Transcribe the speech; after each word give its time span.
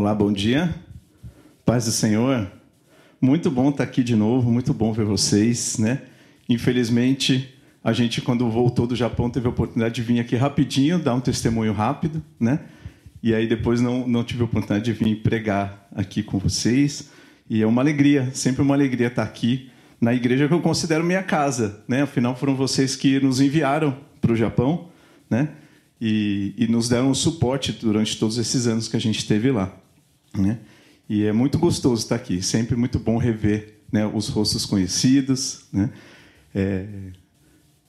Olá, 0.00 0.14
bom 0.14 0.32
dia. 0.32 0.74
Paz 1.62 1.84
do 1.84 1.90
Senhor. 1.90 2.50
Muito 3.20 3.50
bom 3.50 3.68
estar 3.68 3.84
aqui 3.84 4.02
de 4.02 4.16
novo, 4.16 4.50
muito 4.50 4.72
bom 4.72 4.94
ver 4.94 5.04
vocês, 5.04 5.76
né? 5.76 6.00
Infelizmente, 6.48 7.54
a 7.84 7.92
gente 7.92 8.22
quando 8.22 8.48
voltou 8.48 8.86
do 8.86 8.96
Japão 8.96 9.28
teve 9.28 9.46
a 9.46 9.50
oportunidade 9.50 9.96
de 9.96 10.00
vir 10.00 10.18
aqui 10.18 10.36
rapidinho, 10.36 10.98
dar 10.98 11.14
um 11.14 11.20
testemunho 11.20 11.74
rápido, 11.74 12.24
né? 12.40 12.60
E 13.22 13.34
aí 13.34 13.46
depois 13.46 13.82
não 13.82 14.08
não 14.08 14.24
tive 14.24 14.40
a 14.40 14.46
oportunidade 14.46 14.86
de 14.86 14.92
vir 14.94 15.16
pregar 15.16 15.86
aqui 15.94 16.22
com 16.22 16.38
vocês. 16.38 17.10
E 17.50 17.60
é 17.60 17.66
uma 17.66 17.82
alegria, 17.82 18.30
sempre 18.32 18.62
uma 18.62 18.74
alegria 18.74 19.08
estar 19.08 19.22
aqui 19.22 19.68
na 20.00 20.14
igreja 20.14 20.48
que 20.48 20.54
eu 20.54 20.62
considero 20.62 21.04
minha 21.04 21.22
casa, 21.22 21.84
né? 21.86 22.00
Afinal 22.04 22.34
foram 22.34 22.56
vocês 22.56 22.96
que 22.96 23.20
nos 23.20 23.38
enviaram 23.38 23.94
para 24.18 24.32
o 24.32 24.36
Japão, 24.36 24.88
né? 25.28 25.50
E, 26.00 26.54
e, 26.56 26.66
nos 26.68 26.88
deram 26.88 27.12
suporte 27.12 27.72
durante 27.72 28.18
todos 28.18 28.38
esses 28.38 28.66
anos 28.66 28.88
que 28.88 28.96
a 28.96 29.00
gente 29.00 29.18
esteve 29.18 29.50
lá, 29.50 29.70
né? 30.36 30.58
E 31.08 31.24
é 31.24 31.32
muito 31.32 31.58
gostoso 31.58 32.02
estar 32.02 32.14
aqui, 32.14 32.42
sempre 32.42 32.76
muito 32.76 32.98
bom 32.98 33.16
rever 33.16 33.80
né, 33.92 34.06
os 34.06 34.28
rostos 34.28 34.64
conhecidos, 34.64 35.64
né? 35.72 35.90
É, 36.54 36.86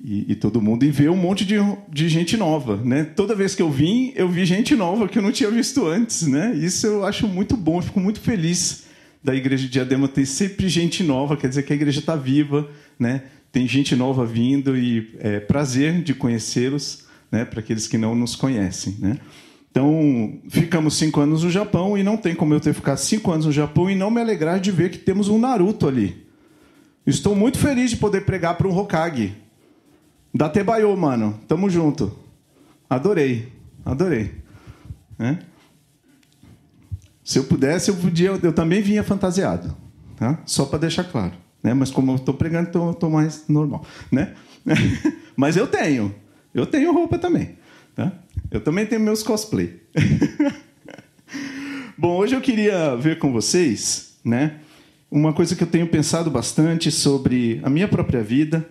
e, 0.03 0.31
e, 0.31 0.35
todo 0.35 0.61
mundo 0.61 0.83
e 0.83 0.89
ver 0.89 1.11
um 1.11 1.15
monte 1.15 1.45
de, 1.45 1.55
de 1.89 2.09
gente 2.09 2.35
nova, 2.35 2.77
né? 2.77 3.03
Toda 3.03 3.35
vez 3.35 3.53
que 3.53 3.61
eu 3.61 3.69
vim, 3.69 4.11
eu 4.15 4.27
vi 4.27 4.45
gente 4.45 4.75
nova 4.75 5.07
que 5.07 5.19
eu 5.19 5.21
não 5.21 5.31
tinha 5.31 5.51
visto 5.51 5.85
antes, 5.85 6.23
né? 6.27 6.55
Isso 6.55 6.87
eu 6.87 7.05
acho 7.05 7.27
muito 7.27 7.55
bom, 7.55 7.81
fico 7.81 7.99
muito 7.99 8.19
feliz 8.19 8.85
da 9.23 9.35
igreja 9.35 9.65
de 9.65 9.69
Diadema 9.69 10.07
ter 10.07 10.25
sempre 10.25 10.67
gente 10.67 11.03
nova, 11.03 11.37
quer 11.37 11.47
dizer 11.47 11.61
que 11.63 11.73
a 11.73 11.75
igreja 11.75 11.99
está 11.99 12.15
viva, 12.15 12.67
né? 12.97 13.23
Tem 13.51 13.67
gente 13.67 13.95
nova 13.95 14.25
vindo 14.25 14.75
e 14.75 15.15
é 15.19 15.39
prazer 15.39 16.01
de 16.01 16.15
conhecê-los, 16.15 17.05
né? 17.31 17.45
Para 17.45 17.59
aqueles 17.59 17.87
que 17.87 17.97
não 17.97 18.15
nos 18.15 18.35
conhecem, 18.35 18.95
né? 18.99 19.19
Então, 19.71 20.39
ficamos 20.49 20.97
cinco 20.97 21.21
anos 21.21 21.43
no 21.43 21.49
Japão 21.49 21.97
e 21.97 22.03
não 22.03 22.17
tem 22.17 22.35
como 22.35 22.53
eu 22.53 22.59
ter 22.59 22.73
ficado 22.73 22.97
cinco 22.97 23.31
anos 23.31 23.45
no 23.45 23.53
Japão 23.53 23.89
e 23.89 23.95
não 23.95 24.11
me 24.11 24.19
alegrar 24.19 24.59
de 24.59 24.69
ver 24.69 24.91
que 24.91 24.97
temos 24.97 25.29
um 25.29 25.39
Naruto 25.39 25.87
ali. 25.87 26.27
Estou 27.07 27.35
muito 27.35 27.57
feliz 27.57 27.89
de 27.89 27.97
poder 27.97 28.25
pregar 28.25 28.57
para 28.57 28.67
um 28.67 28.77
Hokage. 28.77 29.33
Da 30.33 30.49
Tebayo, 30.49 30.95
mano. 30.95 31.39
Tamo 31.47 31.69
junto. 31.69 32.13
Adorei. 32.89 33.51
Adorei. 33.85 34.35
É? 35.17 35.37
Se 37.23 37.39
eu 37.39 37.45
pudesse, 37.45 37.89
eu, 37.89 37.95
podia, 37.95 38.37
eu 38.43 38.53
também 38.53 38.81
vinha 38.81 39.03
fantasiado. 39.03 39.75
Tá? 40.17 40.39
Só 40.45 40.65
para 40.65 40.79
deixar 40.79 41.05
claro. 41.05 41.33
Né? 41.63 41.73
Mas 41.73 41.91
como 41.91 42.11
eu 42.11 42.17
estou 42.17 42.33
pregando, 42.33 42.91
estou 42.91 43.09
mais 43.09 43.45
normal. 43.47 43.85
Né? 44.11 44.35
Mas 45.35 45.55
eu 45.55 45.65
tenho. 45.65 46.13
Eu 46.53 46.65
tenho 46.65 46.93
roupa 46.93 47.17
também. 47.17 47.55
Tá? 47.95 48.11
Eu 48.49 48.61
também 48.61 48.85
tenho 48.85 49.01
meus 49.01 49.23
cosplay. 49.23 49.81
Bom, 51.97 52.17
hoje 52.17 52.35
eu 52.35 52.41
queria 52.41 52.95
ver 52.95 53.19
com 53.19 53.31
vocês 53.31 54.17
né, 54.23 54.59
uma 55.09 55.33
coisa 55.33 55.55
que 55.55 55.63
eu 55.63 55.67
tenho 55.67 55.87
pensado 55.87 56.31
bastante 56.31 56.91
sobre 56.91 57.59
a 57.63 57.69
minha 57.69 57.87
própria 57.87 58.23
vida. 58.23 58.67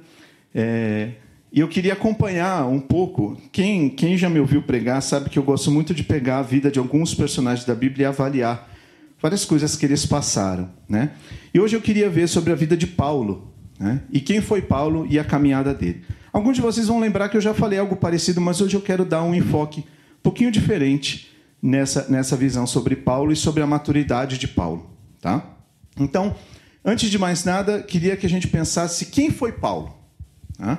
É, 0.55 1.11
e 1.53 1.61
eu 1.61 1.69
queria 1.69 1.93
acompanhar 1.93 2.67
um 2.67 2.81
pouco. 2.81 3.41
Quem, 3.53 3.91
quem 3.91 4.17
já 4.17 4.29
me 4.29 4.41
ouviu 4.41 4.62
pregar 4.62 5.03
sabe 5.03 5.31
que 5.31 5.39
eu 5.39 5.43
gosto 5.43 5.71
muito 5.71 5.93
de 5.93 6.03
pegar 6.03 6.39
a 6.39 6.43
vida 6.43 6.71
de 6.71 6.79
alguns 6.79 7.15
personagens 7.15 7.67
da 7.67 7.75
Bíblia 7.75 8.05
e 8.05 8.07
avaliar 8.07 8.71
várias 9.21 9.45
coisas 9.45 9.77
que 9.77 9.84
eles 9.84 10.07
passaram. 10.07 10.71
Né? 10.89 11.11
E 11.53 11.61
hoje 11.61 11.77
eu 11.77 11.81
queria 11.81 12.09
ver 12.09 12.29
sobre 12.29 12.53
a 12.53 12.57
vida 12.57 12.77
de 12.77 12.87
Paulo. 12.87 13.53
Né? 13.79 14.01
E 14.12 14.21
quem 14.21 14.41
foi 14.41 14.62
Paulo 14.62 15.07
e 15.11 15.19
a 15.19 15.25
caminhada 15.25 15.75
dele. 15.75 16.03
Alguns 16.33 16.56
de 16.56 16.62
vocês 16.62 16.86
vão 16.86 17.00
lembrar 17.00 17.28
que 17.28 17.36
eu 17.36 17.41
já 17.41 17.53
falei 17.53 17.78
algo 17.78 17.97
parecido, 17.97 18.41
mas 18.41 18.61
hoje 18.61 18.77
eu 18.77 18.81
quero 18.81 19.05
dar 19.05 19.23
um 19.23 19.34
enfoque 19.34 19.81
um 19.81 20.23
pouquinho 20.23 20.50
diferente 20.50 21.31
nessa, 21.62 22.06
nessa 22.09 22.37
visão 22.37 22.67
sobre 22.67 22.97
Paulo 22.97 23.33
e 23.33 23.37
sobre 23.37 23.62
a 23.62 23.67
maturidade 23.67 24.39
de 24.39 24.47
Paulo. 24.47 24.91
Tá? 25.20 25.45
Então, 25.98 26.34
antes 26.84 27.11
de 27.11 27.19
mais 27.19 27.45
nada, 27.45 27.83
queria 27.83 28.17
que 28.17 28.27
a 28.27 28.28
gente 28.28 28.47
pensasse 28.47 29.06
quem 29.06 29.31
foi 29.31 29.53
Paulo. 29.53 29.95
Tá? 30.56 30.78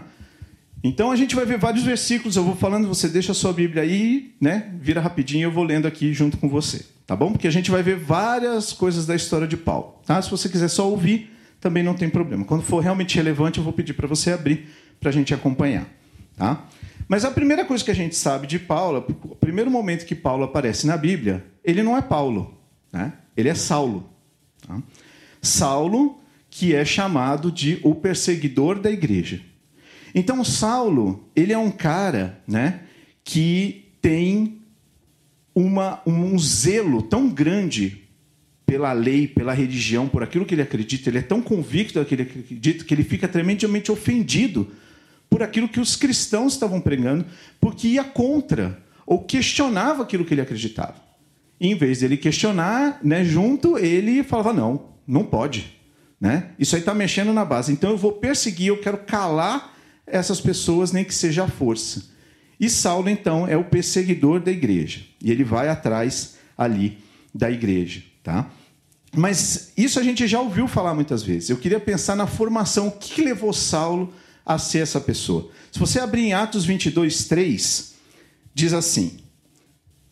Então 0.83 1.11
a 1.11 1.15
gente 1.15 1.35
vai 1.35 1.45
ver 1.45 1.59
vários 1.59 1.83
versículos, 1.83 2.35
eu 2.35 2.43
vou 2.43 2.55
falando, 2.55 2.87
você 2.87 3.07
deixa 3.07 3.33
a 3.33 3.35
sua 3.35 3.53
Bíblia 3.53 3.83
aí, 3.83 4.33
né? 4.41 4.73
Vira 4.81 4.99
rapidinho, 4.99 5.45
eu 5.45 5.51
vou 5.51 5.63
lendo 5.63 5.87
aqui 5.87 6.11
junto 6.11 6.37
com 6.37 6.49
você, 6.49 6.83
tá 7.05 7.15
bom? 7.15 7.31
Porque 7.31 7.47
a 7.47 7.51
gente 7.51 7.69
vai 7.69 7.83
ver 7.83 7.97
várias 7.97 8.73
coisas 8.73 9.05
da 9.05 9.15
história 9.15 9.47
de 9.47 9.55
Paulo, 9.55 9.99
tá? 10.07 10.19
Se 10.19 10.31
você 10.31 10.49
quiser 10.49 10.69
só 10.69 10.89
ouvir, 10.89 11.29
também 11.59 11.83
não 11.83 11.93
tem 11.93 12.09
problema. 12.09 12.43
Quando 12.45 12.63
for 12.63 12.79
realmente 12.79 13.15
relevante, 13.15 13.59
eu 13.59 13.63
vou 13.63 13.71
pedir 13.71 13.93
para 13.93 14.07
você 14.07 14.31
abrir 14.31 14.69
para 15.01 15.09
a 15.09 15.13
gente 15.13 15.33
acompanhar, 15.33 15.85
tá? 16.37 16.63
Mas 17.07 17.25
a 17.25 17.31
primeira 17.31 17.65
coisa 17.65 17.83
que 17.83 17.91
a 17.91 17.95
gente 17.95 18.15
sabe 18.15 18.47
de 18.47 18.57
Paulo, 18.57 19.05
o 19.23 19.35
primeiro 19.35 19.69
momento 19.69 20.05
que 20.05 20.15
Paulo 20.15 20.45
aparece 20.45 20.87
na 20.87 20.95
Bíblia, 20.95 21.43
ele 21.61 21.83
não 21.83 21.97
é 21.97 22.01
Paulo, 22.01 22.57
né? 22.93 23.11
Ele 23.35 23.49
é 23.49 23.55
Saulo. 23.55 24.09
Tá? 24.65 24.81
Saulo, 25.41 26.19
que 26.49 26.73
é 26.75 26.85
chamado 26.85 27.51
de 27.51 27.79
o 27.83 27.95
perseguidor 27.95 28.79
da 28.79 28.89
igreja. 28.89 29.41
Então, 30.13 30.43
Saulo, 30.43 31.27
ele 31.35 31.51
é 31.51 31.57
um 31.57 31.71
cara 31.71 32.39
né, 32.47 32.81
que 33.23 33.91
tem 34.01 34.61
uma, 35.55 36.01
um 36.05 36.37
zelo 36.37 37.01
tão 37.01 37.27
grande 37.27 38.03
pela 38.65 38.93
lei, 38.93 39.27
pela 39.27 39.51
religião, 39.51 40.07
por 40.07 40.23
aquilo 40.23 40.45
que 40.45 40.55
ele 40.55 40.61
acredita, 40.61 41.09
ele 41.09 41.17
é 41.17 41.21
tão 41.21 41.41
convicto 41.41 41.99
daquilo 41.99 42.25
que 42.25 42.37
ele 42.37 42.43
acredita 42.43 42.85
que 42.85 42.93
ele 42.93 43.03
fica 43.03 43.27
tremendamente 43.27 43.91
ofendido 43.91 44.71
por 45.31 45.41
aquilo 45.41 45.69
que 45.69 45.79
os 45.79 45.95
cristãos 45.95 46.51
estavam 46.51 46.81
pregando, 46.81 47.25
porque 47.59 47.87
ia 47.87 48.03
contra 48.03 48.77
ou 49.05 49.23
questionava 49.23 50.03
aquilo 50.03 50.25
que 50.25 50.33
ele 50.33 50.41
acreditava. 50.41 50.95
E, 51.57 51.69
em 51.69 51.75
vez 51.75 52.01
dele 52.01 52.17
questionar, 52.17 52.99
né, 53.01 53.23
junto, 53.23 53.77
ele 53.77 54.23
falava: 54.23 54.51
não, 54.51 54.89
não 55.07 55.23
pode. 55.23 55.79
Né? 56.19 56.49
Isso 56.59 56.75
aí 56.75 56.81
está 56.81 56.93
mexendo 56.93 57.31
na 57.31 57.45
base. 57.45 57.71
Então 57.71 57.91
eu 57.91 57.97
vou 57.97 58.11
perseguir, 58.11 58.67
eu 58.67 58.79
quero 58.79 58.97
calar 58.97 59.73
essas 60.05 60.41
pessoas, 60.41 60.91
nem 60.91 61.05
que 61.05 61.13
seja 61.13 61.45
a 61.45 61.47
força. 61.47 62.11
E 62.59 62.69
Saulo, 62.69 63.09
então, 63.09 63.47
é 63.47 63.57
o 63.57 63.63
perseguidor 63.63 64.39
da 64.39 64.51
igreja. 64.51 65.01
E 65.23 65.31
ele 65.31 65.43
vai 65.43 65.69
atrás 65.69 66.35
ali 66.55 66.99
da 67.33 67.49
igreja. 67.49 68.03
Tá? 68.21 68.51
Mas 69.15 69.71
isso 69.75 69.99
a 69.99 70.03
gente 70.03 70.27
já 70.27 70.39
ouviu 70.39 70.67
falar 70.67 70.93
muitas 70.93 71.23
vezes. 71.23 71.49
Eu 71.49 71.57
queria 71.57 71.79
pensar 71.79 72.15
na 72.15 72.27
formação. 72.27 72.89
O 72.89 72.91
que 72.91 73.23
levou 73.23 73.51
Saulo 73.51 74.13
a 74.45 74.57
ser 74.57 74.79
essa 74.79 74.99
pessoa? 74.99 75.49
Se 75.71 75.79
você 75.79 75.99
abrir 75.99 76.23
em 76.23 76.33
Atos 76.33 76.65
22, 76.65 77.25
3, 77.25 77.93
diz 78.53 78.73
assim: 78.73 79.19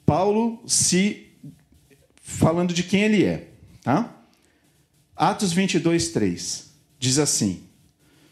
Paulo 0.06 0.62
se. 0.66 1.28
falando 2.22 2.74
de 2.74 2.84
quem 2.84 3.04
ele 3.04 3.24
é. 3.24 3.50
Tá? 3.84 4.16
Atos 5.16 5.52
22, 5.52 6.10
3 6.10 6.70
diz 7.00 7.18
assim: 7.18 7.64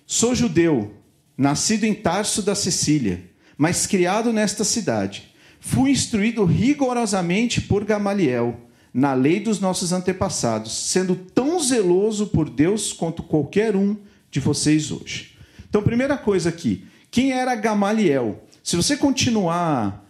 Sou 0.05 0.35
judeu 0.35 0.93
nascido 1.37 1.85
em 1.85 1.93
Tarso 1.93 2.41
da 2.41 2.53
Sicília, 2.53 3.23
mas 3.57 3.87
criado 3.87 4.33
nesta 4.33 4.63
cidade. 4.63 5.31
Fui 5.59 5.91
instruído 5.91 6.45
rigorosamente 6.45 7.61
por 7.61 7.83
Gamaliel, 7.83 8.59
na 8.93 9.13
lei 9.13 9.39
dos 9.39 9.59
nossos 9.59 9.91
antepassados, 9.91 10.71
sendo 10.89 11.15
tão 11.15 11.59
zeloso 11.59 12.27
por 12.27 12.49
Deus 12.49 12.93
quanto 12.93 13.23
qualquer 13.23 13.75
um 13.75 13.97
de 14.29 14.39
vocês 14.39 14.91
hoje. 14.91 15.36
Então, 15.69 15.81
primeira 15.81 16.17
coisa 16.17 16.50
aqui, 16.50 16.85
quem 17.11 17.31
era 17.31 17.55
Gamaliel? 17.55 18.44
Se 18.63 18.75
você 18.75 18.95
continuar 18.95 20.05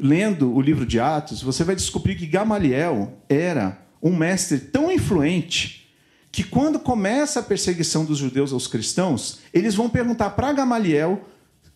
lendo 0.00 0.54
o 0.54 0.60
livro 0.60 0.86
de 0.86 0.98
Atos, 0.98 1.42
você 1.42 1.62
vai 1.62 1.74
descobrir 1.74 2.16
que 2.16 2.26
Gamaliel 2.26 3.20
era 3.28 3.78
um 4.02 4.16
mestre 4.16 4.58
tão 4.58 4.90
influente 4.90 5.92
que 6.30 6.44
quando 6.44 6.78
começa 6.78 7.40
a 7.40 7.42
perseguição 7.42 8.04
dos 8.04 8.18
judeus 8.18 8.52
aos 8.52 8.66
cristãos, 8.66 9.40
eles 9.52 9.74
vão 9.74 9.88
perguntar 9.88 10.30
para 10.30 10.52
Gamaliel 10.52 11.28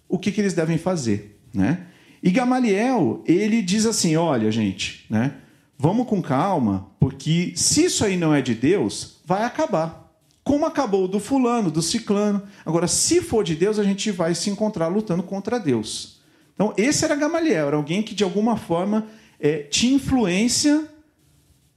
o 0.08 0.18
que, 0.18 0.30
que, 0.30 0.40
eles 0.40 0.54
devem 0.54 0.78
fazer, 0.78 1.40
né? 1.52 1.86
E 2.22 2.30
Gamaliel, 2.30 3.24
ele 3.26 3.60
diz 3.62 3.86
assim, 3.86 4.14
olha, 4.14 4.50
gente, 4.52 5.06
né? 5.10 5.34
Vamos 5.78 6.06
com 6.06 6.22
calma, 6.22 6.90
porque 7.00 7.52
se 7.56 7.86
isso 7.86 8.04
aí 8.04 8.16
não 8.16 8.32
é 8.32 8.40
de 8.40 8.54
Deus, 8.54 9.20
vai 9.24 9.42
acabar. 9.42 10.01
Como 10.44 10.66
acabou 10.66 11.06
do 11.06 11.20
fulano, 11.20 11.70
do 11.70 11.80
ciclano. 11.80 12.42
Agora, 12.66 12.88
se 12.88 13.20
for 13.22 13.44
de 13.44 13.54
Deus, 13.54 13.78
a 13.78 13.84
gente 13.84 14.10
vai 14.10 14.34
se 14.34 14.50
encontrar 14.50 14.88
lutando 14.88 15.22
contra 15.22 15.58
Deus. 15.58 16.20
Então, 16.54 16.74
esse 16.76 17.04
era 17.04 17.14
Gamaliel, 17.14 17.68
era 17.68 17.76
alguém 17.76 18.02
que 18.02 18.14
de 18.14 18.24
alguma 18.24 18.56
forma 18.56 19.06
é, 19.38 19.58
tinha 19.58 19.94
influência 19.94 20.88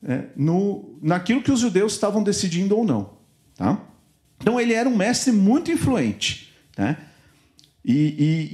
é, 0.08 0.26
no, 0.36 0.98
naquilo 1.02 1.42
que 1.42 1.52
os 1.52 1.60
judeus 1.60 1.94
estavam 1.94 2.22
decidindo 2.22 2.78
ou 2.78 2.86
não. 2.86 3.16
Tá? 3.56 3.82
Então 4.40 4.60
ele 4.60 4.74
era 4.74 4.88
um 4.88 4.96
mestre 4.96 5.32
muito 5.32 5.72
influente. 5.72 6.54
Né? 6.78 6.98
E, 7.84 7.94
e, 7.94 8.50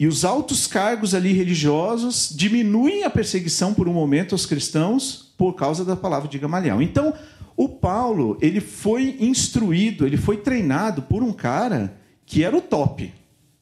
e, 0.00 0.04
e, 0.04 0.06
os 0.06 0.24
altos 0.24 0.66
cargos 0.66 1.14
ali 1.14 1.32
religiosos 1.32 2.30
diminuem 2.34 3.04
a 3.04 3.10
perseguição 3.10 3.74
por 3.74 3.88
um 3.88 3.92
momento 3.92 4.34
aos 4.34 4.46
cristãos 4.46 5.34
por 5.36 5.54
causa 5.54 5.84
da 5.84 5.96
palavra 5.96 6.28
de 6.28 6.38
Gamaliel. 6.38 6.80
Então, 6.80 7.12
o 7.62 7.68
Paulo 7.68 8.38
ele 8.40 8.60
foi 8.60 9.16
instruído, 9.20 10.06
ele 10.06 10.16
foi 10.16 10.38
treinado 10.38 11.02
por 11.02 11.22
um 11.22 11.32
cara 11.32 11.94
que 12.24 12.42
era 12.42 12.56
o 12.56 12.60
top, 12.60 13.12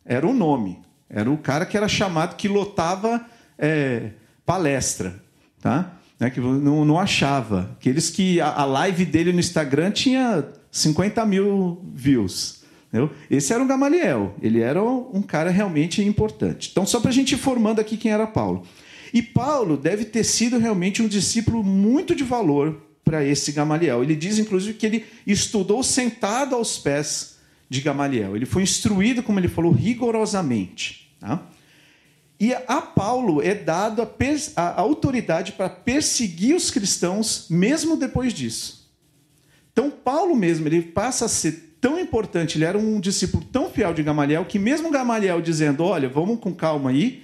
era 0.05 0.27
o 0.27 0.33
nome, 0.33 0.79
era 1.11 1.29
o 1.31 1.37
cara 1.37 1.67
que 1.67 1.77
era 1.77 1.89
chamado, 1.89 2.37
que 2.37 2.47
lotava 2.47 3.27
é, 3.59 4.11
palestra. 4.47 5.21
Tá? 5.61 5.99
né, 6.19 6.31
que 6.31 6.41
não, 6.41 6.85
não 6.85 6.99
achava. 6.99 7.71
Aqueles 7.79 8.11
que 8.11 8.41
a, 8.41 8.53
a 8.53 8.65
live 8.65 9.05
dele 9.05 9.33
no 9.33 9.41
Instagram 9.41 9.91
tinha 9.91 10.45
50 10.71 11.25
mil 11.27 11.83
views. 11.93 12.63
Entendeu? 12.89 13.11
Esse 13.31 13.53
era 13.53 13.63
o 13.63 13.67
Gamaliel. 13.67 14.35
Ele 14.41 14.61
era 14.61 14.83
um 14.83 15.23
cara 15.23 15.51
realmente 15.51 16.03
importante. 16.03 16.71
Então, 16.71 16.87
só 16.87 17.01
para 17.01 17.11
a 17.11 17.13
gente 17.13 17.33
ir 17.33 17.39
formando 17.39 17.81
aqui 17.81 17.97
quem 17.97 18.13
era 18.13 18.27
Paulo. 18.27 18.63
E 19.13 19.23
Paulo 19.23 19.77
deve 19.77 20.05
ter 20.05 20.25
sido 20.25 20.59
realmente 20.59 21.03
um 21.03 21.09
discípulo 21.09 21.63
muito 21.63 22.15
de 22.15 22.25
valor 22.25 22.88
para 23.09 23.25
esse 23.25 23.53
Gamaliel. 23.53 24.03
Ele 24.03 24.15
diz, 24.15 24.39
inclusive, 24.39 24.75
que 24.75 24.85
ele 24.85 25.07
estudou 25.27 25.83
sentado 25.83 26.55
aos 26.55 26.77
pés 26.77 27.39
de 27.71 27.81
Gamaliel. 27.81 28.37
Ele 28.37 28.45
foi 28.45 28.63
instruído, 28.63 29.23
como 29.23 29.41
ele 29.41 29.49
falou, 29.49 29.73
rigorosamente. 29.73 31.11
Tá? 31.19 31.43
E 32.39 32.53
a 32.53 32.83
Paulo 32.83 33.41
é 33.41 33.55
dado 33.55 34.03
a, 34.03 34.61
a 34.61 34.81
autoridade 34.81 35.53
para 35.53 35.71
perseguir 35.71 36.55
os 36.55 36.71
cristãos, 36.71 37.47
mesmo 37.49 37.97
depois 37.97 38.35
disso. 38.35 38.87
Então, 39.73 39.91
Paulo 39.91 40.37
mesmo, 40.37 40.69
ele 40.69 40.83
passa 40.83 41.25
a 41.25 41.29
ser 41.29 41.77
tão 41.81 41.99
importante, 41.99 42.59
ele 42.59 42.65
era 42.65 42.77
um 42.77 43.01
discípulo 43.01 43.43
tão 43.51 43.71
fiel 43.71 43.95
de 43.95 44.03
Gamaliel, 44.03 44.45
que 44.45 44.59
mesmo 44.59 44.91
Gamaliel 44.91 45.41
dizendo, 45.41 45.83
olha, 45.83 46.09
vamos 46.11 46.41
com 46.41 46.53
calma 46.53 46.91
aí, 46.91 47.23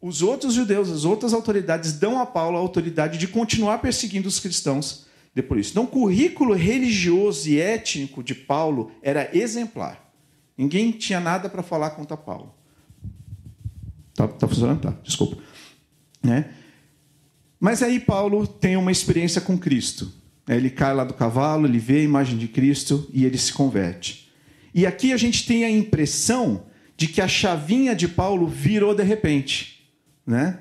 os 0.00 0.22
outros 0.22 0.54
judeus, 0.54 0.90
as 0.90 1.04
outras 1.04 1.32
autoridades 1.34 1.92
dão 1.92 2.20
a 2.20 2.24
Paulo 2.24 2.56
a 2.56 2.60
autoridade 2.60 3.18
de 3.18 3.28
continuar 3.28 3.78
perseguindo 3.78 4.28
os 4.28 4.40
cristãos 4.40 5.06
depois 5.34 5.60
disso. 5.60 5.72
Então, 5.72 5.84
o 5.84 5.88
currículo 5.88 6.54
religioso 6.54 7.48
e 7.48 7.60
étnico 7.60 8.22
de 8.22 8.34
Paulo 8.34 8.90
era 9.02 9.30
exemplar. 9.36 10.10
Ninguém 10.56 10.90
tinha 10.90 11.20
nada 11.20 11.48
para 11.48 11.62
falar 11.62 11.90
contra 11.90 12.16
Paulo. 12.16 12.54
Tá, 14.14 14.26
tá 14.26 14.48
funcionando? 14.48 14.80
Tá, 14.80 14.94
desculpa. 15.02 15.36
Né? 16.22 16.50
Mas 17.58 17.82
aí 17.82 18.00
Paulo 18.00 18.46
tem 18.46 18.76
uma 18.76 18.90
experiência 18.90 19.40
com 19.40 19.58
Cristo. 19.58 20.12
Ele 20.48 20.70
cai 20.70 20.94
lá 20.94 21.04
do 21.04 21.14
cavalo, 21.14 21.66
ele 21.66 21.78
vê 21.78 21.98
a 21.98 22.02
imagem 22.02 22.36
de 22.36 22.48
Cristo 22.48 23.08
e 23.12 23.24
ele 23.24 23.38
se 23.38 23.52
converte. 23.52 24.30
E 24.74 24.86
aqui 24.86 25.12
a 25.12 25.16
gente 25.16 25.46
tem 25.46 25.64
a 25.64 25.70
impressão 25.70 26.64
de 26.96 27.06
que 27.06 27.20
a 27.20 27.28
chavinha 27.28 27.94
de 27.94 28.08
Paulo 28.08 28.46
virou 28.46 28.94
de 28.94 29.02
repente. 29.02 29.79
Né? 30.30 30.60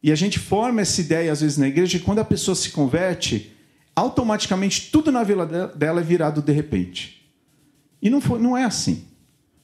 E 0.00 0.12
a 0.12 0.14
gente 0.14 0.38
forma 0.38 0.80
essa 0.80 1.00
ideia, 1.00 1.32
às 1.32 1.40
vezes, 1.40 1.58
na 1.58 1.66
igreja, 1.66 1.98
de 1.98 2.04
quando 2.04 2.20
a 2.20 2.24
pessoa 2.24 2.54
se 2.54 2.70
converte, 2.70 3.52
automaticamente 3.96 4.92
tudo 4.92 5.10
na 5.10 5.24
vida 5.24 5.66
dela 5.74 6.00
é 6.00 6.04
virado 6.04 6.40
de 6.40 6.52
repente. 6.52 7.28
E 8.00 8.08
não, 8.08 8.20
foi, 8.20 8.38
não 8.38 8.56
é 8.56 8.62
assim. 8.62 9.06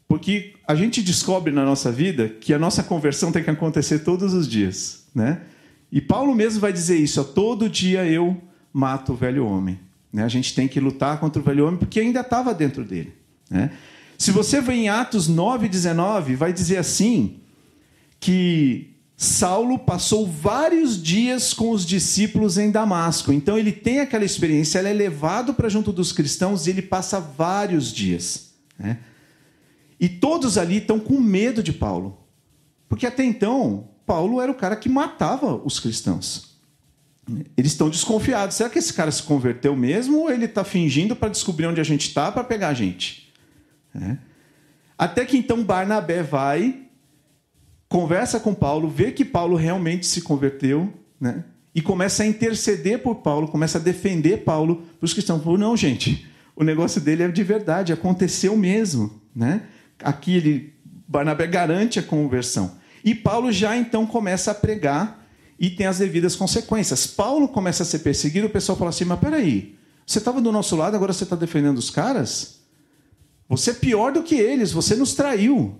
Porque 0.08 0.54
a 0.66 0.74
gente 0.74 1.00
descobre 1.02 1.52
na 1.52 1.64
nossa 1.64 1.92
vida 1.92 2.28
que 2.28 2.52
a 2.52 2.58
nossa 2.58 2.82
conversão 2.82 3.30
tem 3.30 3.44
que 3.44 3.50
acontecer 3.50 4.00
todos 4.00 4.34
os 4.34 4.48
dias. 4.48 5.04
Né? 5.14 5.40
E 5.92 6.00
Paulo 6.00 6.34
mesmo 6.34 6.60
vai 6.60 6.72
dizer 6.72 6.96
isso: 6.96 7.22
todo 7.24 7.70
dia 7.70 8.04
eu 8.04 8.36
mato 8.72 9.12
o 9.12 9.16
velho 9.16 9.46
homem. 9.46 9.78
Né? 10.12 10.24
A 10.24 10.28
gente 10.28 10.52
tem 10.52 10.66
que 10.66 10.80
lutar 10.80 11.20
contra 11.20 11.40
o 11.40 11.44
velho 11.44 11.64
homem 11.64 11.78
porque 11.78 12.00
ainda 12.00 12.20
estava 12.22 12.52
dentro 12.52 12.84
dele. 12.84 13.14
Né? 13.48 13.70
Se 14.18 14.32
você 14.32 14.60
vê 14.60 14.74
em 14.74 14.88
Atos 14.88 15.28
9, 15.28 15.68
19, 15.68 16.34
vai 16.34 16.52
dizer 16.52 16.78
assim: 16.78 17.40
que 18.20 18.95
Saulo 19.16 19.78
passou 19.78 20.26
vários 20.26 21.02
dias 21.02 21.54
com 21.54 21.70
os 21.70 21.86
discípulos 21.86 22.58
em 22.58 22.70
Damasco. 22.70 23.32
Então 23.32 23.56
ele 23.56 23.72
tem 23.72 24.00
aquela 24.00 24.24
experiência, 24.24 24.78
ele 24.78 24.88
é 24.88 24.92
levado 24.92 25.54
para 25.54 25.70
junto 25.70 25.90
dos 25.90 26.12
cristãos 26.12 26.66
e 26.66 26.70
ele 26.70 26.82
passa 26.82 27.18
vários 27.18 27.90
dias. 27.90 28.50
Né? 28.78 28.98
E 29.98 30.06
todos 30.06 30.58
ali 30.58 30.76
estão 30.78 31.00
com 31.00 31.18
medo 31.18 31.62
de 31.62 31.72
Paulo. 31.72 32.18
Porque 32.88 33.06
até 33.06 33.24
então, 33.24 33.88
Paulo 34.04 34.40
era 34.40 34.52
o 34.52 34.54
cara 34.54 34.76
que 34.76 34.88
matava 34.88 35.56
os 35.64 35.80
cristãos. 35.80 36.54
Eles 37.56 37.72
estão 37.72 37.88
desconfiados. 37.88 38.54
Será 38.54 38.68
que 38.68 38.78
esse 38.78 38.92
cara 38.92 39.10
se 39.10 39.22
converteu 39.22 39.74
mesmo 39.74 40.18
ou 40.18 40.30
ele 40.30 40.44
está 40.44 40.62
fingindo 40.62 41.16
para 41.16 41.30
descobrir 41.30 41.66
onde 41.66 41.80
a 41.80 41.84
gente 41.84 42.06
está 42.08 42.30
para 42.30 42.44
pegar 42.44 42.68
a 42.68 42.74
gente? 42.74 43.32
É. 43.94 44.18
Até 44.98 45.24
que 45.24 45.36
então 45.36 45.64
Barnabé 45.64 46.22
vai, 46.22 46.85
conversa 47.88 48.40
com 48.40 48.54
Paulo, 48.54 48.88
vê 48.88 49.12
que 49.12 49.24
Paulo 49.24 49.56
realmente 49.56 50.06
se 50.06 50.22
converteu, 50.22 50.92
né? 51.20 51.44
e 51.76 51.82
começa 51.82 52.22
a 52.22 52.26
interceder 52.26 53.02
por 53.02 53.16
Paulo, 53.16 53.48
começa 53.48 53.76
a 53.76 53.80
defender 53.80 54.38
Paulo 54.44 54.82
para 54.98 55.04
os 55.04 55.12
cristãos. 55.12 55.44
Falou, 55.44 55.58
não, 55.58 55.76
gente, 55.76 56.26
o 56.56 56.64
negócio 56.64 57.02
dele 57.02 57.22
é 57.22 57.28
de 57.28 57.42
verdade, 57.42 57.92
aconteceu 57.92 58.56
mesmo. 58.56 59.20
Né? 59.34 59.60
Aqui 60.02 60.36
ele, 60.36 60.74
Barnabé 61.06 61.46
garante 61.46 61.98
a 61.98 62.02
conversão. 62.02 62.76
E 63.04 63.14
Paulo 63.14 63.52
já 63.52 63.76
então 63.76 64.06
começa 64.06 64.52
a 64.52 64.54
pregar 64.54 65.28
e 65.60 65.68
tem 65.68 65.86
as 65.86 65.98
devidas 65.98 66.34
consequências. 66.34 67.06
Paulo 67.06 67.46
começa 67.46 67.82
a 67.82 67.86
ser 67.86 67.98
perseguido, 67.98 68.46
o 68.46 68.50
pessoal 68.50 68.78
fala 68.78 68.88
assim: 68.88 69.04
mas 69.04 69.20
peraí, 69.20 69.76
você 70.06 70.16
estava 70.16 70.40
do 70.40 70.50
nosso 70.50 70.76
lado, 70.76 70.96
agora 70.96 71.12
você 71.12 71.24
está 71.24 71.36
defendendo 71.36 71.76
os 71.76 71.90
caras? 71.90 72.60
Você 73.50 73.72
é 73.72 73.74
pior 73.74 74.12
do 74.12 74.22
que 74.22 74.34
eles, 74.36 74.72
você 74.72 74.96
nos 74.96 75.12
traiu. 75.12 75.76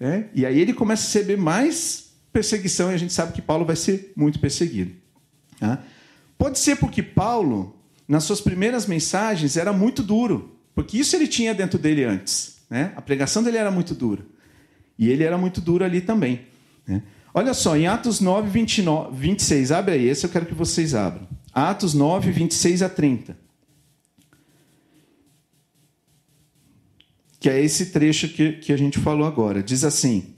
É? 0.00 0.24
E 0.32 0.46
aí 0.46 0.60
ele 0.60 0.72
começa 0.72 1.02
a 1.02 1.06
receber 1.06 1.36
mais 1.36 2.12
perseguição 2.32 2.90
e 2.90 2.94
a 2.94 2.98
gente 2.98 3.12
sabe 3.12 3.32
que 3.32 3.42
Paulo 3.42 3.64
vai 3.64 3.76
ser 3.76 4.12
muito 4.14 4.38
perseguido. 4.38 4.92
Tá? 5.58 5.82
Pode 6.36 6.58
ser 6.58 6.76
porque 6.76 7.02
Paulo, 7.02 7.76
nas 8.06 8.24
suas 8.24 8.40
primeiras 8.40 8.86
mensagens, 8.86 9.56
era 9.56 9.72
muito 9.72 10.02
duro, 10.02 10.56
porque 10.74 10.98
isso 10.98 11.16
ele 11.16 11.26
tinha 11.26 11.52
dentro 11.52 11.78
dele 11.78 12.04
antes. 12.04 12.58
Né? 12.70 12.92
A 12.94 13.02
pregação 13.02 13.42
dele 13.42 13.56
era 13.56 13.70
muito 13.70 13.94
dura. 13.94 14.24
E 14.98 15.08
ele 15.08 15.24
era 15.24 15.36
muito 15.36 15.60
duro 15.60 15.84
ali 15.84 16.00
também. 16.00 16.42
Né? 16.86 17.02
Olha 17.34 17.54
só, 17.54 17.76
em 17.76 17.86
Atos 17.86 18.20
9, 18.20 18.48
29, 18.48 19.16
26, 19.16 19.72
abre 19.72 19.94
aí, 19.94 20.08
esse 20.08 20.24
eu 20.24 20.30
quero 20.30 20.46
que 20.46 20.54
vocês 20.54 20.94
abram. 20.94 21.26
Atos 21.52 21.94
9, 21.94 22.30
26 22.30 22.82
a 22.82 22.88
30. 22.88 23.36
Que 27.40 27.48
é 27.48 27.60
esse 27.60 27.86
trecho 27.86 28.28
que, 28.28 28.52
que 28.52 28.72
a 28.72 28.76
gente 28.76 28.98
falou 28.98 29.26
agora. 29.26 29.62
Diz 29.62 29.84
assim, 29.84 30.34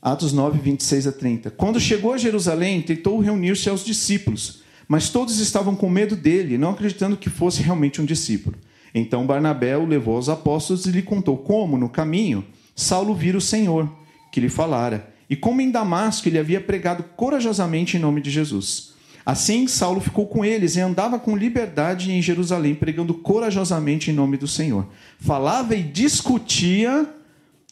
Atos 0.00 0.32
9, 0.32 0.58
26 0.58 1.06
a 1.06 1.12
30. 1.12 1.50
Quando 1.52 1.78
chegou 1.78 2.12
a 2.12 2.18
Jerusalém, 2.18 2.82
tentou 2.82 3.20
reunir-se 3.20 3.68
aos 3.68 3.84
discípulos, 3.84 4.62
mas 4.88 5.08
todos 5.08 5.38
estavam 5.38 5.76
com 5.76 5.88
medo 5.88 6.16
dele, 6.16 6.58
não 6.58 6.70
acreditando 6.70 7.16
que 7.16 7.30
fosse 7.30 7.62
realmente 7.62 8.00
um 8.00 8.04
discípulo. 8.04 8.56
Então 8.94 9.26
Barnabé 9.26 9.76
o 9.76 9.86
levou 9.86 10.16
aos 10.16 10.28
apóstolos 10.28 10.86
e 10.86 10.90
lhe 10.90 11.02
contou 11.02 11.38
como, 11.38 11.78
no 11.78 11.88
caminho, 11.88 12.44
Saulo 12.74 13.14
vira 13.14 13.38
o 13.38 13.40
Senhor, 13.40 13.90
que 14.30 14.40
lhe 14.40 14.48
falara, 14.48 15.12
e 15.30 15.36
como 15.36 15.60
em 15.60 15.70
Damasco 15.70 16.28
ele 16.28 16.38
havia 16.38 16.60
pregado 16.60 17.04
corajosamente 17.16 17.96
em 17.96 18.00
nome 18.00 18.20
de 18.20 18.30
Jesus. 18.30 18.91
Assim, 19.24 19.68
Saulo 19.68 20.00
ficou 20.00 20.26
com 20.26 20.44
eles 20.44 20.74
e 20.74 20.80
andava 20.80 21.18
com 21.18 21.36
liberdade 21.36 22.10
em 22.10 22.20
Jerusalém, 22.20 22.74
pregando 22.74 23.14
corajosamente 23.14 24.10
em 24.10 24.14
nome 24.14 24.36
do 24.36 24.48
Senhor. 24.48 24.88
Falava 25.18 25.76
e 25.76 25.82
discutia 25.82 27.08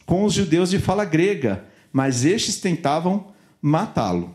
com 0.05 0.23
os 0.23 0.33
judeus 0.33 0.69
de 0.69 0.79
fala 0.79 1.03
grega, 1.03 1.65
mas 1.91 2.23
estes 2.23 2.59
tentavam 2.59 3.27
matá-lo. 3.61 4.33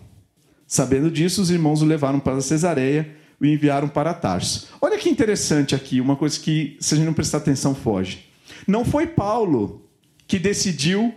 Sabendo 0.67 1.11
disso, 1.11 1.41
os 1.41 1.51
irmãos 1.51 1.81
o 1.81 1.87
levaram 1.87 2.21
para 2.21 2.41
Cesareia 2.41 3.17
e 3.41 3.47
o 3.47 3.51
enviaram 3.51 3.89
para 3.89 4.13
Tarso. 4.13 4.69
Olha 4.81 4.99
que 4.99 5.09
interessante 5.09 5.75
aqui, 5.75 6.01
uma 6.01 6.17
coisa 6.17 6.39
que, 6.39 6.77
se 6.81 6.95
a 6.95 6.97
gente 6.97 7.07
não 7.07 7.15
prestar 7.15 7.39
atenção, 7.39 7.75
foge. 7.75 8.27
Não 8.67 8.85
foi 8.85 9.07
Paulo 9.07 9.89
que 10.27 10.39
decidiu 10.39 11.15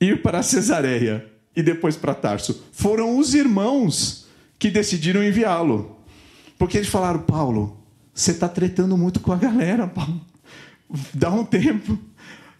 ir 0.00 0.22
para 0.22 0.42
Cesareia 0.42 1.26
e 1.56 1.62
depois 1.62 1.96
para 1.96 2.14
Tarso. 2.14 2.64
Foram 2.72 3.18
os 3.18 3.34
irmãos 3.34 4.23
que 4.64 4.70
decidiram 4.70 5.22
enviá-lo. 5.22 5.94
Porque 6.58 6.78
eles 6.78 6.88
falaram: 6.88 7.20
Paulo, 7.20 7.76
você 8.14 8.30
está 8.30 8.48
tretando 8.48 8.96
muito 8.96 9.20
com 9.20 9.30
a 9.30 9.36
galera, 9.36 9.86
Paulo. 9.86 10.22
Dá 11.12 11.30
um 11.30 11.44
tempo. 11.44 11.98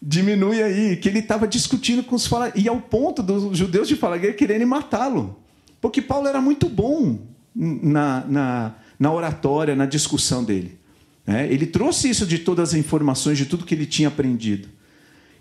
Diminui 0.03 0.63
aí. 0.63 0.97
Que 0.99 1.09
ele 1.09 1.21
estava 1.21 1.49
discutindo 1.49 2.05
com 2.05 2.15
os 2.15 2.27
fala 2.27 2.53
E 2.55 2.69
ao 2.69 2.79
ponto 2.79 3.23
dos 3.23 3.57
judeus 3.57 3.89
de 3.89 3.97
Falagueira 3.97 4.37
quererem 4.37 4.67
matá-lo. 4.67 5.39
Porque 5.81 6.03
Paulo 6.03 6.29
era 6.29 6.43
muito 6.43 6.69
bom 6.69 7.21
na, 7.55 8.23
na, 8.27 8.75
na 8.99 9.11
oratória, 9.11 9.75
na 9.75 9.87
discussão 9.87 10.45
dele. 10.45 10.79
É, 11.27 11.47
ele 11.47 11.65
trouxe 11.67 12.11
isso 12.11 12.27
de 12.27 12.39
todas 12.39 12.71
as 12.71 12.75
informações, 12.75 13.39
de 13.39 13.47
tudo 13.47 13.65
que 13.65 13.75
ele 13.75 13.87
tinha 13.87 14.09
aprendido. 14.09 14.69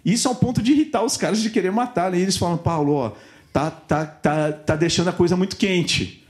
Isso 0.06 0.30
ao 0.30 0.36
ponto 0.36 0.62
de 0.62 0.72
irritar 0.72 1.04
os 1.04 1.18
caras 1.18 1.42
de 1.42 1.50
querer 1.50 1.74
matá-lo. 1.74 2.16
E 2.16 2.22
eles 2.22 2.38
falam: 2.38 2.58
Paulo, 2.58 2.94
ó, 2.94 3.12
tá, 3.52 3.70
tá, 3.70 4.06
tá, 4.06 4.54
tá 4.54 4.76
deixando 4.78 5.10
a 5.10 5.14
coisa 5.14 5.36
muito 5.36 5.58
quente. 5.58 6.23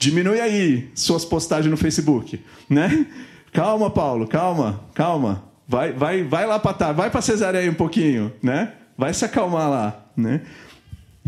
Diminui 0.00 0.40
aí 0.40 0.90
suas 0.94 1.26
postagens 1.26 1.70
no 1.70 1.76
Facebook, 1.76 2.42
né? 2.70 3.06
Calma, 3.52 3.90
Paulo, 3.90 4.26
calma, 4.26 4.80
calma. 4.94 5.44
Vai, 5.68 5.92
vai, 5.92 6.24
vai 6.24 6.46
lá 6.46 6.58
para 6.58 6.72
tá, 6.72 6.90
vai 6.90 7.10
para 7.10 7.20
Cesareia 7.20 7.70
um 7.70 7.74
pouquinho, 7.74 8.32
né? 8.42 8.72
Vai 8.96 9.12
se 9.12 9.26
acalmar 9.26 9.68
lá, 9.68 10.06
né? 10.16 10.40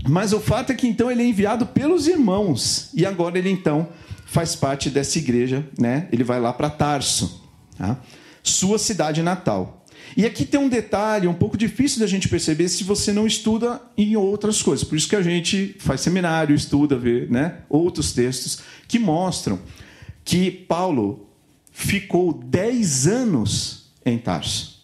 Mas 0.09 0.33
o 0.33 0.41
fato 0.41 0.73
é 0.73 0.75
que 0.75 0.89
então 0.89 1.11
ele 1.11 1.23
é 1.23 1.27
enviado 1.27 1.67
pelos 1.67 2.07
irmãos 2.09 2.89
e 2.95 3.05
agora 3.05 3.39
ele 3.39 3.51
então 3.51 3.91
faz 4.25 4.57
parte 4.57 4.89
dessa 4.89 5.19
igreja, 5.19 5.69
né? 5.79 6.09
Ele 6.11 6.25
vai 6.25 6.41
lá 6.41 6.51
para 6.51 6.71
Tarso, 6.71 7.47
tá? 7.77 7.99
sua 8.43 8.79
cidade 8.79 9.23
natal. 9.23 9.82
E 10.17 10.27
aqui 10.27 10.45
tem 10.45 10.61
um 10.61 10.69
detalhe 10.69 11.27
um 11.27 11.35
pouco 11.35 11.57
difícil 11.57 12.01
da 12.01 12.07
gente 12.07 12.29
perceber 12.29 12.69
se 12.69 12.85
você 12.85 13.13
não 13.13 13.27
estuda 13.27 13.81
em 13.97 14.17
outras 14.17 14.63
coisas. 14.63 14.85
Por 14.85 14.97
isso 14.97 15.09
que 15.09 15.17
a 15.17 15.23
gente 15.23 15.77
faz 15.79 16.01
seminário, 16.01 16.55
estuda, 16.55 16.97
vê 16.97 17.27
né, 17.31 17.59
outros 17.69 18.13
textos 18.13 18.61
que 18.87 18.99
mostram 18.99 19.59
que 20.25 20.51
Paulo 20.51 21.29
ficou 21.71 22.33
10 22.33 23.07
anos 23.07 23.91
em 24.05 24.19
Tarso. 24.19 24.83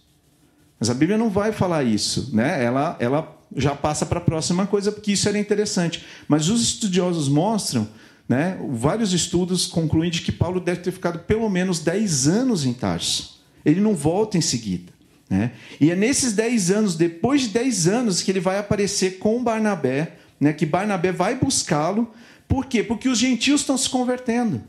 Mas 0.80 0.90
a 0.90 0.94
Bíblia 0.94 1.18
não 1.18 1.28
vai 1.28 1.52
falar 1.52 1.84
isso, 1.84 2.30
né? 2.32 2.64
Ela, 2.64 2.96
ela 3.00 3.36
já 3.56 3.74
passa 3.74 4.06
para 4.06 4.18
a 4.18 4.22
próxima 4.22 4.66
coisa, 4.66 4.92
porque 4.92 5.12
isso 5.12 5.28
era 5.28 5.38
interessante. 5.38 6.04
Mas 6.26 6.48
os 6.48 6.62
estudiosos 6.62 7.28
mostram, 7.28 7.88
né, 8.28 8.58
vários 8.70 9.12
estudos 9.12 9.66
concluem 9.66 10.10
de 10.10 10.22
que 10.22 10.30
Paulo 10.30 10.60
deve 10.60 10.80
ter 10.80 10.92
ficado 10.92 11.20
pelo 11.20 11.48
menos 11.48 11.80
10 11.80 12.28
anos 12.28 12.64
em 12.64 12.72
Tarso. 12.72 13.40
Ele 13.64 13.80
não 13.80 13.94
volta 13.94 14.38
em 14.38 14.40
seguida. 14.40 14.92
Né? 15.28 15.52
E 15.80 15.90
é 15.90 15.96
nesses 15.96 16.32
10 16.32 16.70
anos, 16.70 16.94
depois 16.94 17.42
de 17.42 17.48
10 17.48 17.88
anos, 17.88 18.22
que 18.22 18.30
ele 18.30 18.40
vai 18.40 18.58
aparecer 18.58 19.18
com 19.18 19.42
Barnabé, 19.42 20.12
né? 20.40 20.52
que 20.52 20.64
Barnabé 20.64 21.12
vai 21.12 21.34
buscá-lo. 21.34 22.10
Por 22.46 22.66
quê? 22.66 22.82
Porque 22.82 23.08
os 23.08 23.18
gentios 23.18 23.60
estão 23.60 23.76
se 23.76 23.88
convertendo. 23.88 24.62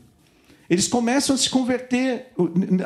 Eles 0.68 0.86
começam 0.86 1.34
a 1.34 1.38
se 1.38 1.50
converter 1.50 2.26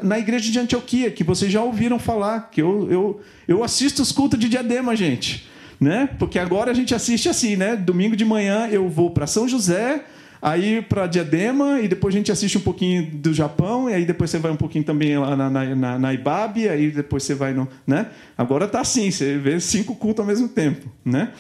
na 0.03 0.19
igreja 0.19 0.51
de 0.51 0.59
Antioquia, 0.59 1.11
que 1.11 1.23
vocês 1.23 1.53
já 1.53 1.63
ouviram 1.63 1.99
falar, 1.99 2.49
que 2.51 2.63
eu, 2.63 2.91
eu, 2.91 3.21
eu 3.47 3.63
assisto 3.63 4.01
os 4.01 4.11
cultos 4.11 4.39
de 4.39 4.49
diadema, 4.49 4.97
gente. 4.97 5.47
Né? 5.79 6.09
Porque 6.19 6.39
agora 6.39 6.71
a 6.71 6.75
gente 6.75 6.95
assiste 6.95 7.29
assim, 7.29 7.57
né? 7.57 7.77
Domingo 7.77 8.17
de 8.17 8.25
manhã 8.25 8.69
eu 8.69 8.89
vou 8.89 9.11
para 9.11 9.27
São 9.27 9.47
José, 9.47 10.03
aí 10.45 10.83
para 10.83 11.07
Diadema, 11.07 11.81
e 11.81 11.89
depois 11.89 12.15
a 12.15 12.19
gente 12.19 12.31
assiste 12.31 12.59
um 12.59 12.61
pouquinho 12.61 13.11
do 13.13 13.33
Japão, 13.33 13.89
e 13.89 13.95
aí 13.95 14.05
depois 14.05 14.31
você 14.31 14.39
vai 14.39 14.53
um 14.53 14.57
pouquinho 14.57 14.85
também 14.85 15.17
lá 15.17 15.35
na, 15.35 15.49
na, 15.49 15.75
na, 15.75 15.99
na 15.99 16.13
Ibabe, 16.13 16.69
aí 16.69 16.91
depois 16.91 17.23
você 17.23 17.35
vai 17.35 17.55
no. 17.55 17.67
Né? 17.87 18.11
Agora 18.37 18.69
tá 18.69 18.83
assim, 18.83 19.11
você 19.11 19.39
vê 19.39 19.59
cinco 19.59 19.97
cultos 19.97 20.21
ao 20.21 20.27
mesmo 20.27 20.47
tempo. 20.47 20.87
Né? 21.03 21.33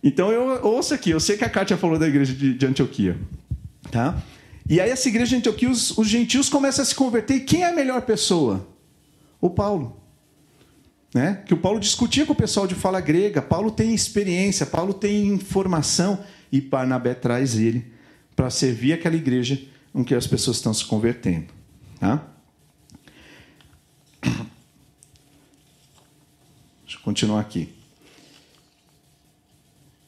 Então 0.00 0.30
eu 0.30 0.64
ouço 0.64 0.94
aqui, 0.94 1.10
eu 1.10 1.18
sei 1.18 1.36
que 1.36 1.44
a 1.44 1.50
Kátia 1.50 1.76
falou 1.76 1.98
da 1.98 2.06
igreja 2.06 2.32
de, 2.32 2.54
de 2.54 2.64
Antioquia. 2.64 3.18
Tá? 3.90 4.16
E 4.70 4.80
aí 4.80 4.90
essa 4.90 5.08
igreja 5.08 5.30
de 5.30 5.36
Antioquia, 5.38 5.68
os, 5.68 5.98
os 5.98 6.06
gentios 6.06 6.48
começam 6.48 6.84
a 6.84 6.86
se 6.86 6.94
converter, 6.94 7.34
e 7.34 7.40
quem 7.40 7.64
é 7.64 7.70
a 7.70 7.74
melhor 7.74 8.02
pessoa? 8.02 8.64
O 9.40 9.50
Paulo. 9.50 10.00
Né? 11.12 11.42
Que 11.46 11.52
o 11.52 11.56
Paulo 11.56 11.80
discutia 11.80 12.24
com 12.24 12.32
o 12.32 12.36
pessoal 12.36 12.68
de 12.68 12.76
fala 12.76 13.00
grega. 13.00 13.42
Paulo 13.42 13.72
tem 13.72 13.92
experiência, 13.92 14.64
Paulo 14.64 14.94
tem 14.94 15.26
informação 15.26 16.20
e 16.52 16.60
Barnabé 16.60 17.12
traz 17.12 17.56
ele 17.56 17.95
para 18.36 18.50
servir 18.50 18.92
aquela 18.92 19.16
igreja 19.16 19.58
em 19.94 20.04
que 20.04 20.14
as 20.14 20.26
pessoas 20.26 20.58
estão 20.58 20.74
se 20.74 20.84
convertendo. 20.84 21.46
Tá? 21.98 22.22
Deixa 26.84 26.98
eu 26.98 27.00
continuar 27.02 27.40
aqui. 27.40 27.74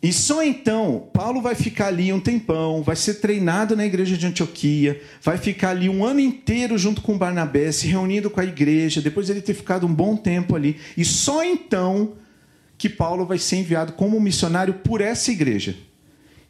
E 0.00 0.12
só 0.12 0.44
então, 0.44 1.08
Paulo 1.12 1.42
vai 1.42 1.56
ficar 1.56 1.88
ali 1.88 2.12
um 2.12 2.20
tempão, 2.20 2.84
vai 2.84 2.94
ser 2.94 3.14
treinado 3.14 3.74
na 3.74 3.84
igreja 3.84 4.16
de 4.16 4.26
Antioquia, 4.26 5.02
vai 5.20 5.36
ficar 5.36 5.70
ali 5.70 5.88
um 5.88 6.04
ano 6.04 6.20
inteiro 6.20 6.78
junto 6.78 7.00
com 7.00 7.18
Barnabé, 7.18 7.72
se 7.72 7.88
reunindo 7.88 8.30
com 8.30 8.38
a 8.38 8.44
igreja, 8.44 9.02
depois 9.02 9.26
de 9.26 9.32
ele 9.32 9.40
ter 9.40 9.54
ficado 9.54 9.86
um 9.86 9.92
bom 9.92 10.16
tempo 10.16 10.54
ali. 10.54 10.76
E 10.96 11.04
só 11.04 11.42
então 11.42 12.12
que 12.76 12.88
Paulo 12.88 13.26
vai 13.26 13.38
ser 13.38 13.56
enviado 13.56 13.94
como 13.94 14.20
missionário 14.20 14.74
por 14.74 15.00
essa 15.00 15.32
igreja. 15.32 15.74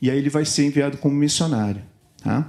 E 0.00 0.11
aí 0.11 0.19
ele 0.19 0.31
vai 0.31 0.45
ser 0.45 0.67
enviado 0.67 0.97
como 0.99 1.14
missionário. 1.14 1.83
Tá? 2.23 2.47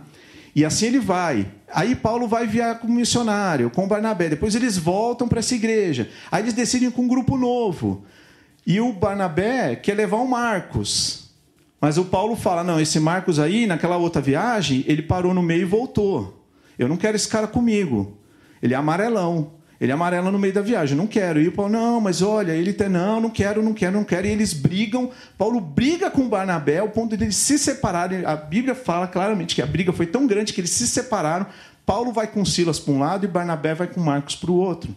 E 0.56 0.65
assim 0.65 0.88
ele 0.88 1.00
vai. 1.00 1.48
Aí 1.72 1.96
Paulo 1.96 2.27
vai 2.27 2.46
enviar 2.46 2.79
como 2.79 2.94
missionário, 2.94 3.70
com 3.70 3.88
Barnabé. 3.88 4.29
Depois 4.29 4.56
eles 4.56 4.77
voltam 4.77 5.27
para 5.27 5.39
essa 5.39 5.56
igreja. 5.56 6.10
Aí 6.32 6.44
eles 6.44 6.53
decidem 6.53 6.89
com 6.89 7.03
um 7.03 7.08
grupo 7.08 7.38
novo. 7.38 8.03
E 8.65 8.79
o 8.82 8.91
Barnabé 8.91 9.75
quer 9.75 9.96
levar 9.96 10.18
o 10.18 10.27
Marcos. 10.27 11.29
Mas 11.79 11.98
o 11.98 12.06
Paulo 12.06 12.36
fala: 12.36 12.63
não, 12.63 12.79
esse 12.79 13.00
Marcos 13.00 13.39
aí, 13.39 13.65
naquela 13.65 13.98
outra 13.98 14.22
viagem, 14.22 14.84
ele 14.88 15.01
parou 15.01 15.34
no 15.34 15.41
meio 15.41 15.62
e 15.62 15.65
voltou. 15.65 16.46
Eu 16.77 16.88
não 16.88 16.98
quero 16.98 17.15
esse 17.15 17.27
cara 17.27 17.48
comigo. 17.48 18.18
Ele 18.62 18.74
é 18.74 18.77
amarelão. 18.77 19.59
Ele 19.79 19.93
amarela 19.93 20.29
no 20.29 20.38
meio 20.38 20.53
da 20.53 20.62
viagem, 20.62 20.98
não 20.98 21.07
quero. 21.07 21.39
E 21.39 21.48
o 21.48 21.51
Paulo, 21.53 21.71
não, 21.71 22.01
mas 22.01 22.21
olha, 22.21 22.51
ele 22.51 22.74
tem, 22.74 22.89
não, 22.89 23.21
não 23.21 23.29
quero, 23.29 23.63
não 23.63 23.74
quero, 23.74 23.93
não 23.93 24.03
quero. 24.03 24.27
E 24.27 24.31
eles 24.31 24.53
brigam. 24.53 25.09
Paulo 25.38 25.62
briga 25.62 26.12
com 26.12 26.27
Barnabé 26.27 26.79
ao 26.79 26.89
ponto 26.89 27.15
de 27.15 27.24
eles 27.24 27.38
se 27.38 27.57
separarem. 27.57 28.25
A 28.25 28.36
Bíblia 28.36 28.75
fala 28.75 29.07
claramente 29.07 29.55
que 29.55 29.62
a 29.62 29.65
briga 29.65 29.93
foi 29.93 30.05
tão 30.05 30.27
grande 30.27 30.51
que 30.51 30.59
eles 30.59 30.71
se 30.71 30.86
separaram. 30.86 31.45
Paulo 31.86 32.12
vai 32.12 32.27
com 32.27 32.43
Silas 32.43 32.77
para 32.77 32.93
um 32.93 33.00
lado 33.00 33.25
e 33.25 33.27
Barnabé 33.27 33.74
vai 33.74 33.88
com 33.88 34.01
Marcos 34.01 34.36
para 34.36 34.51
o 34.51 34.55
outro. 34.55 34.93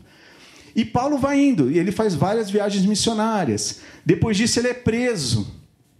E 0.74 0.84
Paulo 0.84 1.18
vai 1.18 1.38
indo, 1.38 1.70
e 1.70 1.78
ele 1.78 1.92
faz 1.92 2.14
várias 2.14 2.50
viagens 2.50 2.84
missionárias. 2.84 3.80
Depois 4.04 4.36
disso, 4.36 4.58
ele 4.58 4.68
é 4.68 4.74
preso. 4.74 5.46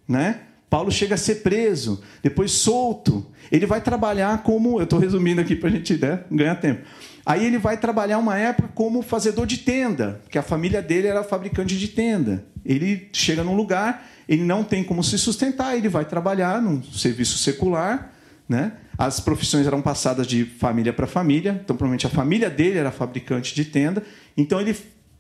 Né? 0.09 0.41
Paulo 0.69 0.91
chega 0.91 1.15
a 1.15 1.19
ser 1.19 1.37
preso, 1.37 2.03
depois 2.23 2.51
solto. 2.53 3.25
Ele 3.51 3.67
vai 3.67 3.81
trabalhar 3.81 4.43
como. 4.43 4.79
Eu 4.81 4.85
estou 4.85 4.99
resumindo 4.99 5.41
aqui 5.41 5.55
para 5.55 5.69
a 5.69 5.73
gente 5.73 5.97
né, 5.99 6.21
ganhar 6.31 6.55
tempo. 6.57 6.81
Aí 7.25 7.45
ele 7.45 7.59
vai 7.59 7.77
trabalhar 7.77 8.19
uma 8.19 8.37
época 8.37 8.69
como 8.75 9.01
fazedor 9.03 9.47
de 9.47 9.59
tenda, 9.59 10.21
porque 10.25 10.39
a 10.39 10.43
família 10.43 10.83
dele 10.83 11.07
era 11.07 11.23
fabricante 11.23 11.79
de 11.79 11.89
tenda. 11.89 12.45
Ele 12.65 13.09
chega 13.13 13.45
num 13.45 13.55
lugar, 13.55 14.09
ele 14.29 14.43
não 14.43 14.65
tem 14.65 14.83
como 14.83 15.03
se 15.05 15.17
sustentar, 15.19 15.77
ele 15.77 15.89
vai 15.89 16.05
trabalhar 16.05 16.61
num 16.61 16.83
serviço 16.83 17.39
secular, 17.39 18.13
né? 18.49 18.73
As 18.99 19.21
profissões 19.21 19.67
eram 19.67 19.81
passadas 19.81 20.27
de 20.27 20.45
família 20.45 20.93
para 20.93 21.07
família, 21.07 21.61
então 21.63 21.77
provavelmente 21.77 22.07
a 22.07 22.11
família 22.11 22.51
dele 22.51 22.79
era 22.79 22.91
fabricante 22.91 23.55
de 23.55 23.65
tenda, 23.65 24.03
então 24.37 24.61
ele 24.61 24.77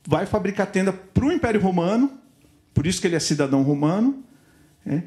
vai 0.06 0.26
fabricar 0.26 0.66
tenda 0.66 0.92
para 0.92 1.24
o 1.24 1.32
Império 1.32 1.60
Romano, 1.60 2.12
por 2.74 2.86
isso 2.86 3.00
que 3.00 3.06
ele 3.06 3.16
é 3.16 3.20
cidadão 3.20 3.62
romano. 3.62 4.22
Né? 4.84 5.04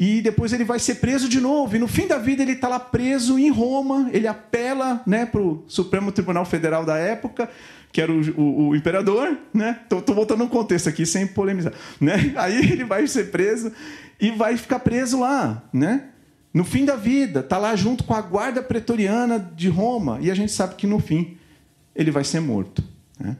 E 0.00 0.22
depois 0.22 0.52
ele 0.52 0.62
vai 0.62 0.78
ser 0.78 0.94
preso 0.94 1.28
de 1.28 1.40
novo. 1.40 1.74
E 1.74 1.78
no 1.80 1.88
fim 1.88 2.06
da 2.06 2.18
vida 2.18 2.40
ele 2.40 2.52
está 2.52 2.68
lá 2.68 2.78
preso 2.78 3.36
em 3.36 3.50
Roma. 3.50 4.08
Ele 4.12 4.28
apela 4.28 5.02
né, 5.04 5.26
para 5.26 5.40
o 5.40 5.64
Supremo 5.66 6.12
Tribunal 6.12 6.44
Federal 6.44 6.84
da 6.84 6.96
época, 6.96 7.50
que 7.90 8.00
era 8.00 8.12
o, 8.12 8.20
o, 8.40 8.68
o 8.68 8.76
imperador. 8.76 9.36
Né? 9.52 9.80
Voltando 10.06 10.44
no 10.44 10.48
contexto 10.48 10.88
aqui 10.88 11.04
sem 11.04 11.26
polemizar. 11.26 11.72
Né? 12.00 12.32
Aí 12.38 12.58
ele 12.58 12.84
vai 12.84 13.08
ser 13.08 13.32
preso 13.32 13.72
e 14.20 14.30
vai 14.30 14.56
ficar 14.56 14.78
preso 14.78 15.18
lá. 15.18 15.64
Né? 15.72 16.04
No 16.54 16.62
fim 16.62 16.84
da 16.84 16.94
vida, 16.94 17.40
está 17.40 17.58
lá 17.58 17.74
junto 17.74 18.04
com 18.04 18.14
a 18.14 18.20
guarda 18.20 18.62
pretoriana 18.62 19.50
de 19.56 19.68
Roma. 19.68 20.18
E 20.20 20.30
a 20.30 20.34
gente 20.34 20.52
sabe 20.52 20.76
que 20.76 20.86
no 20.86 21.00
fim 21.00 21.36
ele 21.92 22.12
vai 22.12 22.22
ser 22.22 22.38
morto. 22.38 22.84
Né? 23.18 23.36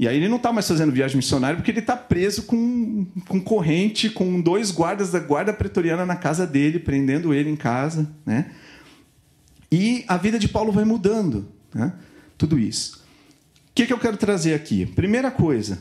E 0.00 0.08
aí 0.08 0.16
ele 0.16 0.28
não 0.30 0.38
está 0.38 0.50
mais 0.50 0.66
fazendo 0.66 0.90
viagem 0.90 1.18
missionária 1.18 1.56
porque 1.56 1.70
ele 1.70 1.80
está 1.80 1.94
preso 1.94 2.44
com, 2.44 3.04
com 3.28 3.38
corrente, 3.38 4.08
com 4.08 4.40
dois 4.40 4.70
guardas 4.70 5.10
da 5.10 5.20
guarda 5.20 5.52
pretoriana 5.52 6.06
na 6.06 6.16
casa 6.16 6.46
dele, 6.46 6.78
prendendo 6.78 7.34
ele 7.34 7.50
em 7.50 7.54
casa. 7.54 8.10
Né? 8.24 8.50
E 9.70 10.02
a 10.08 10.16
vida 10.16 10.38
de 10.38 10.48
Paulo 10.48 10.72
vai 10.72 10.86
mudando. 10.86 11.52
Né? 11.74 11.92
Tudo 12.38 12.58
isso. 12.58 13.04
O 13.68 13.74
que, 13.74 13.84
que 13.84 13.92
eu 13.92 13.98
quero 13.98 14.16
trazer 14.16 14.54
aqui? 14.54 14.86
Primeira 14.86 15.30
coisa 15.30 15.78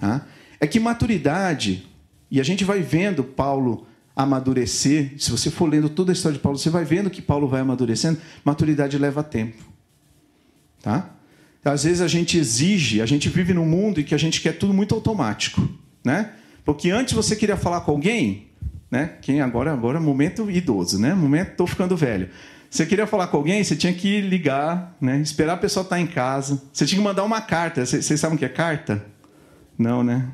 tá? 0.00 0.26
é 0.58 0.66
que 0.66 0.80
maturidade, 0.80 1.88
e 2.28 2.40
a 2.40 2.44
gente 2.44 2.64
vai 2.64 2.82
vendo 2.82 3.22
Paulo 3.22 3.86
amadurecer, 4.16 5.14
se 5.18 5.30
você 5.30 5.52
for 5.52 5.70
lendo 5.70 5.88
toda 5.88 6.10
a 6.10 6.14
história 6.14 6.36
de 6.36 6.42
Paulo, 6.42 6.58
você 6.58 6.68
vai 6.68 6.84
vendo 6.84 7.08
que 7.08 7.22
Paulo 7.22 7.46
vai 7.46 7.60
amadurecendo, 7.60 8.18
maturidade 8.44 8.98
leva 8.98 9.22
tempo. 9.22 9.62
Tá? 10.82 11.21
Às 11.64 11.84
vezes 11.84 12.00
a 12.00 12.08
gente 12.08 12.36
exige, 12.36 13.00
a 13.00 13.06
gente 13.06 13.28
vive 13.28 13.54
num 13.54 13.66
mundo 13.66 14.00
em 14.00 14.04
que 14.04 14.14
a 14.14 14.18
gente 14.18 14.40
quer 14.40 14.52
tudo 14.52 14.74
muito 14.74 14.94
automático, 14.94 15.68
né? 16.04 16.32
Porque 16.64 16.90
antes 16.90 17.14
você 17.14 17.36
queria 17.36 17.56
falar 17.56 17.82
com 17.82 17.92
alguém, 17.92 18.48
né? 18.90 19.14
Quem 19.22 19.40
agora 19.40 19.72
agora 19.72 19.98
é 19.98 20.00
momento 20.00 20.50
idoso, 20.50 20.98
né? 20.98 21.14
Momento 21.14 21.56
tô 21.56 21.66
ficando 21.66 21.96
velho. 21.96 22.28
Você 22.68 22.86
queria 22.86 23.06
falar 23.06 23.26
com 23.26 23.36
alguém, 23.36 23.62
você 23.62 23.76
tinha 23.76 23.92
que 23.92 24.20
ligar, 24.20 24.96
né? 25.00 25.18
Esperar 25.20 25.54
a 25.54 25.56
pessoa 25.58 25.84
estar 25.84 26.00
em 26.00 26.06
casa. 26.06 26.60
Você 26.72 26.86
tinha 26.86 26.98
que 26.98 27.04
mandar 27.04 27.22
uma 27.22 27.40
carta. 27.40 27.84
Vocês 27.84 28.18
sabem 28.18 28.36
o 28.36 28.38
que 28.38 28.44
é 28.44 28.48
carta? 28.48 29.04
Não, 29.78 30.02
né? 30.02 30.28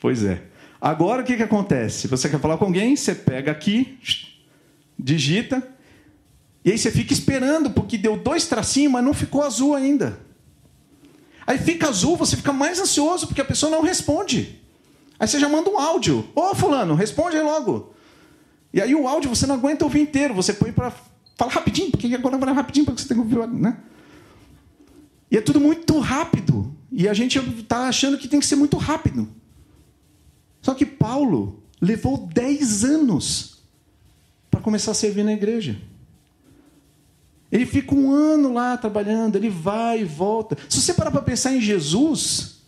Pois 0.00 0.24
é. 0.24 0.42
Agora 0.80 1.22
o 1.22 1.24
que, 1.24 1.36
que 1.36 1.42
acontece? 1.42 2.08
Você 2.08 2.28
quer 2.28 2.40
falar 2.40 2.56
com 2.56 2.64
alguém, 2.64 2.96
você 2.96 3.14
pega 3.14 3.50
aqui, 3.50 3.98
digita, 4.98 5.62
e 6.68 6.72
aí 6.72 6.76
você 6.76 6.90
fica 6.90 7.14
esperando, 7.14 7.70
porque 7.70 7.96
deu 7.96 8.14
dois 8.14 8.44
tracinhos, 8.44 8.92
mas 8.92 9.02
não 9.02 9.14
ficou 9.14 9.42
azul 9.42 9.74
ainda. 9.74 10.20
Aí 11.46 11.56
fica 11.56 11.88
azul, 11.88 12.14
você 12.14 12.36
fica 12.36 12.52
mais 12.52 12.78
ansioso, 12.78 13.26
porque 13.26 13.40
a 13.40 13.44
pessoa 13.46 13.72
não 13.72 13.80
responde. 13.80 14.60
Aí 15.18 15.26
você 15.26 15.40
já 15.40 15.48
manda 15.48 15.70
um 15.70 15.78
áudio. 15.78 16.28
Ô, 16.34 16.54
fulano, 16.54 16.94
responde 16.94 17.38
aí 17.38 17.42
logo. 17.42 17.94
E 18.70 18.82
aí 18.82 18.94
o 18.94 19.08
áudio 19.08 19.30
você 19.30 19.46
não 19.46 19.54
aguenta 19.54 19.82
ouvir 19.82 20.00
inteiro, 20.00 20.34
você 20.34 20.52
põe 20.52 20.70
para 20.70 20.92
falar 21.38 21.52
rapidinho, 21.52 21.90
porque 21.90 22.14
agora 22.14 22.36
vai 22.36 22.52
rapidinho, 22.52 22.84
porque 22.84 23.00
você 23.00 23.08
tem 23.08 23.16
que 23.16 23.22
ouvir, 23.22 23.48
né? 23.48 23.78
E 25.30 25.38
é 25.38 25.40
tudo 25.40 25.58
muito 25.58 25.98
rápido. 26.00 26.76
E 26.92 27.08
a 27.08 27.14
gente 27.14 27.38
está 27.38 27.88
achando 27.88 28.18
que 28.18 28.28
tem 28.28 28.40
que 28.40 28.46
ser 28.46 28.56
muito 28.56 28.76
rápido. 28.76 29.26
Só 30.60 30.74
que 30.74 30.84
Paulo 30.84 31.62
levou 31.80 32.18
10 32.18 32.84
anos 32.84 33.62
para 34.50 34.60
começar 34.60 34.90
a 34.90 34.94
servir 34.94 35.24
na 35.24 35.32
igreja. 35.32 35.80
Ele 37.50 37.64
fica 37.64 37.94
um 37.94 38.12
ano 38.12 38.52
lá 38.52 38.76
trabalhando, 38.76 39.36
ele 39.36 39.48
vai 39.48 40.02
e 40.02 40.04
volta. 40.04 40.56
Se 40.68 40.80
você 40.80 40.92
parar 40.92 41.10
para 41.10 41.22
pensar 41.22 41.54
em 41.54 41.60
Jesus, 41.60 42.62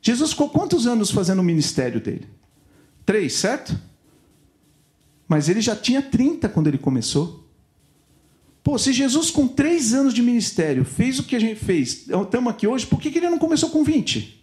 Jesus 0.00 0.30
ficou 0.30 0.48
quantos 0.48 0.86
anos 0.86 1.10
fazendo 1.10 1.40
o 1.40 1.44
ministério 1.44 2.00
dele? 2.00 2.26
Três, 3.04 3.34
certo? 3.34 3.78
Mas 5.28 5.48
ele 5.48 5.60
já 5.60 5.76
tinha 5.76 6.00
30 6.00 6.48
quando 6.48 6.66
ele 6.66 6.78
começou. 6.78 7.46
Pô, 8.62 8.78
se 8.78 8.92
Jesus 8.92 9.30
com 9.30 9.48
três 9.48 9.92
anos 9.92 10.14
de 10.14 10.22
ministério 10.22 10.84
fez 10.84 11.18
o 11.18 11.24
que 11.24 11.34
a 11.34 11.40
gente 11.40 11.62
fez, 11.62 12.06
estamos 12.08 12.52
aqui 12.52 12.66
hoje, 12.66 12.86
por 12.86 13.00
que 13.00 13.08
ele 13.08 13.28
não 13.28 13.38
começou 13.38 13.70
com 13.70 13.82
20? 13.82 14.40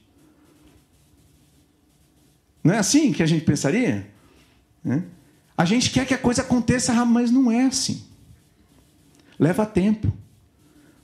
Não 2.63 2.73
é 2.73 2.77
assim 2.77 3.13
que 3.13 3.23
a 3.23 3.25
gente 3.25 3.45
pensaria? 3.45 4.11
A 5.57 5.65
gente 5.65 5.89
quer 5.89 6.05
que 6.05 6.13
a 6.13 6.17
coisa 6.17 6.41
aconteça, 6.41 6.93
mas 7.05 7.31
não 7.31 7.49
é 7.49 7.65
assim. 7.65 8.03
Leva 9.39 9.65
tempo. 9.65 10.11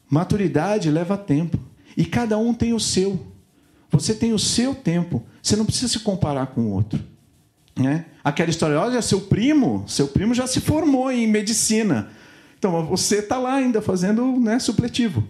Maturidade 0.09 0.91
leva 0.91 1.17
tempo. 1.17 1.57
E 1.95 2.05
cada 2.05 2.37
um 2.37 2.53
tem 2.53 2.73
o 2.73 2.79
seu. 2.79 3.25
Você 3.89 4.13
tem 4.13 4.33
o 4.33 4.39
seu 4.39 4.75
tempo. 4.75 5.23
Você 5.41 5.55
não 5.55 5.65
precisa 5.65 5.87
se 5.87 5.99
comparar 5.99 6.47
com 6.47 6.61
o 6.61 6.71
outro. 6.71 7.01
Né? 7.77 8.05
Aquela 8.23 8.49
história, 8.49 8.79
olha, 8.79 9.01
seu 9.01 9.21
primo, 9.21 9.83
seu 9.87 10.07
primo 10.07 10.33
já 10.33 10.47
se 10.47 10.61
formou 10.61 11.11
em 11.11 11.27
medicina. 11.27 12.09
Então 12.57 12.85
você 12.85 13.17
está 13.17 13.37
lá 13.37 13.55
ainda 13.55 13.81
fazendo 13.81 14.39
né, 14.39 14.59
supletivo. 14.59 15.23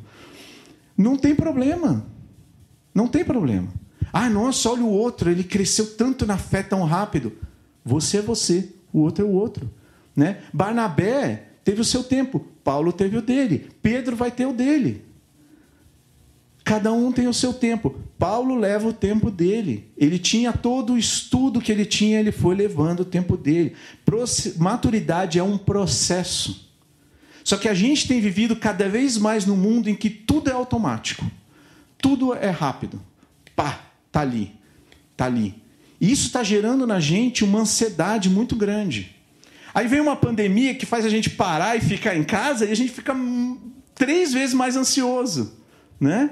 Não 0.98 1.18
tem 1.18 1.36
problema. 1.36 2.06
Não 2.94 3.08
tem 3.08 3.26
problema. 3.26 3.68
Ah, 4.14 4.30
nossa, 4.30 4.70
olha 4.70 4.84
o 4.84 4.90
outro, 4.90 5.30
ele 5.30 5.44
cresceu 5.44 5.96
tanto 5.96 6.26
na 6.26 6.38
fé 6.38 6.64
tão 6.64 6.84
rápido. 6.86 7.34
Você 7.84 8.18
é 8.18 8.22
você, 8.22 8.70
o 8.94 9.02
outro 9.02 9.26
é 9.26 9.28
o 9.28 9.32
outro. 9.32 9.70
Né? 10.16 10.42
Barnabé 10.54 11.50
teve 11.64 11.82
o 11.82 11.86
seu 11.86 12.04
tempo, 12.04 12.48
Paulo 12.66 12.92
teve 12.92 13.16
o 13.16 13.22
dele, 13.22 13.70
Pedro 13.82 14.16
vai 14.16 14.30
ter 14.30 14.46
o 14.46 14.52
dele. 14.52 15.06
Cada 16.66 16.92
um 16.92 17.12
tem 17.12 17.28
o 17.28 17.34
seu 17.34 17.54
tempo. 17.54 17.96
Paulo 18.18 18.56
leva 18.56 18.88
o 18.88 18.94
tempo 18.94 19.30
dele. 19.30 19.88
Ele 19.96 20.18
tinha 20.18 20.52
todo 20.52 20.94
o 20.94 20.98
estudo 20.98 21.62
que 21.62 21.72
ele 21.72 21.86
tinha, 21.86 22.20
ele 22.20 22.32
foi 22.32 22.56
levando 22.56 23.02
o 23.02 23.06
tempo 23.06 23.38
dele. 23.38 23.76
Maturidade 24.58 25.38
é 25.38 25.44
um 25.44 25.60
processo. 25.60 26.68
Só 27.44 27.56
que 27.56 27.70
a 27.70 27.74
gente 27.76 28.08
tem 28.08 28.20
vivido 28.20 28.56
cada 28.56 28.90
vez 28.90 29.16
mais 29.16 29.46
num 29.46 29.56
mundo 29.56 29.88
em 29.88 29.96
que 29.96 30.10
tudo 30.10 30.50
é 30.50 30.54
automático. 30.54 31.24
Tudo 32.00 32.34
é 32.34 32.50
rápido. 32.50 33.00
Pá, 33.56 33.86
Está 34.16 34.22
ali. 34.22 34.54
Está 35.12 35.26
ali. 35.26 35.62
E 36.00 36.10
isso 36.10 36.28
está 36.28 36.42
gerando 36.42 36.88
na 36.88 37.02
gente 37.02 37.44
uma 37.44 37.60
ansiedade 37.60 38.30
muito 38.30 38.56
grande. 38.56 39.15
Aí 39.76 39.90
vem 39.90 40.00
uma 40.00 40.16
pandemia 40.16 40.74
que 40.74 40.86
faz 40.86 41.06
a 41.06 41.10
gente 41.10 41.30
parar 41.30 41.76
e 41.76 41.82
ficar 41.82 42.16
em 42.16 42.24
casa 42.24 42.66
e 42.66 42.72
a 42.72 42.76
gente 42.76 42.94
fica 42.94 43.14
três 43.94 44.32
vezes 44.32 44.56
mais 44.56 44.78
ansioso, 44.78 45.54
né? 46.00 46.30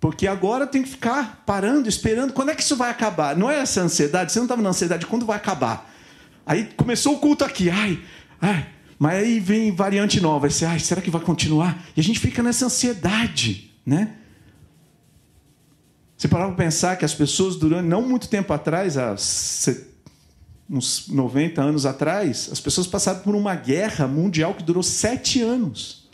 Porque 0.00 0.26
agora 0.26 0.66
tem 0.66 0.82
que 0.82 0.88
ficar 0.88 1.44
parando, 1.46 1.88
esperando. 1.88 2.32
Quando 2.32 2.48
é 2.48 2.54
que 2.54 2.62
isso 2.62 2.74
vai 2.74 2.90
acabar? 2.90 3.36
Não 3.36 3.48
é 3.48 3.60
essa 3.60 3.80
ansiedade? 3.80 4.32
Você 4.32 4.40
não 4.40 4.46
estava 4.46 4.60
na 4.60 4.70
ansiedade. 4.70 5.06
Quando 5.06 5.24
vai 5.24 5.36
acabar? 5.36 5.88
Aí 6.44 6.68
começou 6.76 7.14
o 7.14 7.18
culto 7.20 7.44
aqui. 7.44 7.70
Ai, 7.70 8.00
ai. 8.42 8.66
Mas 8.98 9.22
aí 9.22 9.38
vem 9.38 9.70
variante 9.70 10.20
nova. 10.20 10.50
Você, 10.50 10.64
ai, 10.64 10.80
será 10.80 11.00
que 11.00 11.10
vai 11.10 11.20
continuar? 11.20 11.84
E 11.96 12.00
a 12.00 12.02
gente 12.02 12.18
fica 12.18 12.42
nessa 12.42 12.66
ansiedade, 12.66 13.72
né? 13.86 14.16
Você 16.16 16.26
parava 16.26 16.52
para 16.52 16.64
pensar 16.64 16.96
que 16.96 17.04
as 17.04 17.14
pessoas, 17.14 17.54
durante 17.54 17.86
não 17.86 18.02
muito 18.02 18.28
tempo 18.28 18.52
atrás, 18.52 18.98
há 18.98 19.14
uns 20.70 21.08
90 21.08 21.60
anos 21.60 21.84
atrás, 21.84 22.48
as 22.52 22.60
pessoas 22.60 22.86
passaram 22.86 23.20
por 23.20 23.34
uma 23.34 23.54
guerra 23.54 24.06
mundial 24.06 24.54
que 24.54 24.62
durou 24.62 24.82
sete 24.82 25.42
anos. 25.42 26.08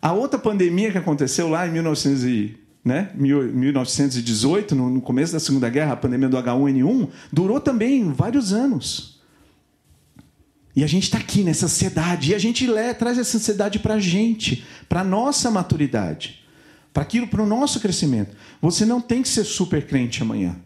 A 0.00 0.12
outra 0.12 0.38
pandemia 0.38 0.92
que 0.92 0.98
aconteceu 0.98 1.48
lá 1.48 1.66
em 1.66 1.72
1900 1.72 2.24
e, 2.24 2.58
né, 2.84 3.10
1918, 3.14 4.74
no 4.74 5.00
começo 5.00 5.32
da 5.32 5.40
Segunda 5.40 5.70
Guerra, 5.70 5.94
a 5.94 5.96
pandemia 5.96 6.28
do 6.28 6.36
H1N1, 6.36 7.08
durou 7.32 7.58
também 7.58 8.12
vários 8.12 8.52
anos. 8.52 9.20
E 10.76 10.84
a 10.84 10.86
gente 10.86 11.04
está 11.04 11.18
aqui 11.18 11.42
nessa 11.42 11.64
ansiedade, 11.64 12.32
e 12.32 12.34
a 12.34 12.38
gente 12.38 12.68
traz 12.98 13.16
essa 13.16 13.38
ansiedade 13.38 13.78
para 13.78 13.94
a 13.94 14.00
gente, 14.00 14.62
para 14.88 15.00
a 15.00 15.04
nossa 15.04 15.50
maturidade 15.50 16.44
para 16.94 17.02
aquilo, 17.02 17.26
para 17.26 17.42
o 17.42 17.46
nosso 17.46 17.80
crescimento. 17.80 18.36
Você 18.62 18.86
não 18.86 19.00
tem 19.00 19.20
que 19.20 19.28
ser 19.28 19.42
super 19.42 19.84
crente 19.84 20.22
amanhã. 20.22 20.56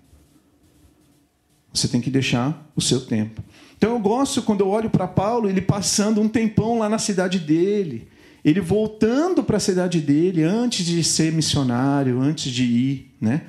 Você 1.73 1.89
tem 1.89 2.01
que 2.01 2.11
deixar 2.11 2.71
o 2.75 2.81
seu 2.81 3.01
tempo. 3.01 3.43
Então 3.77 3.93
eu 3.93 3.99
gosto 3.99 4.43
quando 4.43 4.61
eu 4.61 4.69
olho 4.69 4.91
para 4.91 5.07
Paulo, 5.07 5.49
ele 5.49 5.61
passando 5.61 6.21
um 6.21 6.29
tempão 6.29 6.79
lá 6.79 6.89
na 6.89 6.99
cidade 6.99 7.39
dele, 7.39 8.09
ele 8.45 8.61
voltando 8.61 9.43
para 9.45 9.57
a 9.57 9.61
cidade 9.61 10.01
dele 10.01 10.43
antes 10.43 10.85
de 10.85 11.03
ser 11.05 11.33
missionário, 11.33 12.21
antes 12.21 12.51
de 12.51 12.65
ir, 12.65 13.15
né? 13.21 13.43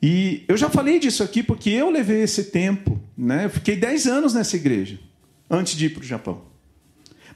E 0.00 0.44
eu 0.48 0.56
já 0.56 0.68
falei 0.68 0.98
disso 0.98 1.22
aqui 1.22 1.42
porque 1.42 1.70
eu 1.70 1.88
levei 1.90 2.22
esse 2.22 2.44
tempo, 2.44 3.00
né? 3.16 3.46
Eu 3.46 3.50
fiquei 3.50 3.76
10 3.76 4.06
anos 4.06 4.34
nessa 4.34 4.56
igreja 4.56 4.98
antes 5.48 5.76
de 5.76 5.86
ir 5.86 5.90
para 5.90 6.02
o 6.02 6.06
Japão. 6.06 6.42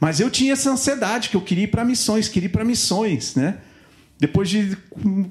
Mas 0.01 0.21
eu 0.21 0.31
tinha 0.31 0.53
essa 0.53 0.71
ansiedade 0.71 1.29
que 1.29 1.37
eu 1.37 1.41
queria 1.41 1.65
ir 1.65 1.69
para 1.69 1.85
missões, 1.85 2.29
queria 2.29 2.49
ir 2.49 2.53
para 2.53 2.65
missões, 2.65 3.35
né? 3.35 3.59
Depois 4.19 4.49
de 4.49 4.77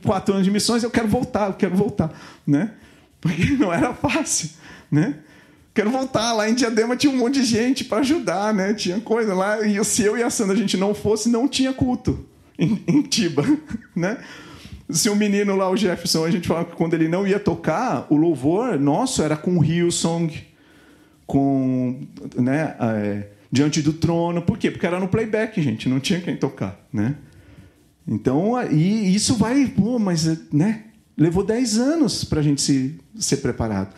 quatro 0.04 0.34
anos 0.34 0.46
de 0.46 0.52
missões, 0.52 0.84
eu 0.84 0.92
quero 0.92 1.08
voltar, 1.08 1.48
eu 1.48 1.54
quero 1.54 1.76
voltar, 1.76 2.14
né? 2.46 2.72
Porque 3.26 3.54
não 3.58 3.74
era 3.74 3.92
fácil, 3.92 4.52
né? 4.92 5.16
Quero 5.74 5.90
voltar. 5.90 6.32
Lá 6.32 6.48
em 6.48 6.54
Diadema 6.54 6.96
tinha 6.96 7.12
um 7.12 7.18
monte 7.18 7.42
de 7.42 7.46
gente 7.46 7.84
para 7.84 7.98
ajudar, 7.98 8.54
né? 8.54 8.76
Tinha 8.76 9.00
coisa 9.00 9.34
lá. 9.34 9.66
E 9.66 9.84
se 9.84 10.04
eu 10.04 10.16
e 10.16 10.22
a 10.22 10.30
Sandra 10.30 10.54
a 10.54 10.58
gente 10.60 10.78
não 10.78 10.94
fosse, 10.94 11.28
não 11.28 11.48
tinha 11.48 11.74
culto 11.74 12.24
em, 12.58 12.80
em 12.88 13.02
Tiba, 13.02 13.44
né? 13.96 14.20
Se 14.92 15.10
o 15.10 15.16
menino 15.16 15.56
lá, 15.56 15.68
o 15.72 15.76
Jefferson, 15.76 16.24
a 16.24 16.30
gente 16.30 16.48
falava 16.48 16.70
que 16.70 16.76
quando 16.76 16.94
ele 16.94 17.08
não 17.08 17.28
ia 17.28 17.40
tocar, 17.40 18.06
o 18.12 18.16
louvor 18.16 18.80
nosso 18.80 19.24
era 19.24 19.36
com 19.36 19.64
Hillsong, 19.64 20.32
com, 21.26 22.02
né, 22.36 22.76
é, 22.80 23.30
diante 23.52 23.82
do 23.82 23.94
trono. 23.94 24.44
Por 24.44 24.60
quê? 24.60 24.70
Porque 24.70 24.86
era 24.86 25.00
no 25.00 25.08
playback, 25.08 25.60
gente, 25.60 25.90
não 25.90 26.00
tinha 26.00 26.22
quem 26.22 26.38
tocar, 26.38 26.80
né? 26.94 27.16
Então, 28.08 28.54
e 28.72 29.16
isso 29.16 29.34
vai, 29.34 29.66
pô, 29.66 29.98
mas 29.98 30.28
né, 30.54 30.84
levou 31.18 31.44
10 31.44 31.78
anos 31.78 32.24
para 32.24 32.40
a 32.40 32.44
gente 32.44 32.62
se, 32.62 33.00
ser 33.18 33.38
preparado. 33.38 33.94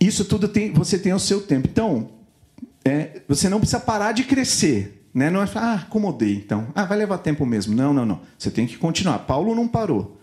Isso 0.00 0.24
tudo 0.24 0.48
tem, 0.48 0.72
você 0.72 0.98
tem 0.98 1.12
o 1.12 1.18
seu 1.18 1.40
tempo. 1.40 1.68
Então, 1.70 2.10
é, 2.84 3.22
você 3.28 3.48
não 3.48 3.58
precisa 3.58 3.80
parar 3.80 4.12
de 4.12 4.24
crescer. 4.24 5.04
Né? 5.12 5.30
Não 5.30 5.42
é 5.42 5.48
ah, 5.54 5.74
acomodei, 5.86 6.34
então. 6.34 6.68
Ah, 6.74 6.84
vai 6.84 6.98
levar 6.98 7.18
tempo 7.18 7.46
mesmo. 7.46 7.74
Não, 7.74 7.94
não, 7.94 8.04
não. 8.04 8.20
Você 8.38 8.50
tem 8.50 8.66
que 8.66 8.76
continuar. 8.76 9.20
Paulo 9.20 9.54
não 9.54 9.66
parou. 9.66 10.20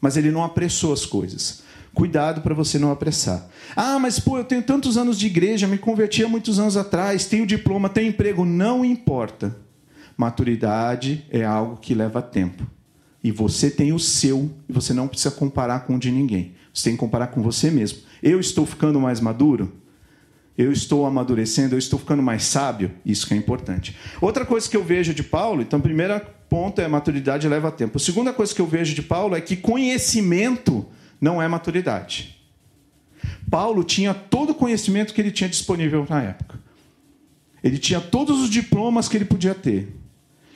Mas 0.00 0.16
ele 0.16 0.30
não 0.30 0.42
apressou 0.42 0.92
as 0.92 1.04
coisas. 1.04 1.62
Cuidado 1.92 2.40
para 2.40 2.54
você 2.54 2.78
não 2.78 2.90
apressar. 2.90 3.46
Ah, 3.74 3.98
mas 3.98 4.18
pô, 4.18 4.38
eu 4.38 4.44
tenho 4.44 4.62
tantos 4.62 4.96
anos 4.96 5.18
de 5.18 5.26
igreja, 5.26 5.66
me 5.66 5.78
converti 5.78 6.22
há 6.22 6.28
muitos 6.28 6.58
anos 6.58 6.76
atrás, 6.76 7.26
tenho 7.26 7.46
diploma, 7.46 7.88
tenho 7.88 8.08
emprego. 8.08 8.44
Não 8.44 8.84
importa. 8.84 9.56
Maturidade 10.16 11.26
é 11.30 11.44
algo 11.44 11.76
que 11.76 11.94
leva 11.94 12.22
tempo. 12.22 12.66
E 13.26 13.32
você 13.32 13.68
tem 13.68 13.92
o 13.92 13.98
seu, 13.98 14.48
e 14.68 14.72
você 14.72 14.94
não 14.94 15.08
precisa 15.08 15.32
comparar 15.32 15.80
com 15.80 15.96
o 15.96 15.98
de 15.98 16.12
ninguém. 16.12 16.54
Você 16.72 16.84
tem 16.84 16.92
que 16.92 17.00
comparar 17.00 17.26
com 17.26 17.42
você 17.42 17.72
mesmo. 17.72 17.98
Eu 18.22 18.38
estou 18.38 18.64
ficando 18.64 19.00
mais 19.00 19.18
maduro? 19.18 19.72
Eu 20.56 20.70
estou 20.70 21.04
amadurecendo, 21.04 21.74
eu 21.74 21.78
estou 21.80 21.98
ficando 21.98 22.22
mais 22.22 22.44
sábio? 22.44 22.92
Isso 23.04 23.26
que 23.26 23.34
é 23.34 23.36
importante. 23.36 23.96
Outra 24.20 24.46
coisa 24.46 24.70
que 24.70 24.76
eu 24.76 24.84
vejo 24.84 25.12
de 25.12 25.24
Paulo, 25.24 25.60
então, 25.60 25.80
primeiro 25.80 26.20
ponto 26.48 26.80
é 26.80 26.86
maturidade 26.86 27.48
leva 27.48 27.72
tempo. 27.72 27.96
A 27.96 28.00
segunda 28.00 28.32
coisa 28.32 28.54
que 28.54 28.60
eu 28.60 28.66
vejo 28.68 28.94
de 28.94 29.02
Paulo 29.02 29.34
é 29.34 29.40
que 29.40 29.56
conhecimento 29.56 30.86
não 31.20 31.42
é 31.42 31.48
maturidade. 31.48 32.40
Paulo 33.50 33.82
tinha 33.82 34.14
todo 34.14 34.50
o 34.50 34.54
conhecimento 34.54 35.12
que 35.12 35.20
ele 35.20 35.32
tinha 35.32 35.50
disponível 35.50 36.06
na 36.08 36.22
época. 36.22 36.60
Ele 37.60 37.76
tinha 37.76 38.00
todos 38.00 38.40
os 38.40 38.48
diplomas 38.48 39.08
que 39.08 39.16
ele 39.16 39.24
podia 39.24 39.52
ter. 39.52 39.96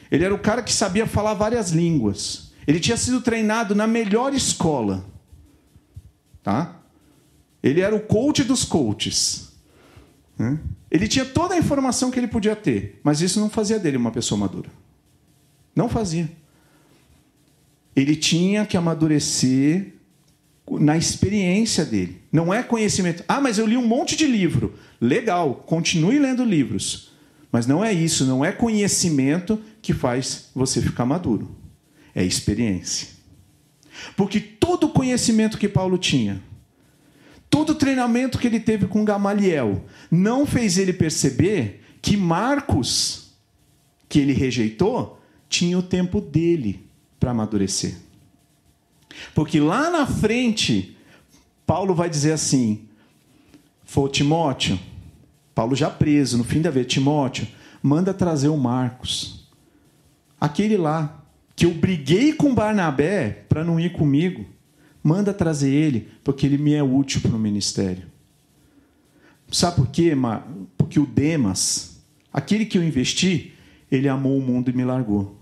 Ele 0.08 0.24
era 0.24 0.32
o 0.32 0.38
cara 0.38 0.62
que 0.62 0.72
sabia 0.72 1.04
falar 1.04 1.34
várias 1.34 1.72
línguas. 1.72 2.49
Ele 2.70 2.78
tinha 2.78 2.96
sido 2.96 3.20
treinado 3.20 3.74
na 3.74 3.84
melhor 3.84 4.32
escola. 4.32 5.04
Tá? 6.40 6.76
Ele 7.60 7.80
era 7.80 7.92
o 7.96 7.98
coach 7.98 8.44
dos 8.44 8.64
coaches. 8.64 9.50
Né? 10.38 10.56
Ele 10.88 11.08
tinha 11.08 11.24
toda 11.24 11.56
a 11.56 11.58
informação 11.58 12.12
que 12.12 12.20
ele 12.20 12.28
podia 12.28 12.54
ter, 12.54 13.00
mas 13.02 13.20
isso 13.22 13.40
não 13.40 13.50
fazia 13.50 13.76
dele 13.76 13.96
uma 13.96 14.12
pessoa 14.12 14.38
madura. 14.38 14.70
Não 15.74 15.88
fazia. 15.88 16.30
Ele 17.96 18.14
tinha 18.14 18.64
que 18.64 18.76
amadurecer 18.76 19.94
na 20.70 20.96
experiência 20.96 21.84
dele. 21.84 22.22
Não 22.30 22.54
é 22.54 22.62
conhecimento. 22.62 23.24
Ah, 23.26 23.40
mas 23.40 23.58
eu 23.58 23.66
li 23.66 23.76
um 23.76 23.84
monte 23.84 24.14
de 24.14 24.28
livro. 24.28 24.74
Legal, 25.00 25.56
continue 25.66 26.20
lendo 26.20 26.44
livros. 26.44 27.10
Mas 27.50 27.66
não 27.66 27.84
é 27.84 27.92
isso, 27.92 28.24
não 28.24 28.44
é 28.44 28.52
conhecimento 28.52 29.60
que 29.82 29.92
faz 29.92 30.50
você 30.54 30.80
ficar 30.80 31.04
maduro. 31.04 31.58
É 32.14 32.24
experiência. 32.24 33.08
Porque 34.16 34.40
todo 34.40 34.84
o 34.84 34.90
conhecimento 34.90 35.58
que 35.58 35.68
Paulo 35.68 35.98
tinha, 35.98 36.42
todo 37.48 37.70
o 37.70 37.74
treinamento 37.74 38.38
que 38.38 38.46
ele 38.46 38.60
teve 38.60 38.86
com 38.86 39.04
Gamaliel, 39.04 39.84
não 40.10 40.46
fez 40.46 40.78
ele 40.78 40.92
perceber 40.92 41.82
que 42.00 42.16
Marcos, 42.16 43.34
que 44.08 44.18
ele 44.18 44.32
rejeitou, 44.32 45.20
tinha 45.48 45.78
o 45.78 45.82
tempo 45.82 46.20
dele 46.20 46.86
para 47.18 47.32
amadurecer. 47.32 47.96
Porque 49.34 49.60
lá 49.60 49.90
na 49.90 50.06
frente, 50.06 50.96
Paulo 51.66 51.94
vai 51.94 52.08
dizer 52.08 52.32
assim: 52.32 52.88
foi 53.84 54.08
Timóteo, 54.08 54.78
Paulo 55.54 55.74
já 55.74 55.90
preso, 55.90 56.38
no 56.38 56.44
fim 56.44 56.60
da 56.60 56.70
vida, 56.70 56.86
Timóteo, 56.86 57.46
manda 57.82 58.14
trazer 58.14 58.48
o 58.48 58.56
Marcos. 58.56 59.48
Aquele 60.40 60.76
lá, 60.76 61.19
que 61.60 61.66
eu 61.66 61.74
briguei 61.74 62.32
com 62.32 62.54
Barnabé 62.54 63.44
para 63.46 63.62
não 63.62 63.78
ir 63.78 63.92
comigo, 63.92 64.46
manda 65.02 65.34
trazer 65.34 65.70
ele, 65.70 66.08
porque 66.24 66.46
ele 66.46 66.56
me 66.56 66.72
é 66.72 66.82
útil 66.82 67.20
para 67.20 67.36
o 67.36 67.38
ministério. 67.38 68.04
Sabe 69.52 69.76
por 69.76 69.88
quê? 69.88 70.14
Porque 70.78 70.98
o 70.98 71.04
Demas, 71.04 72.00
aquele 72.32 72.64
que 72.64 72.78
eu 72.78 72.82
investi, 72.82 73.52
ele 73.92 74.08
amou 74.08 74.38
o 74.38 74.40
mundo 74.40 74.70
e 74.70 74.72
me 74.72 74.86
largou. 74.86 75.36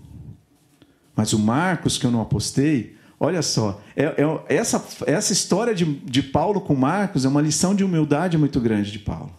Mas 1.15 1.31
o 1.31 1.39
Marcos, 1.39 1.97
que 1.97 2.05
eu 2.05 2.11
não 2.11 2.19
apostei, 2.19 2.97
olha 3.17 3.41
só, 3.41 3.81
é, 3.95 4.03
é, 4.03 4.55
essa, 4.57 4.85
essa 5.07 5.31
história 5.31 5.73
de, 5.73 5.85
de 5.85 6.21
Paulo 6.21 6.59
com 6.59 6.75
Marcos 6.75 7.23
é 7.23 7.29
uma 7.29 7.41
lição 7.41 7.73
de 7.73 7.85
humildade 7.85 8.37
muito 8.37 8.59
grande 8.59 8.91
de 8.91 8.99
Paulo. 8.99 9.33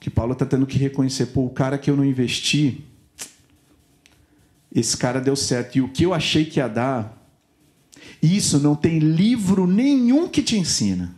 Que 0.00 0.10
Paulo 0.10 0.32
está 0.32 0.44
tendo 0.44 0.66
que 0.66 0.78
reconhecer, 0.78 1.26
pô, 1.26 1.44
o 1.44 1.50
cara 1.50 1.78
que 1.78 1.88
eu 1.88 1.96
não 1.96 2.04
investi, 2.04 2.84
esse 4.76 4.94
cara 4.94 5.20
deu 5.20 5.34
certo. 5.34 5.78
E 5.78 5.80
o 5.80 5.88
que 5.88 6.04
eu 6.04 6.12
achei 6.12 6.44
que 6.44 6.60
ia 6.60 6.68
dar, 6.68 7.26
isso 8.22 8.60
não 8.60 8.76
tem 8.76 8.98
livro 8.98 9.66
nenhum 9.66 10.28
que 10.28 10.42
te 10.42 10.58
ensina. 10.58 11.16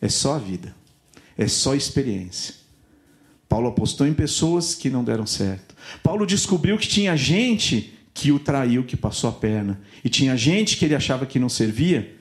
É 0.00 0.08
só 0.08 0.34
a 0.34 0.38
vida. 0.38 0.74
É 1.38 1.46
só 1.46 1.76
experiência. 1.76 2.54
Paulo 3.48 3.68
apostou 3.68 4.04
em 4.04 4.12
pessoas 4.12 4.74
que 4.74 4.90
não 4.90 5.04
deram 5.04 5.24
certo. 5.24 5.76
Paulo 6.02 6.26
descobriu 6.26 6.76
que 6.76 6.88
tinha 6.88 7.16
gente 7.16 7.94
que 8.12 8.32
o 8.32 8.40
traiu, 8.40 8.82
que 8.82 8.96
passou 8.96 9.30
a 9.30 9.32
perna. 9.32 9.80
E 10.02 10.08
tinha 10.08 10.36
gente 10.36 10.76
que 10.76 10.84
ele 10.84 10.94
achava 10.94 11.24
que 11.24 11.38
não 11.38 11.48
servia 11.48 12.16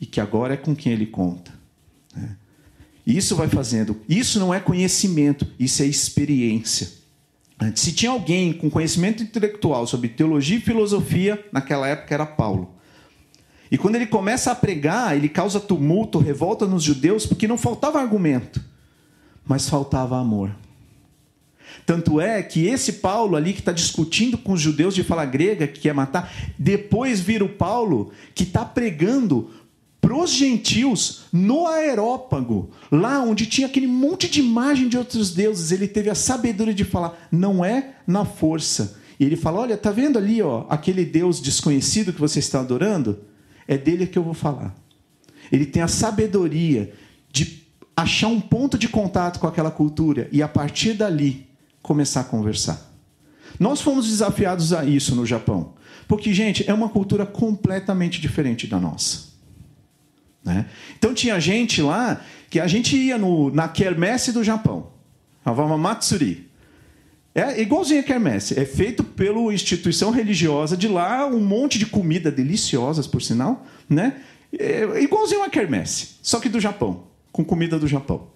e 0.00 0.06
que 0.06 0.18
agora 0.18 0.54
é 0.54 0.56
com 0.56 0.74
quem 0.74 0.92
ele 0.92 1.06
conta. 1.06 1.52
Né? 2.16 2.36
Isso 3.06 3.36
vai 3.36 3.48
fazendo. 3.48 4.00
Isso 4.08 4.38
não 4.40 4.54
é 4.54 4.60
conhecimento, 4.60 5.46
isso 5.58 5.82
é 5.82 5.86
experiência. 5.86 6.99
Se 7.74 7.92
tinha 7.92 8.10
alguém 8.10 8.52
com 8.52 8.70
conhecimento 8.70 9.22
intelectual 9.22 9.86
sobre 9.86 10.08
teologia 10.08 10.56
e 10.56 10.60
filosofia, 10.60 11.44
naquela 11.52 11.86
época 11.86 12.14
era 12.14 12.24
Paulo. 12.24 12.74
E 13.70 13.78
quando 13.78 13.94
ele 13.96 14.06
começa 14.06 14.50
a 14.50 14.54
pregar, 14.54 15.16
ele 15.16 15.28
causa 15.28 15.60
tumulto, 15.60 16.18
revolta 16.18 16.66
nos 16.66 16.82
judeus, 16.82 17.26
porque 17.26 17.46
não 17.46 17.58
faltava 17.58 18.00
argumento, 18.00 18.60
mas 19.46 19.68
faltava 19.68 20.18
amor. 20.18 20.50
Tanto 21.86 22.20
é 22.20 22.42
que 22.42 22.66
esse 22.66 22.94
Paulo 22.94 23.36
ali 23.36 23.52
que 23.52 23.60
está 23.60 23.72
discutindo 23.72 24.36
com 24.36 24.52
os 24.52 24.60
judeus 24.60 24.94
de 24.94 25.04
fala 25.04 25.24
grega, 25.24 25.68
que 25.68 25.80
quer 25.80 25.94
matar, 25.94 26.32
depois 26.58 27.20
vira 27.20 27.44
o 27.44 27.48
Paulo 27.48 28.12
que 28.34 28.42
está 28.42 28.64
pregando 28.64 29.50
para 30.00 30.16
os 30.16 30.30
gentios 30.30 31.22
no 31.32 31.66
aerópago, 31.66 32.70
lá 32.90 33.20
onde 33.20 33.46
tinha 33.46 33.66
aquele 33.66 33.86
monte 33.86 34.28
de 34.28 34.40
imagem 34.40 34.88
de 34.88 34.96
outros 34.96 35.32
deuses. 35.32 35.70
Ele 35.72 35.86
teve 35.86 36.08
a 36.08 36.14
sabedoria 36.14 36.74
de 36.74 36.84
falar: 36.84 37.28
não 37.30 37.64
é 37.64 37.96
na 38.06 38.24
força. 38.24 38.98
E 39.18 39.24
ele 39.24 39.36
fala: 39.36 39.60
olha, 39.60 39.76
tá 39.76 39.90
vendo 39.90 40.18
ali, 40.18 40.40
ó, 40.40 40.64
aquele 40.68 41.04
Deus 41.04 41.40
desconhecido 41.40 42.12
que 42.12 42.20
você 42.20 42.38
está 42.38 42.60
adorando? 42.60 43.18
É 43.68 43.76
dele 43.76 44.06
que 44.06 44.18
eu 44.18 44.22
vou 44.22 44.34
falar. 44.34 44.74
Ele 45.52 45.66
tem 45.66 45.82
a 45.82 45.88
sabedoria 45.88 46.92
de 47.30 47.62
achar 47.96 48.28
um 48.28 48.40
ponto 48.40 48.78
de 48.78 48.88
contato 48.88 49.38
com 49.38 49.46
aquela 49.46 49.70
cultura 49.70 50.28
e 50.32 50.42
a 50.42 50.48
partir 50.48 50.94
dali 50.94 51.46
começar 51.82 52.22
a 52.22 52.24
conversar. 52.24 52.90
Nós 53.58 53.80
fomos 53.80 54.08
desafiados 54.08 54.72
a 54.72 54.84
isso 54.84 55.14
no 55.14 55.26
Japão, 55.26 55.74
porque, 56.08 56.32
gente, 56.32 56.68
é 56.68 56.72
uma 56.72 56.88
cultura 56.88 57.26
completamente 57.26 58.20
diferente 58.20 58.66
da 58.66 58.78
nossa. 58.78 59.29
Né? 60.44 60.66
Então 60.98 61.12
tinha 61.12 61.38
gente 61.38 61.82
lá 61.82 62.20
que 62.48 62.58
a 62.58 62.66
gente 62.66 62.96
ia 62.96 63.18
no, 63.18 63.50
na 63.50 63.68
quermesse 63.68 64.32
do 64.32 64.42
Japão, 64.42 64.90
a 65.44 65.52
Matsuri. 65.76 66.48
É 67.32 67.60
igualzinho 67.60 68.00
a 68.00 68.02
quermesse, 68.02 68.58
é 68.58 68.64
feito 68.64 69.04
pela 69.04 69.54
instituição 69.54 70.10
religiosa 70.10 70.76
de 70.76 70.88
lá, 70.88 71.26
um 71.26 71.38
monte 71.38 71.78
de 71.78 71.86
comida 71.86 72.28
deliciosas, 72.28 73.06
por 73.06 73.22
sinal, 73.22 73.64
né? 73.88 74.16
É 74.58 75.00
igualzinho 75.00 75.44
a 75.44 75.48
quermesse, 75.48 76.16
só 76.22 76.40
que 76.40 76.48
do 76.48 76.58
Japão, 76.58 77.04
com 77.30 77.44
comida 77.44 77.78
do 77.78 77.86
Japão. 77.86 78.26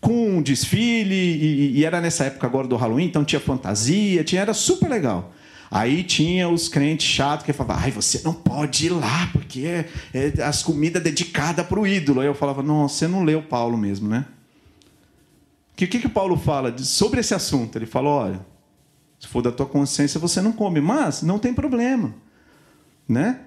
Com 0.00 0.38
um 0.38 0.42
desfile, 0.42 1.14
e, 1.14 1.78
e 1.78 1.84
era 1.84 2.00
nessa 2.00 2.24
época 2.24 2.46
agora 2.46 2.66
do 2.66 2.74
Halloween, 2.74 3.04
então 3.04 3.24
tinha 3.24 3.38
fantasia, 3.38 4.24
tinha, 4.24 4.42
era 4.42 4.52
super 4.52 4.90
legal. 4.90 5.32
Aí 5.70 6.02
tinha 6.02 6.48
os 6.48 6.68
crentes 6.68 7.06
chatos 7.06 7.46
que 7.46 7.52
falavam, 7.52 7.84
ai, 7.84 7.90
você 7.92 8.20
não 8.24 8.34
pode 8.34 8.86
ir 8.86 8.90
lá, 8.90 9.28
porque 9.32 9.66
é, 9.66 9.88
é 10.12 10.42
as 10.42 10.64
comidas 10.64 11.00
dedicadas 11.00 11.64
para 11.64 11.78
o 11.78 11.86
ídolo. 11.86 12.20
Aí 12.20 12.26
eu 12.26 12.34
falava, 12.34 12.60
não, 12.60 12.88
você 12.88 13.06
não 13.06 13.22
leu 13.22 13.40
Paulo 13.40 13.78
mesmo, 13.78 14.08
né? 14.08 14.26
O 15.72 15.76
que, 15.76 15.86
que, 15.86 16.00
que 16.00 16.08
Paulo 16.08 16.36
fala 16.36 16.76
sobre 16.78 17.20
esse 17.20 17.34
assunto? 17.34 17.78
Ele 17.78 17.86
fala, 17.86 18.08
olha, 18.08 18.46
se 19.20 19.28
for 19.28 19.42
da 19.42 19.52
tua 19.52 19.64
consciência, 19.64 20.18
você 20.18 20.40
não 20.40 20.50
come, 20.50 20.80
mas 20.80 21.22
não 21.22 21.38
tem 21.38 21.54
problema, 21.54 22.12
né? 23.08 23.42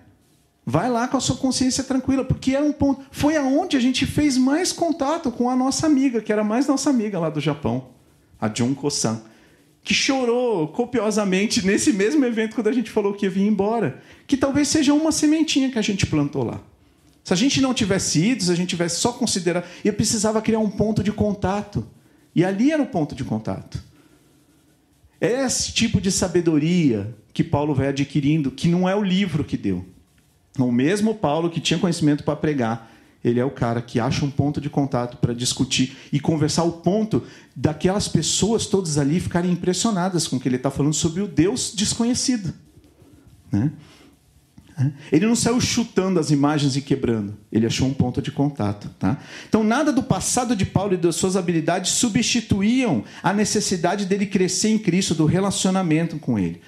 Vai 0.65 0.89
lá 0.89 1.09
com 1.09 1.17
a 1.17 1.19
sua 1.19 1.35
consciência 1.35 1.83
tranquila, 1.83 2.23
porque 2.23 2.55
é 2.55 2.61
um 2.61 2.71
ponto. 2.71 3.03
Foi 3.11 3.35
aonde 3.35 3.75
a 3.75 3.81
gente 3.81 4.05
fez 4.05 4.37
mais 4.37 4.71
contato 4.71 5.29
com 5.29 5.49
a 5.49 5.57
nossa 5.57 5.85
amiga, 5.87 6.21
que 6.21 6.31
era 6.31 6.41
mais 6.41 6.67
nossa 6.67 6.89
amiga 6.89 7.19
lá 7.19 7.29
do 7.29 7.41
Japão, 7.41 7.89
a 8.39 8.47
Junko-san 8.47 9.21
que 9.83 9.93
chorou 9.93 10.67
copiosamente 10.69 11.65
nesse 11.65 11.91
mesmo 11.91 12.23
evento 12.23 12.55
quando 12.55 12.69
a 12.69 12.71
gente 12.71 12.89
falou 12.89 13.13
que 13.13 13.25
ia 13.25 13.29
vir 13.29 13.45
embora. 13.45 14.01
Que 14.25 14.37
talvez 14.37 14.69
seja 14.69 14.93
uma 14.93 15.11
sementinha 15.11 15.69
que 15.69 15.77
a 15.77 15.81
gente 15.81 16.05
plantou 16.05 16.43
lá. 16.43 16.61
Se 17.23 17.33
a 17.33 17.35
gente 17.35 17.59
não 17.59 17.73
tivesse 17.73 18.23
ido, 18.23 18.43
se 18.43 18.51
a 18.51 18.55
gente 18.55 18.69
tivesse 18.69 18.97
só 18.97 19.11
considerado. 19.11 19.65
Eu 19.83 19.93
precisava 19.93 20.41
criar 20.41 20.59
um 20.59 20.69
ponto 20.69 21.03
de 21.03 21.11
contato. 21.11 21.85
E 22.33 22.45
ali 22.45 22.71
era 22.71 22.81
o 22.81 22.87
ponto 22.87 23.13
de 23.13 23.23
contato. 23.23 23.83
É 25.19 25.45
esse 25.45 25.73
tipo 25.73 25.99
de 25.99 26.11
sabedoria 26.11 27.13
que 27.33 27.43
Paulo 27.43 27.73
vai 27.73 27.87
adquirindo, 27.87 28.51
que 28.51 28.67
não 28.67 28.87
é 28.87 28.95
o 28.95 29.03
livro 29.03 29.43
que 29.43 29.57
deu. 29.57 29.85
O 30.57 30.71
mesmo 30.71 31.15
Paulo 31.15 31.49
que 31.49 31.59
tinha 31.59 31.79
conhecimento 31.79 32.23
para 32.23 32.35
pregar, 32.35 32.92
ele 33.23 33.39
é 33.39 33.45
o 33.45 33.51
cara 33.51 33.81
que 33.81 33.99
acha 33.99 34.25
um 34.25 34.29
ponto 34.29 34.59
de 34.59 34.69
contato 34.69 35.17
para 35.17 35.33
discutir 35.33 35.95
e 36.11 36.19
conversar 36.19 36.63
o 36.63 36.73
ponto 36.73 37.23
daquelas 37.55 38.07
pessoas 38.07 38.65
todas 38.65 38.97
ali 38.97 39.19
ficarem 39.19 39.51
impressionadas 39.51 40.27
com 40.27 40.35
o 40.35 40.39
que 40.39 40.47
ele 40.47 40.57
está 40.57 40.69
falando 40.69 40.93
sobre 40.93 41.21
o 41.21 41.27
Deus 41.27 41.73
desconhecido. 41.73 42.53
Né? 43.51 43.71
Ele 45.11 45.27
não 45.27 45.35
saiu 45.35 45.61
chutando 45.61 46.19
as 46.19 46.31
imagens 46.31 46.75
e 46.75 46.81
quebrando. 46.81 47.37
Ele 47.51 47.65
achou 47.65 47.87
um 47.87 47.93
ponto 47.93 48.21
de 48.21 48.31
contato. 48.31 48.89
Tá? 48.99 49.17
Então, 49.47 49.63
nada 49.63 49.93
do 49.93 50.01
passado 50.01 50.55
de 50.55 50.65
Paulo 50.65 50.95
e 50.95 50.97
das 50.97 51.15
suas 51.15 51.35
habilidades 51.35 51.91
substituíam 51.91 53.03
a 53.21 53.31
necessidade 53.31 54.05
dele 54.05 54.25
crescer 54.25 54.69
em 54.69 54.79
Cristo, 54.79 55.13
do 55.13 55.25
relacionamento 55.25 56.17
com 56.17 56.39
ele. 56.39 56.59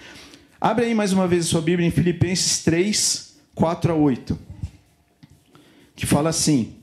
Abre 0.62 0.86
aí 0.86 0.96
mais 0.96 1.12
uma 1.12 1.28
vez 1.28 1.46
a 1.46 1.50
sua 1.50 1.62
Bíblia 1.62 1.88
em 1.88 1.92
Filipenses 1.92 2.64
3, 2.64 3.36
4 3.56 3.92
a 3.92 3.96
8 3.96 4.55
que 5.96 6.06
fala 6.06 6.30
assim, 6.30 6.74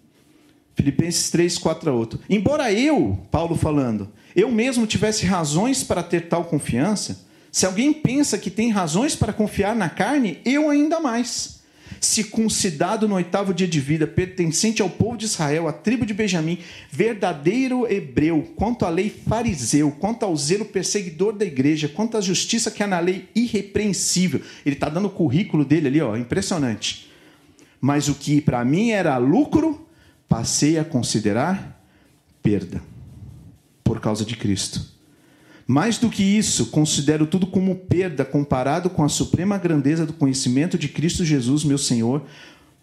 Filipenses 0.75 1.31
3, 1.31 1.59
4 1.59 1.90
a 1.90 1.94
8. 1.94 2.20
Embora 2.31 2.72
eu, 2.72 3.18
Paulo 3.31 3.55
falando, 3.57 4.11
eu 4.35 4.51
mesmo 4.51 4.87
tivesse 4.87 5.27
razões 5.27 5.85
para 5.85 6.03
ter 6.03 6.29
tal 6.29 6.44
confiança, 6.44 7.27
se 7.51 7.66
alguém 7.66 7.92
pensa 7.92 8.38
que 8.38 8.51
tem 8.51 8.70
razões 8.70 9.14
para 9.14 9.33
confiar 9.33 9.77
na 9.77 9.90
carne, 9.90 10.38
eu 10.44 10.70
ainda 10.70 10.98
mais. 10.98 11.61
Circuncidado 12.01 13.07
no 13.07 13.14
oitavo 13.14 13.53
dia 13.53 13.68
de 13.68 13.79
vida, 13.79 14.07
pertencente 14.07 14.81
ao 14.81 14.88
povo 14.88 15.18
de 15.18 15.27
Israel, 15.27 15.68
à 15.68 15.72
tribo 15.72 16.07
de 16.07 16.14
Benjamim, 16.14 16.59
verdadeiro 16.90 17.87
hebreu, 17.92 18.55
quanto 18.57 18.87
à 18.87 18.88
lei 18.88 19.11
fariseu, 19.11 19.90
quanto 20.01 20.25
ao 20.25 20.35
zelo 20.35 20.64
perseguidor 20.64 21.35
da 21.35 21.44
igreja, 21.44 21.87
quanto 21.87 22.16
à 22.16 22.20
justiça 22.22 22.70
que 22.70 22.83
há 22.83 22.87
na 22.87 22.98
lei 22.98 23.29
irrepreensível. 23.35 24.40
Ele 24.64 24.75
está 24.75 24.88
dando 24.88 25.07
o 25.07 25.11
currículo 25.11 25.64
dele 25.64 25.88
ali, 25.88 26.01
ó, 26.01 26.16
impressionante 26.16 27.12
mas 27.83 28.09
o 28.09 28.14
que 28.14 28.40
para 28.40 28.64
mim 28.64 28.90
era 28.90 29.18
lucro, 29.18 29.88
passei 30.29 30.79
a 30.79 30.85
considerar 30.85 31.85
perda 32.40 32.81
por 33.83 34.01
causa 34.01 34.25
de 34.25 34.37
Cristo. 34.37 34.87
Mais 35.66 35.99
do 35.99 36.09
que 36.09 36.23
isso, 36.23 36.66
considero 36.66 37.27
tudo 37.27 37.45
como 37.45 37.75
perda 37.75 38.25
comparado 38.25 38.88
com 38.88 39.03
a 39.03 39.09
suprema 39.09 39.59
grandeza 39.59 40.07
do 40.07 40.12
conhecimento 40.12 40.79
de 40.79 40.88
Cristo 40.88 41.25
Jesus, 41.25 41.64
meu 41.64 41.77
Senhor, 41.77 42.23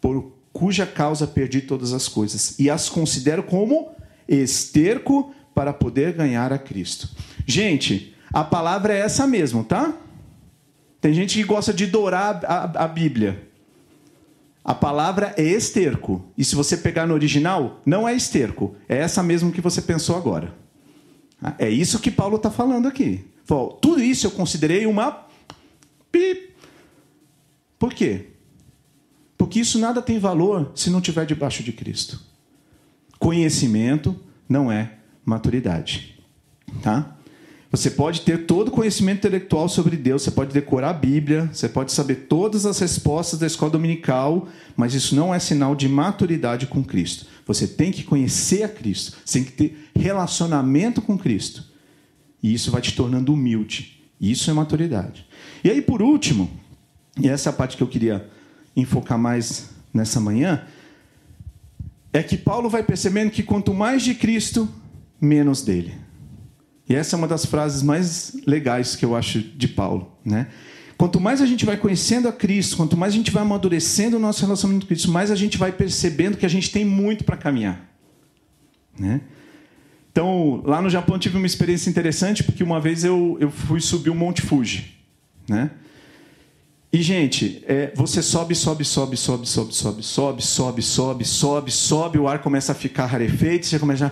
por 0.01 0.33
cuja 0.51 0.85
causa 0.85 1.25
perdi 1.25 1.61
todas 1.61 1.93
as 1.93 2.09
coisas, 2.09 2.59
e 2.59 2.69
as 2.69 2.89
considero 2.89 3.43
como 3.43 3.91
esterco 4.27 5.33
para 5.55 5.71
poder 5.71 6.11
ganhar 6.11 6.51
a 6.51 6.57
Cristo. 6.57 7.09
Gente, 7.45 8.13
a 8.33 8.43
palavra 8.43 8.93
é 8.93 8.99
essa 8.99 9.25
mesmo, 9.25 9.63
tá? 9.63 9.93
Tem 10.99 11.13
gente 11.13 11.37
que 11.37 11.43
gosta 11.45 11.71
de 11.71 11.85
dourar 11.85 12.43
a, 12.43 12.83
a 12.83 12.87
Bíblia. 12.87 13.48
A 14.69 14.75
palavra 14.75 15.33
é 15.35 15.41
esterco. 15.41 16.31
E 16.37 16.45
se 16.45 16.55
você 16.55 16.77
pegar 16.77 17.07
no 17.07 17.15
original, 17.15 17.81
não 17.83 18.07
é 18.07 18.13
esterco. 18.13 18.75
É 18.87 18.97
essa 18.97 19.23
mesmo 19.23 19.51
que 19.51 19.61
você 19.61 19.81
pensou 19.81 20.15
agora. 20.15 20.53
É 21.57 21.67
isso 21.67 21.97
que 21.97 22.11
Paulo 22.11 22.35
está 22.35 22.51
falando 22.51 22.87
aqui. 22.87 23.25
Tudo 23.81 23.99
isso 23.99 24.27
eu 24.27 24.31
considerei 24.31 24.85
uma. 24.85 25.25
Pip. 26.11 26.53
Por 27.79 27.91
quê? 27.95 28.27
Porque 29.35 29.59
isso 29.59 29.79
nada 29.79 30.03
tem 30.03 30.19
valor 30.19 30.71
se 30.75 30.91
não 30.91 31.01
tiver 31.01 31.25
debaixo 31.25 31.63
de 31.63 31.73
Cristo. 31.73 32.21
Conhecimento 33.17 34.15
não 34.47 34.71
é 34.71 34.99
maturidade. 35.25 36.23
Tá? 36.83 37.17
Você 37.71 37.91
pode 37.91 38.21
ter 38.21 38.47
todo 38.47 38.69
o 38.69 38.71
conhecimento 38.71 39.19
intelectual 39.19 39.69
sobre 39.69 39.95
Deus, 39.95 40.23
você 40.23 40.31
pode 40.31 40.51
decorar 40.51 40.89
a 40.89 40.93
Bíblia, 40.93 41.47
você 41.53 41.69
pode 41.69 41.91
saber 41.91 42.25
todas 42.27 42.65
as 42.65 42.79
respostas 42.79 43.39
da 43.39 43.45
escola 43.45 43.71
dominical, 43.71 44.47
mas 44.75 44.95
isso 44.95 45.15
não 45.15 45.33
é 45.33 45.37
sinal 45.37 45.75
de 45.75 45.87
maturidade 45.87 46.65
com 46.65 46.83
Cristo. 46.83 47.27
Você 47.45 47.67
tem 47.67 47.91
que 47.91 48.03
conhecer 48.03 48.63
a 48.63 48.69
Cristo, 48.69 49.17
você 49.23 49.39
tem 49.39 49.43
que 49.43 49.51
ter 49.51 49.89
relacionamento 49.95 50.99
com 50.99 51.15
Cristo. 51.15 51.63
E 52.41 52.53
isso 52.53 52.71
vai 52.71 52.81
te 52.81 52.95
tornando 52.95 53.33
humilde. 53.33 54.01
Isso 54.19 54.49
é 54.49 54.53
maturidade. 54.53 55.27
E 55.63 55.69
aí, 55.69 55.81
por 55.81 56.01
último, 56.01 56.49
e 57.19 57.29
essa 57.29 57.49
é 57.49 57.51
a 57.51 57.53
parte 57.53 57.77
que 57.77 57.83
eu 57.83 57.87
queria 57.87 58.27
enfocar 58.75 59.17
mais 59.17 59.69
nessa 59.93 60.19
manhã, 60.19 60.65
é 62.11 62.23
que 62.23 62.37
Paulo 62.37 62.67
vai 62.67 62.81
percebendo 62.81 63.29
que 63.29 63.43
quanto 63.43 63.73
mais 63.73 64.01
de 64.01 64.15
Cristo, 64.15 64.67
menos 65.21 65.61
dele. 65.61 66.08
E 66.89 66.95
essa 66.95 67.15
é 67.15 67.17
uma 67.17 67.27
das 67.27 67.45
frases 67.45 67.83
mais 67.83 68.35
legais 68.47 68.95
que 68.95 69.05
eu 69.05 69.15
acho 69.15 69.39
de 69.39 69.67
Paulo, 69.67 70.11
né? 70.25 70.47
Quanto 70.97 71.19
mais 71.19 71.39
a 71.39 71.45
gente 71.45 71.63
vai 71.65 71.77
conhecendo 71.77 72.27
a 72.27 72.31
Cristo, 72.33 72.75
quanto 72.75 72.97
mais 72.97 73.13
a 73.13 73.15
gente 73.15 73.31
vai 73.31 73.43
amadurecendo 73.43 74.17
o 74.17 74.19
nosso 74.19 74.41
relacionamento 74.41 74.85
com 74.85 74.89
Cristo, 74.89 75.11
mais 75.11 75.31
a 75.31 75.35
gente 75.35 75.57
vai 75.57 75.71
percebendo 75.71 76.35
que 76.35 76.45
a 76.45 76.49
gente 76.49 76.71
tem 76.71 76.83
muito 76.83 77.23
para 77.23 77.37
caminhar, 77.37 77.89
né? 78.97 79.21
Então, 80.11 80.61
lá 80.65 80.81
no 80.81 80.89
Japão 80.89 81.19
tive 81.19 81.37
uma 81.37 81.45
experiência 81.45 81.89
interessante, 81.89 82.43
porque 82.43 82.63
uma 82.63 82.81
vez 82.81 83.03
eu, 83.03 83.37
eu 83.39 83.51
fui 83.51 83.79
subir 83.79 84.09
o 84.09 84.15
Monte 84.15 84.41
Fuji, 84.41 84.97
né? 85.47 85.71
E, 86.91 87.03
gente, 87.03 87.63
é, 87.67 87.93
você 87.95 88.19
sobe, 88.19 88.55
sobe, 88.55 88.83
sobe, 88.83 89.15
sobe, 89.15 89.47
sobe, 89.47 89.73
sobe, 89.73 90.03
sobe, 90.03 90.41
sobe, 90.41 90.81
sobe, 90.81 91.23
sobe, 91.23 91.71
sobe, 91.71 92.17
o 92.17 92.27
ar 92.27 92.39
começa 92.39 92.71
a 92.71 92.75
ficar 92.75 93.05
rarefeito, 93.05 93.67
você 93.67 93.77
começa 93.77 94.07
a... 94.07 94.11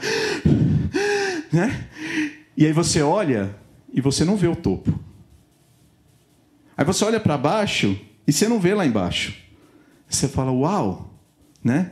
Né? 1.51 1.87
E 2.58 2.65
aí 2.65 2.74
você 2.74 3.04
olha 3.04 3.56
e 3.93 4.02
você 4.02 4.26
não 4.26 4.36
vê 4.36 4.48
o 4.48 4.56
topo. 4.56 5.00
Aí 6.76 6.84
você 6.84 7.06
olha 7.06 7.20
para 7.20 7.38
baixo 7.38 7.96
e 8.28 8.34
você 8.34 8.48
não 8.48 8.60
vê 8.60 8.74
lá 8.74 8.84
embaixo. 8.84 9.36
Você 10.10 10.28
fala, 10.28 10.52
uau, 10.52 11.13
né? 11.63 11.91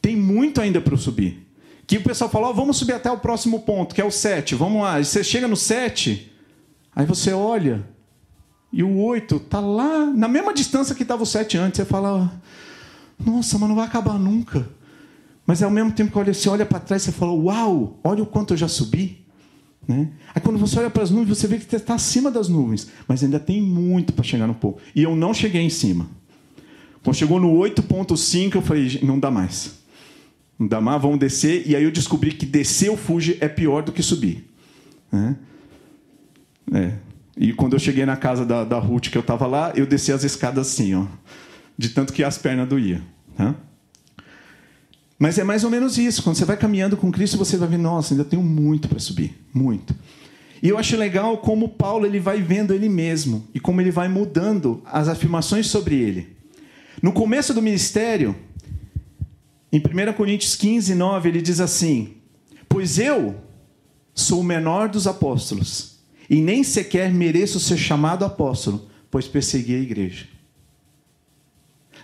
Tem 0.00 0.16
muito 0.16 0.60
ainda 0.60 0.80
para 0.80 0.96
subir. 0.96 1.46
Que 1.86 1.98
o 1.98 2.02
pessoal 2.02 2.30
fala, 2.30 2.48
oh, 2.48 2.54
vamos 2.54 2.78
subir 2.78 2.94
até 2.94 3.10
o 3.10 3.18
próximo 3.18 3.60
ponto, 3.60 3.94
que 3.94 4.00
é 4.00 4.04
o 4.04 4.10
7. 4.10 4.54
Vamos 4.54 4.82
lá. 4.82 4.98
E 4.98 5.04
você 5.04 5.22
chega 5.22 5.46
no 5.46 5.56
7, 5.56 6.32
aí 6.96 7.04
você 7.04 7.32
olha 7.32 7.86
e 8.72 8.82
o 8.82 8.98
8 8.98 9.36
está 9.36 9.60
lá, 9.60 10.06
na 10.06 10.28
mesma 10.28 10.54
distância 10.54 10.94
que 10.94 11.02
estava 11.02 11.24
o 11.24 11.26
7 11.26 11.58
antes. 11.58 11.78
Você 11.78 11.84
fala, 11.84 12.32
nossa, 13.18 13.58
mas 13.58 13.68
não 13.68 13.76
vai 13.76 13.84
acabar 13.84 14.18
nunca. 14.18 14.66
Mas 15.44 15.62
ao 15.62 15.70
mesmo 15.70 15.92
tempo 15.92 16.12
que 16.12 16.32
você 16.32 16.48
olha 16.48 16.64
para 16.64 16.78
trás, 16.78 17.02
você 17.02 17.12
fala, 17.12 17.32
uau, 17.32 17.98
olha 18.04 18.22
o 18.22 18.26
quanto 18.26 18.54
eu 18.54 18.56
já 18.56 18.68
subi. 18.68 19.26
Né? 19.86 20.08
Aí 20.34 20.40
quando 20.40 20.58
você 20.58 20.78
olha 20.78 20.90
para 20.90 21.02
as 21.02 21.10
nuvens, 21.10 21.38
você 21.38 21.46
vê 21.46 21.58
que 21.58 21.74
está 21.74 21.94
acima 21.94 22.30
das 22.30 22.48
nuvens, 22.48 22.88
mas 23.08 23.24
ainda 23.24 23.40
tem 23.40 23.60
muito 23.60 24.12
para 24.12 24.24
chegar 24.24 24.46
no 24.46 24.54
pouco. 24.54 24.80
E 24.94 25.02
eu 25.02 25.16
não 25.16 25.34
cheguei 25.34 25.62
em 25.62 25.70
cima. 25.70 26.08
Quando 27.02 27.16
chegou 27.16 27.40
no 27.40 27.52
8.5, 27.52 28.56
eu 28.56 28.62
falei, 28.62 29.00
não 29.02 29.18
dá 29.18 29.30
mais. 29.30 29.78
Não 30.58 30.66
dá 30.66 30.80
mais, 30.80 31.00
vamos 31.00 31.18
descer. 31.18 31.66
E 31.66 31.74
aí 31.74 31.82
eu 31.82 31.90
descobri 31.90 32.32
que 32.32 32.44
descer 32.44 32.90
o 32.90 32.96
Fuji 32.96 33.38
é 33.40 33.48
pior 33.48 33.82
do 33.82 33.92
que 33.92 34.02
subir. 34.02 34.44
Né? 35.10 35.36
É. 36.72 36.92
E 37.36 37.54
quando 37.54 37.72
eu 37.72 37.78
cheguei 37.78 38.04
na 38.04 38.16
casa 38.16 38.44
da, 38.44 38.64
da 38.64 38.78
Ruth, 38.78 39.08
que 39.08 39.16
eu 39.16 39.22
estava 39.22 39.46
lá, 39.46 39.72
eu 39.74 39.86
desci 39.86 40.12
as 40.12 40.24
escadas 40.24 40.68
assim, 40.68 40.94
ó, 40.94 41.06
de 41.76 41.88
tanto 41.88 42.12
que 42.12 42.22
as 42.22 42.36
pernas 42.36 42.68
doíam. 42.68 43.00
Né? 43.38 43.54
Mas 45.20 45.38
é 45.38 45.44
mais 45.44 45.64
ou 45.64 45.70
menos 45.70 45.98
isso. 45.98 46.22
Quando 46.22 46.36
você 46.36 46.46
vai 46.46 46.56
caminhando 46.56 46.96
com 46.96 47.12
Cristo, 47.12 47.36
você 47.36 47.58
vai 47.58 47.68
ver, 47.68 47.76
nossa, 47.76 48.14
ainda 48.14 48.24
tenho 48.24 48.42
muito 48.42 48.88
para 48.88 48.98
subir, 48.98 49.38
muito. 49.52 49.94
E 50.62 50.68
eu 50.70 50.78
acho 50.78 50.96
legal 50.96 51.36
como 51.36 51.68
Paulo 51.68 52.06
ele 52.06 52.18
vai 52.18 52.40
vendo 52.40 52.72
ele 52.72 52.88
mesmo 52.88 53.46
e 53.54 53.60
como 53.60 53.82
ele 53.82 53.90
vai 53.90 54.08
mudando 54.08 54.82
as 54.86 55.08
afirmações 55.08 55.66
sobre 55.66 55.94
ele. 55.94 56.36
No 57.02 57.12
começo 57.12 57.52
do 57.52 57.60
ministério, 57.60 58.34
em 59.70 59.78
1 59.78 60.12
Coríntios 60.14 60.56
15, 60.56 60.94
9, 60.94 61.28
ele 61.28 61.42
diz 61.42 61.60
assim: 61.60 62.14
Pois 62.66 62.98
eu 62.98 63.36
sou 64.14 64.40
o 64.40 64.44
menor 64.44 64.88
dos 64.88 65.06
apóstolos, 65.06 65.98
e 66.30 66.40
nem 66.40 66.64
sequer 66.64 67.12
mereço 67.12 67.60
ser 67.60 67.76
chamado 67.76 68.24
apóstolo, 68.24 68.88
pois 69.10 69.28
persegui 69.28 69.74
a 69.74 69.80
igreja. 69.80 70.26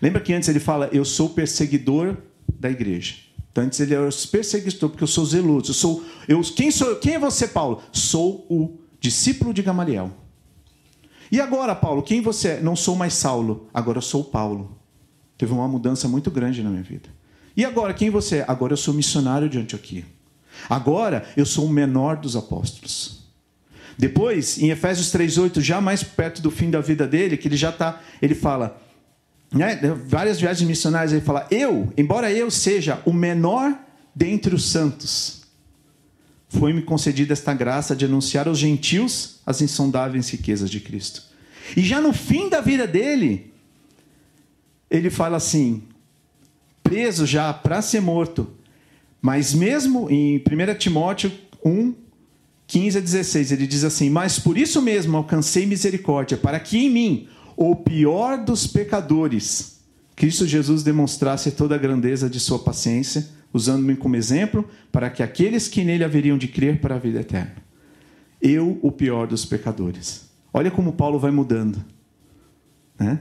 Lembra 0.03 0.21
que 0.21 0.35
antes 0.35 0.51
ele 0.51 0.61
fala: 0.61 0.91
Eu 0.93 1.05
sou 1.05 1.31
perseguidor 1.31 2.19
da 2.67 2.71
igreja. 2.71 3.15
Então, 3.51 3.65
antes 3.65 3.81
ele 3.81 3.95
era 3.95 4.09
perseguidor, 4.31 4.91
porque 4.91 5.05
eu 5.05 5.09
sou 5.09 5.25
zeloso. 5.25 5.71
Eu 5.71 5.75
sou, 5.75 6.05
eu, 6.29 6.41
quem, 6.43 6.71
sou, 6.71 6.97
quem 6.97 7.15
é 7.15 7.19
você, 7.19 7.49
Paulo? 7.49 7.81
Sou 7.93 8.45
o 8.51 8.79
discípulo 9.01 9.55
de 9.55 9.63
Gamaliel. 9.63 10.11
E 11.31 11.41
agora, 11.41 11.75
Paulo, 11.75 12.03
quem 12.03 12.21
você 12.21 12.49
é? 12.49 12.61
Não 12.61 12.77
sou 12.77 12.95
mais 12.95 13.15
Saulo, 13.15 13.69
agora 13.73 13.99
eu 13.99 14.03
sou 14.03 14.23
Paulo. 14.23 14.77
Teve 15.39 15.53
uma 15.53 15.67
mudança 15.67 16.07
muito 16.07 16.31
grande 16.31 16.63
na 16.63 16.71
minha 16.71 16.83
vida. 16.83 17.09
E 17.57 17.65
agora, 17.65 17.95
quem 17.95 18.11
você 18.11 18.39
é? 18.39 18.45
Agora 18.47 18.73
eu 18.73 18.77
sou 18.77 18.93
missionário 18.93 19.49
de 19.49 19.59
Antioquia. 19.59 20.05
Agora 20.69 21.27
eu 21.37 21.47
sou 21.47 21.67
o 21.67 21.71
menor 21.71 22.17
dos 22.17 22.37
apóstolos. 22.37 23.27
Depois, 23.99 24.59
em 24.59 24.71
Efésios 24.71 25.11
3:8, 25.11 25.61
já 25.61 25.81
mais 25.81 26.03
perto 26.03 26.43
do 26.43 26.51
fim 26.51 26.71
da 26.71 26.81
vida 26.81 27.07
dele, 27.07 27.37
que 27.37 27.49
ele 27.49 27.57
já 27.57 27.71
está, 27.71 28.01
ele 28.21 28.35
fala: 28.35 28.81
né, 29.53 29.79
várias 30.07 30.41
viagens 30.41 30.67
missionárias, 30.69 31.13
ele 31.13 31.21
fala: 31.21 31.47
Eu, 31.51 31.93
embora 31.97 32.33
eu 32.33 32.51
seja 32.51 33.01
o 33.05 33.13
menor 33.13 33.77
dentre 34.15 34.55
os 34.55 34.71
santos, 34.71 35.43
foi-me 36.49 36.83
concedida 36.83 37.33
esta 37.33 37.53
graça 37.55 37.95
de 37.95 38.05
anunciar 38.05 38.49
aos 38.49 38.59
gentios 38.59 39.41
as 39.45 39.61
insondáveis 39.61 40.29
riquezas 40.31 40.71
de 40.71 40.81
Cristo. 40.81 41.23
E 41.77 41.83
já 41.83 42.01
no 42.01 42.13
fim 42.13 42.49
da 42.49 42.61
vida 42.61 42.87
dele, 42.87 43.53
ele 44.91 45.11
fala 45.11 45.37
assim: 45.37 45.83
preso 46.83 47.27
já 47.27 47.53
para 47.53 47.83
ser 47.83 48.01
morto, 48.01 48.49
mas 49.21 49.53
mesmo 49.53 50.11
em 50.11 50.39
1 50.39 50.79
Timóteo 50.79 51.33
1, 51.65 51.95
15 52.67 52.99
a 52.99 53.01
16, 53.01 53.53
ele 53.53 53.67
diz 53.67 53.85
assim: 53.85 54.09
Mas 54.11 54.39
por 54.39 54.57
isso 54.57 54.81
mesmo 54.81 55.17
alcancei 55.17 55.67
misericórdia, 55.67 56.37
para 56.37 56.61
que 56.61 56.79
em 56.79 56.91
mim, 56.91 57.29
o 57.57 57.75
pior 57.75 58.45
dos 58.45 58.67
pecadores, 58.67 59.81
Cristo 60.15 60.47
Jesus 60.47 60.83
demonstrasse 60.83 61.51
toda 61.51 61.75
a 61.75 61.79
grandeza 61.79 62.29
de 62.29 62.39
sua 62.39 62.59
paciência, 62.59 63.27
usando-me 63.53 63.97
como 63.97 64.15
exemplo, 64.15 64.69
para 64.93 65.09
que 65.09 65.23
aqueles 65.23 65.67
que 65.67 65.83
nele 65.83 66.05
haveriam 66.05 66.37
de 66.37 66.49
crer 66.49 66.81
para 66.81 66.97
a 66.97 66.99
vida 66.99 67.21
eterna. 67.21 67.57
Eu, 68.43 68.79
o 68.83 68.93
pior 68.93 69.27
dos 69.27 69.47
pecadores. 69.47 70.29
Olha 70.53 70.71
como 70.71 70.93
Paulo 70.93 71.19
vai 71.19 71.31
mudando. 71.31 71.83
Né? 72.99 73.21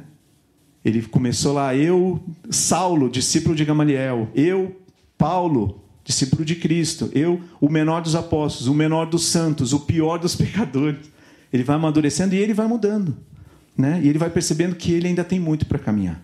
Ele 0.84 1.02
começou 1.04 1.54
lá, 1.54 1.74
eu, 1.74 2.22
Saulo, 2.50 3.10
discípulo 3.10 3.56
de 3.56 3.64
Gamaliel, 3.64 4.30
eu, 4.36 4.76
Paulo, 5.18 5.82
discípulo 6.04 6.44
de 6.44 6.56
Cristo, 6.56 7.10
eu, 7.14 7.42
o 7.62 7.70
menor 7.70 8.02
dos 8.02 8.16
apóstolos, 8.16 8.68
o 8.68 8.74
menor 8.74 9.06
dos 9.06 9.26
santos, 9.26 9.72
o 9.72 9.80
pior 9.80 10.18
dos 10.18 10.36
pecadores. 10.36 11.10
Ele 11.54 11.64
vai 11.64 11.78
amadurecendo 11.78 12.36
e 12.36 12.38
ele 12.38 12.54
vai 12.54 12.68
mudando 12.68 13.16
né? 13.78 14.00
E 14.04 14.08
ele 14.08 14.20
vai 14.20 14.30
percebendo 14.30 14.76
que 14.76 14.92
ele 14.92 15.08
ainda 15.08 15.24
tem 15.24 15.40
muito 15.40 15.66
para 15.66 15.80
caminhar. 15.80 16.22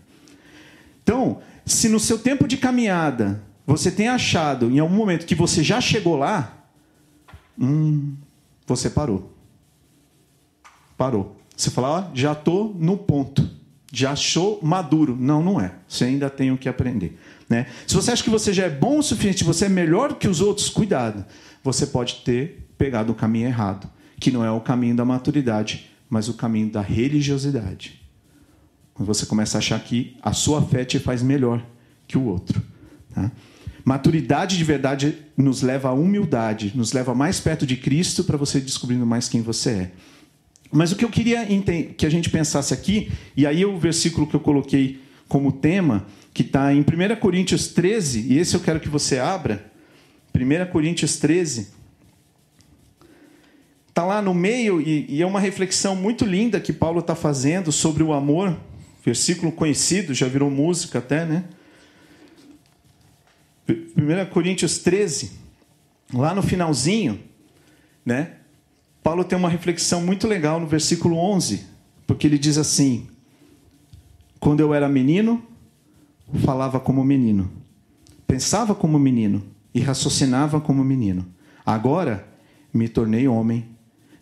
Então, 1.04 1.40
se 1.66 1.90
no 1.90 2.00
seu 2.00 2.18
tempo 2.18 2.48
de 2.48 2.58
caminhada 2.58 3.44
você 3.66 3.92
tem 3.92 4.08
achado 4.08 4.70
em 4.70 4.80
algum 4.80 4.96
momento 4.96 5.26
que 5.26 5.36
você 5.36 5.64
já 5.64 5.80
chegou 5.80 6.18
lá, 6.18 6.66
hum, 7.58 8.16
você 8.66 8.90
parou. 8.90 9.32
Parou. 10.98 11.38
Você 11.56 11.70
fala, 11.70 11.90
ó, 11.90 12.06
já 12.14 12.32
estou 12.32 12.76
no 12.78 12.98
ponto. 12.98 13.50
Já 13.92 14.12
achou 14.12 14.60
maduro. 14.62 15.16
Não, 15.20 15.44
não 15.44 15.60
é. 15.60 15.74
Você 15.88 16.06
ainda 16.06 16.30
tem 16.30 16.52
o 16.52 16.58
que 16.58 16.70
aprender. 16.70 17.20
Né? 17.50 17.68
Se 17.86 17.94
você 17.94 18.12
acha 18.12 18.24
que 18.24 18.30
você 18.30 18.54
já 18.54 18.66
é 18.66 18.70
bom 18.70 19.00
o 19.00 19.04
suficiente, 19.04 19.44
você 19.44 19.66
é 19.66 19.70
melhor 19.70 20.16
que 20.16 20.28
os 20.28 20.42
outros, 20.42 20.70
cuidado. 20.70 21.26
Você 21.64 21.86
pode 21.86 22.16
ter 22.24 22.68
pegado 22.78 23.12
o 23.12 23.16
caminho 23.16 23.48
errado, 23.48 23.90
que 24.20 24.32
não 24.32 24.44
é 24.44 24.50
o 24.50 24.62
caminho 24.62 24.96
da 24.96 25.06
maturidade, 25.06 25.91
mas 26.12 26.28
o 26.28 26.34
caminho 26.34 26.70
da 26.70 26.82
religiosidade. 26.82 28.02
Quando 28.94 29.08
você 29.08 29.26
começa 29.26 29.58
a 29.58 29.60
achar 29.60 29.80
que 29.80 30.18
a 30.22 30.34
sua 30.34 30.62
fé 30.62 30.84
te 30.84 31.00
faz 31.00 31.24
melhor 31.24 31.66
que 32.06 32.18
o 32.18 32.26
outro. 32.26 32.62
Tá? 33.16 33.32
Maturidade 33.86 34.58
de 34.58 34.64
verdade 34.66 35.18
nos 35.38 35.62
leva 35.62 35.88
à 35.88 35.94
humildade, 35.94 36.74
nos 36.76 36.92
leva 36.92 37.16
mais 37.16 37.40
perto 37.40 37.66
de 37.66 37.78
Cristo 37.78 38.26
para 38.26 38.36
você 38.36 38.60
descobrindo 38.60 39.06
mais 39.06 39.30
quem 39.30 39.42
você 39.42 39.70
é. 39.70 39.92
Mas 40.70 40.92
o 40.92 40.98
que 40.98 41.06
eu 41.06 41.10
queria 41.10 41.48
que 41.98 42.06
a 42.06 42.10
gente 42.10 42.30
pensasse 42.30 42.74
aqui, 42.74 43.10
e 43.36 43.48
aí 43.48 43.66
o 43.66 43.78
versículo 43.78 44.28
que 44.28 44.36
eu 44.36 44.40
coloquei 44.42 45.00
como 45.30 45.50
tema, 45.50 46.06
que 46.34 46.42
está 46.42 46.74
em 46.74 46.82
1 46.82 47.16
Coríntios 47.22 47.70
13, 47.70 48.34
e 48.34 48.38
esse 48.38 48.54
eu 48.54 48.60
quero 48.60 48.82
que 48.82 48.90
você 48.90 49.18
abra, 49.18 49.72
1 50.36 50.72
Coríntios 50.72 51.16
13, 51.16 51.70
tá 54.02 54.06
lá 54.06 54.22
no 54.22 54.34
meio 54.34 54.82
e, 54.82 55.06
e 55.08 55.22
é 55.22 55.26
uma 55.26 55.40
reflexão 55.40 55.96
muito 55.96 56.26
linda 56.26 56.60
que 56.60 56.74
Paulo 56.74 57.00
está 57.00 57.14
fazendo 57.14 57.72
sobre 57.72 58.02
o 58.02 58.14
amor. 58.14 58.58
Versículo 59.06 59.52
conhecido, 59.52 60.14
já 60.14 60.28
virou 60.28 60.50
música 60.50 61.00
até, 61.00 61.26
né? 61.26 61.44
1 63.70 64.30
Coríntios 64.32 64.80
13, 64.80 65.32
lá 66.14 66.36
no 66.36 66.42
finalzinho, 66.42 67.20
né? 68.06 68.34
Paulo 69.04 69.24
tem 69.24 69.38
uma 69.38 69.50
reflexão 69.50 70.02
muito 70.02 70.28
legal 70.28 70.60
no 70.60 70.68
versículo 70.68 71.16
11, 71.18 71.66
porque 72.06 72.28
ele 72.28 72.38
diz 72.38 72.58
assim: 72.58 73.08
Quando 74.40 74.60
eu 74.60 74.74
era 74.74 74.90
menino, 74.90 75.44
falava 76.44 76.80
como 76.80 77.04
menino, 77.04 77.52
pensava 78.28 78.76
como 78.76 79.00
menino 79.00 79.44
e 79.74 79.80
raciocinava 79.80 80.60
como 80.60 80.84
menino. 80.84 81.26
Agora 81.66 82.28
me 82.74 82.88
tornei 82.88 83.28
homem, 83.28 83.71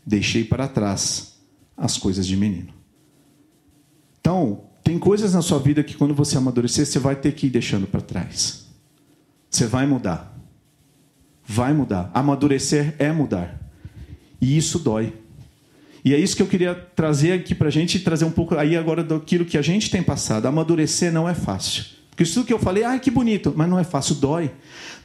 deixei 0.10 0.43
para 0.43 0.67
trás 0.67 1.36
as 1.78 1.98
coisas 1.98 2.26
de 2.26 2.36
menino. 2.36 2.74
Então, 4.19 4.63
tem 4.84 4.98
coisas 4.98 5.34
na 5.34 5.41
sua 5.41 5.60
vida 5.60 5.84
que 5.84 5.95
quando 5.95 6.15
você 6.15 6.36
amadurecer, 6.36 6.86
você 6.86 6.98
vai 6.98 7.15
ter 7.15 7.34
que 7.34 7.45
ir 7.45 7.50
deixando 7.52 7.86
para 7.86 8.02
trás. 8.02 8.65
Você 9.50 9.67
vai 9.67 9.86
mudar. 9.86 10.36
Vai 11.45 11.74
mudar. 11.74 12.10
Amadurecer 12.13 12.95
é 12.98 13.12
mudar. 13.12 13.72
E 14.41 14.58
isso 14.58 14.80
dói. 14.80 15.13
E 16.04 16.13
é 16.13 16.17
isso 16.17 16.36
que 16.36 16.41
eu 16.41 16.48
queria 16.48 16.74
trazer 16.74 17.34
aqui 17.34 17.54
para 17.54 17.67
a 17.67 17.72
gente, 17.72 18.00
trazer 18.00 18.26
um 18.26 18.32
pouco 18.32 18.56
aí 18.56 18.76
agora 18.76 19.04
daquilo 19.04 19.45
que 19.45 19.58
a 19.58 19.62
gente 19.62 19.91
tem 19.91 20.02
passado. 20.02 20.48
Amadurecer 20.48 21.13
não 21.13 21.30
é 21.30 21.36
fácil. 21.36 21.86
Porque 22.10 22.24
isso 22.24 22.43
que 22.43 22.54
eu 22.54 22.60
falei, 22.60 22.84
ai 22.84 23.00
que 23.00 23.12
bonito, 23.12 23.54
mas 23.56 23.69
não 23.69 23.78
é 23.78 23.84
fácil, 23.84 24.15
dói. 24.15 24.52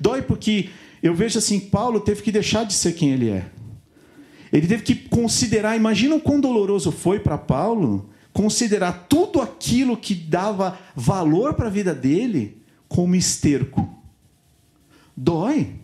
Dói 0.00 0.22
porque 0.22 0.70
eu 1.02 1.14
vejo 1.14 1.38
assim, 1.38 1.60
Paulo 1.60 2.00
teve 2.00 2.22
que 2.22 2.32
deixar 2.32 2.64
de 2.64 2.72
ser 2.72 2.92
quem 2.92 3.10
ele 3.10 3.28
é. 3.28 3.46
Ele 4.54 4.68
teve 4.68 4.84
que 4.84 4.94
considerar, 4.94 5.76
imagina 5.76 6.14
o 6.14 6.20
quão 6.20 6.40
doloroso 6.40 6.92
foi 6.92 7.18
para 7.18 7.36
Paulo 7.36 8.08
considerar 8.32 9.06
tudo 9.08 9.40
aquilo 9.40 9.96
que 9.96 10.14
dava 10.14 10.78
valor 10.94 11.54
para 11.54 11.66
a 11.66 11.70
vida 11.70 11.92
dele 11.92 12.62
como 12.88 13.16
esterco. 13.16 13.92
Dói. 15.16 15.74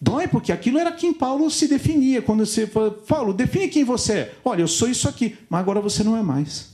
Dói 0.00 0.28
porque 0.28 0.52
aquilo 0.52 0.78
era 0.78 0.92
quem 0.92 1.12
Paulo 1.12 1.50
se 1.50 1.66
definia. 1.66 2.22
Quando 2.22 2.46
você 2.46 2.68
fala, 2.68 2.92
Paulo, 2.92 3.32
define 3.32 3.66
quem 3.66 3.82
você 3.82 4.12
é. 4.12 4.34
Olha, 4.44 4.62
eu 4.62 4.68
sou 4.68 4.88
isso 4.88 5.08
aqui, 5.08 5.36
mas 5.50 5.58
agora 5.58 5.80
você 5.80 6.04
não 6.04 6.16
é 6.16 6.22
mais. 6.22 6.70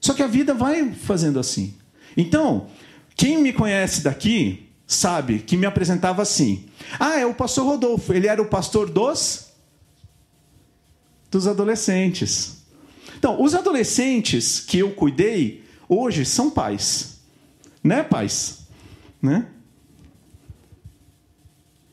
Só 0.00 0.14
que 0.14 0.22
a 0.22 0.26
vida 0.26 0.54
vai 0.54 0.94
fazendo 0.94 1.38
assim. 1.38 1.74
Então, 2.16 2.68
quem 3.14 3.36
me 3.36 3.52
conhece 3.52 4.02
daqui 4.02 4.70
sabe 4.86 5.40
que 5.40 5.58
me 5.58 5.66
apresentava 5.66 6.22
assim. 6.22 6.64
Ah, 6.98 7.18
é 7.18 7.26
o 7.26 7.34
pastor 7.34 7.66
Rodolfo. 7.66 8.14
Ele 8.14 8.26
era 8.26 8.40
o 8.40 8.46
pastor 8.46 8.88
dos 8.88 9.47
dos 11.30 11.46
adolescentes. 11.46 12.62
Então, 13.18 13.42
os 13.42 13.54
adolescentes 13.54 14.60
que 14.60 14.78
eu 14.78 14.92
cuidei 14.92 15.64
hoje 15.88 16.24
são 16.24 16.50
pais. 16.50 17.20
Né, 17.82 18.02
pais? 18.02 18.66
Né? 19.20 19.46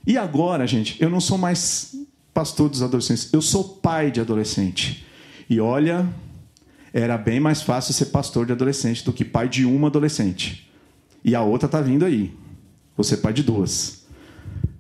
E 0.06 0.17
agora, 0.17 0.67
gente, 0.67 1.02
eu 1.02 1.10
não 1.10 1.19
sou 1.19 1.38
mais 1.38 1.95
pastor 2.34 2.69
dos 2.69 2.84
adolescentes, 2.84 3.34
eu 3.34 3.41
sou 3.41 3.63
pai 3.63 4.12
de 4.12 4.19
adolescente. 4.19 5.06
E 5.50 5.60
olha, 5.60 6.08
era 6.93 7.17
bem 7.17 7.39
mais 7.39 7.62
fácil 7.62 7.93
ser 7.93 8.06
pastor 8.08 8.45
de 8.45 8.52
adolescente 8.52 9.04
do 9.04 9.13
que 9.13 9.26
pai 9.26 9.50
de 9.50 9.65
uma 9.65 9.88
adolescente. 9.88 10.69
E 11.24 11.34
a 11.34 11.41
outra 11.41 11.67
tá 11.67 11.82
vindo 11.82 12.06
aí. 12.06 12.34
Você 12.95 13.15
é 13.15 13.17
pai 13.17 13.34
de 13.34 13.41
duas. 13.41 14.06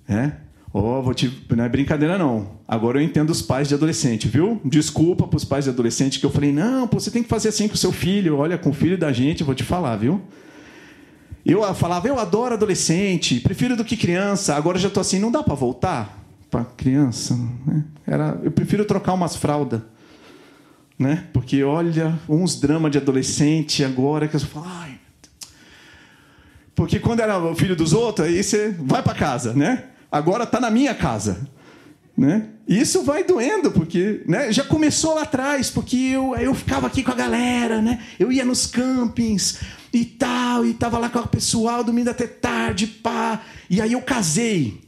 É? 0.07 0.33
Oh, 0.77 1.01
vou 1.01 1.13
te... 1.13 1.31
Não 1.55 1.63
é 1.63 1.69
brincadeira, 1.69 2.17
não. 2.17 2.49
Agora 2.67 2.99
eu 2.99 3.01
entendo 3.01 3.29
os 3.29 3.41
pais 3.41 3.69
de 3.69 3.73
adolescente, 3.73 4.27
viu? 4.27 4.59
Desculpa 4.65 5.25
para 5.25 5.37
os 5.37 5.45
pais 5.45 5.63
de 5.63 5.69
adolescente 5.69 6.19
que 6.19 6.25
eu 6.25 6.29
falei, 6.29 6.51
não, 6.51 6.85
pô, 6.85 6.99
você 6.99 7.09
tem 7.09 7.23
que 7.23 7.29
fazer 7.29 7.47
assim 7.47 7.69
com 7.69 7.75
o 7.75 7.77
seu 7.77 7.93
filho. 7.93 8.35
Olha, 8.35 8.57
com 8.57 8.71
o 8.71 8.73
filho 8.73 8.97
da 8.97 9.09
gente, 9.13 9.39
eu 9.39 9.45
vou 9.45 9.55
te 9.55 9.63
falar, 9.63 9.95
viu? 9.95 10.21
Eu 11.45 11.73
falava, 11.73 12.09
eu 12.09 12.19
adoro 12.19 12.55
adolescente, 12.55 13.39
prefiro 13.39 13.77
do 13.77 13.85
que 13.85 13.95
criança. 13.95 14.53
Agora 14.53 14.77
já 14.77 14.89
estou 14.89 14.99
assim, 14.99 15.17
não 15.17 15.31
dá 15.31 15.41
para 15.41 15.53
voltar 15.53 16.21
para 16.51 16.65
criança. 16.65 17.39
Né? 17.65 17.85
Era, 18.05 18.37
eu 18.43 18.51
prefiro 18.51 18.83
trocar 18.83 19.13
umas 19.13 19.37
fraldas. 19.37 19.79
Né? 20.99 21.23
Porque 21.31 21.63
olha, 21.63 22.19
uns 22.27 22.59
dramas 22.59 22.91
de 22.91 22.97
adolescente 22.97 23.81
agora 23.81 24.27
que 24.27 24.35
eu 24.35 24.41
falo, 24.41 24.65
ai. 24.67 24.99
Porque 26.75 26.99
quando 26.99 27.21
era 27.21 27.39
o 27.39 27.55
filho 27.55 27.77
dos 27.77 27.93
outros, 27.93 28.27
aí 28.27 28.43
você 28.43 28.75
vai 28.77 29.01
para 29.01 29.15
casa, 29.15 29.53
né? 29.53 29.85
Agora 30.15 30.45
está 30.45 30.61
na 30.61 30.71
minha 30.71 30.95
casa. 30.95 31.45
Né? 32.17 32.47
Isso 32.65 33.03
vai 33.03 33.25
doendo, 33.25 33.69
porque 33.69 34.23
né, 34.25 34.49
já 34.49 34.63
começou 34.63 35.13
lá 35.13 35.23
atrás, 35.23 35.69
porque 35.69 35.97
eu, 35.97 36.33
eu 36.37 36.55
ficava 36.55 36.87
aqui 36.87 37.03
com 37.03 37.11
a 37.11 37.15
galera, 37.15 37.81
né? 37.81 38.01
eu 38.17 38.31
ia 38.31 38.45
nos 38.45 38.65
campings 38.65 39.59
e 39.91 40.05
tal, 40.05 40.65
e 40.65 40.73
tava 40.73 40.97
lá 40.97 41.09
com 41.09 41.19
o 41.19 41.27
pessoal 41.27 41.83
domingo 41.83 42.09
até 42.09 42.25
tarde, 42.25 42.87
pá. 42.87 43.41
E 43.69 43.81
aí 43.81 43.91
eu 43.91 44.01
casei. 44.01 44.81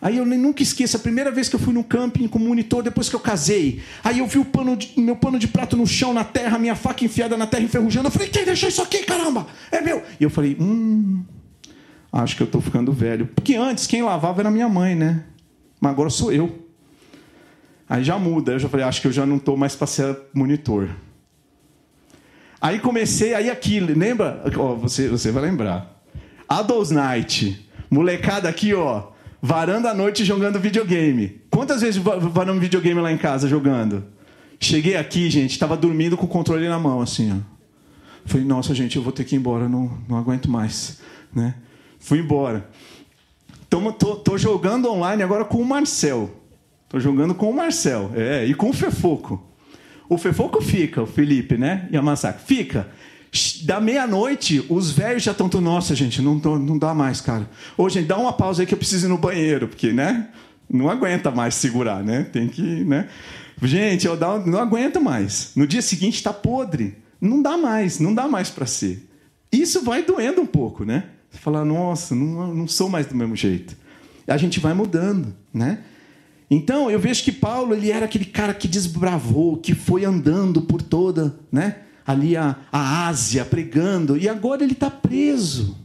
Aí 0.00 0.16
eu 0.16 0.24
nunca 0.24 0.62
esqueço, 0.62 0.96
a 0.96 1.00
primeira 1.00 1.30
vez 1.30 1.46
que 1.46 1.56
eu 1.56 1.60
fui 1.60 1.74
no 1.74 1.84
camping 1.84 2.26
com 2.26 2.38
monitor, 2.38 2.82
depois 2.82 3.10
que 3.10 3.14
eu 3.14 3.20
casei. 3.20 3.82
Aí 4.02 4.20
eu 4.20 4.26
vi 4.26 4.38
o 4.38 4.46
pano 4.46 4.78
de, 4.78 4.98
meu 4.98 5.14
pano 5.14 5.38
de 5.38 5.46
prato 5.46 5.76
no 5.76 5.86
chão, 5.86 6.14
na 6.14 6.24
terra, 6.24 6.58
minha 6.58 6.74
faca 6.74 7.04
enfiada 7.04 7.36
na 7.36 7.46
terra, 7.46 7.64
enferrujando. 7.64 8.08
Eu 8.08 8.12
falei, 8.12 8.28
quem 8.28 8.46
deixou 8.46 8.70
isso 8.70 8.80
aqui, 8.80 9.00
caramba? 9.02 9.46
É 9.70 9.82
meu. 9.82 10.02
E 10.18 10.24
eu 10.24 10.30
falei, 10.30 10.56
hum, 10.58 11.22
acho 12.12 12.36
que 12.36 12.42
eu 12.42 12.46
estou 12.46 12.60
ficando 12.60 12.92
velho. 12.92 13.26
Porque 13.26 13.56
antes, 13.56 13.86
quem 13.86 14.02
lavava 14.02 14.40
era 14.40 14.50
minha 14.50 14.68
mãe, 14.68 14.94
né? 14.94 15.24
Mas 15.80 15.92
agora 15.92 16.10
sou 16.10 16.32
eu. 16.32 16.66
Aí 17.88 18.04
já 18.04 18.18
muda. 18.18 18.52
Eu 18.52 18.58
já 18.58 18.68
falei, 18.68 18.86
acho 18.86 19.00
que 19.00 19.06
eu 19.08 19.12
já 19.12 19.26
não 19.26 19.36
estou 19.36 19.56
mais 19.56 19.74
para 19.74 19.86
ser 19.86 20.16
monitor. 20.32 20.88
Aí 22.60 22.78
comecei, 22.78 23.34
aí 23.34 23.48
aqui, 23.48 23.80
lembra? 23.80 24.42
Ó, 24.56 24.74
você, 24.74 25.08
você 25.08 25.30
vai 25.30 25.42
lembrar. 25.42 26.00
Adults 26.48 26.90
Night. 26.90 27.68
Molecada 27.90 28.48
aqui, 28.48 28.74
ó. 28.74 29.08
Varanda 29.42 29.90
à 29.90 29.94
noite 29.94 30.24
jogando 30.24 30.60
videogame. 30.60 31.40
Quantas 31.50 31.80
vezes 31.80 32.00
varamos 32.02 32.60
videogame 32.60 33.00
lá 33.00 33.10
em 33.10 33.16
casa 33.16 33.48
jogando? 33.48 34.04
Cheguei 34.58 34.96
aqui, 34.96 35.30
gente, 35.30 35.52
estava 35.52 35.74
dormindo 35.74 36.16
com 36.16 36.26
o 36.26 36.28
controle 36.28 36.68
na 36.68 36.78
mão, 36.78 37.00
assim, 37.00 37.32
ó. 37.32 37.36
Falei, 38.26 38.46
nossa, 38.46 38.74
gente, 38.74 38.96
eu 38.96 39.02
vou 39.02 39.12
ter 39.12 39.24
que 39.24 39.34
ir 39.34 39.38
embora, 39.38 39.66
não, 39.66 39.90
não 40.06 40.18
aguento 40.18 40.50
mais. 40.50 41.00
Né? 41.34 41.54
Fui 42.00 42.18
embora. 42.18 42.68
Tô, 43.68 43.92
tô, 43.92 44.16
tô 44.16 44.36
jogando 44.36 44.90
online 44.90 45.22
agora 45.22 45.44
com 45.44 45.58
o 45.58 45.64
Marcel. 45.64 46.30
Estou 46.84 46.98
jogando 46.98 47.36
com 47.36 47.48
o 47.48 47.54
Marcel, 47.54 48.10
é, 48.16 48.44
e 48.44 48.52
com 48.52 48.70
o 48.70 48.72
Fefoco. 48.72 49.40
O 50.08 50.18
Fefoco 50.18 50.60
fica, 50.60 51.00
o 51.00 51.06
Felipe, 51.06 51.56
né? 51.56 51.88
E 51.92 51.96
a 51.96 52.02
Massaca. 52.02 52.40
Fica. 52.40 52.88
Da 53.62 53.80
meia-noite, 53.80 54.66
os 54.68 54.90
velhos 54.90 55.22
já 55.22 55.30
estão. 55.30 55.48
Nossa, 55.60 55.94
gente, 55.94 56.20
não, 56.20 56.34
não 56.34 56.76
dá 56.76 56.92
mais, 56.92 57.20
cara. 57.20 57.48
Ô, 57.78 57.88
gente, 57.88 58.08
dá 58.08 58.16
uma 58.16 58.32
pausa 58.32 58.62
aí 58.62 58.66
que 58.66 58.74
eu 58.74 58.78
preciso 58.78 59.06
ir 59.06 59.08
no 59.08 59.18
banheiro, 59.18 59.68
porque, 59.68 59.92
né? 59.92 60.30
Não 60.68 60.90
aguenta 60.90 61.30
mais 61.30 61.54
segurar, 61.54 62.02
né? 62.02 62.24
Tem 62.24 62.48
que, 62.48 62.60
né? 62.60 63.08
Gente, 63.62 64.04
eu 64.04 64.16
dá, 64.16 64.36
não 64.40 64.58
aguenta 64.58 64.98
mais. 64.98 65.52
No 65.54 65.64
dia 65.64 65.82
seguinte 65.82 66.16
está 66.16 66.32
podre. 66.32 66.96
Não 67.20 67.40
dá 67.40 67.56
mais, 67.56 68.00
não 68.00 68.12
dá 68.12 68.26
mais 68.26 68.50
para 68.50 68.66
ser. 68.66 69.08
Isso 69.52 69.84
vai 69.84 70.02
doendo 70.02 70.40
um 70.40 70.46
pouco, 70.46 70.84
né? 70.84 71.04
Você 71.30 71.38
fala, 71.38 71.64
nossa, 71.64 72.14
não, 72.14 72.54
não 72.54 72.68
sou 72.68 72.88
mais 72.88 73.06
do 73.06 73.14
mesmo 73.14 73.36
jeito. 73.36 73.76
A 74.26 74.36
gente 74.36 74.58
vai 74.60 74.74
mudando, 74.74 75.34
né? 75.52 75.80
Então, 76.50 76.90
eu 76.90 76.98
vejo 76.98 77.22
que 77.22 77.30
Paulo 77.30 77.74
ele 77.74 77.92
era 77.92 78.06
aquele 78.06 78.24
cara 78.24 78.52
que 78.52 78.66
desbravou, 78.66 79.56
que 79.56 79.74
foi 79.74 80.04
andando 80.04 80.62
por 80.62 80.82
toda, 80.82 81.38
né? 81.50 81.82
Ali 82.04 82.36
a, 82.36 82.56
a 82.72 83.06
Ásia, 83.06 83.44
pregando, 83.44 84.16
e 84.16 84.28
agora 84.28 84.64
ele 84.64 84.72
está 84.72 84.90
preso. 84.90 85.78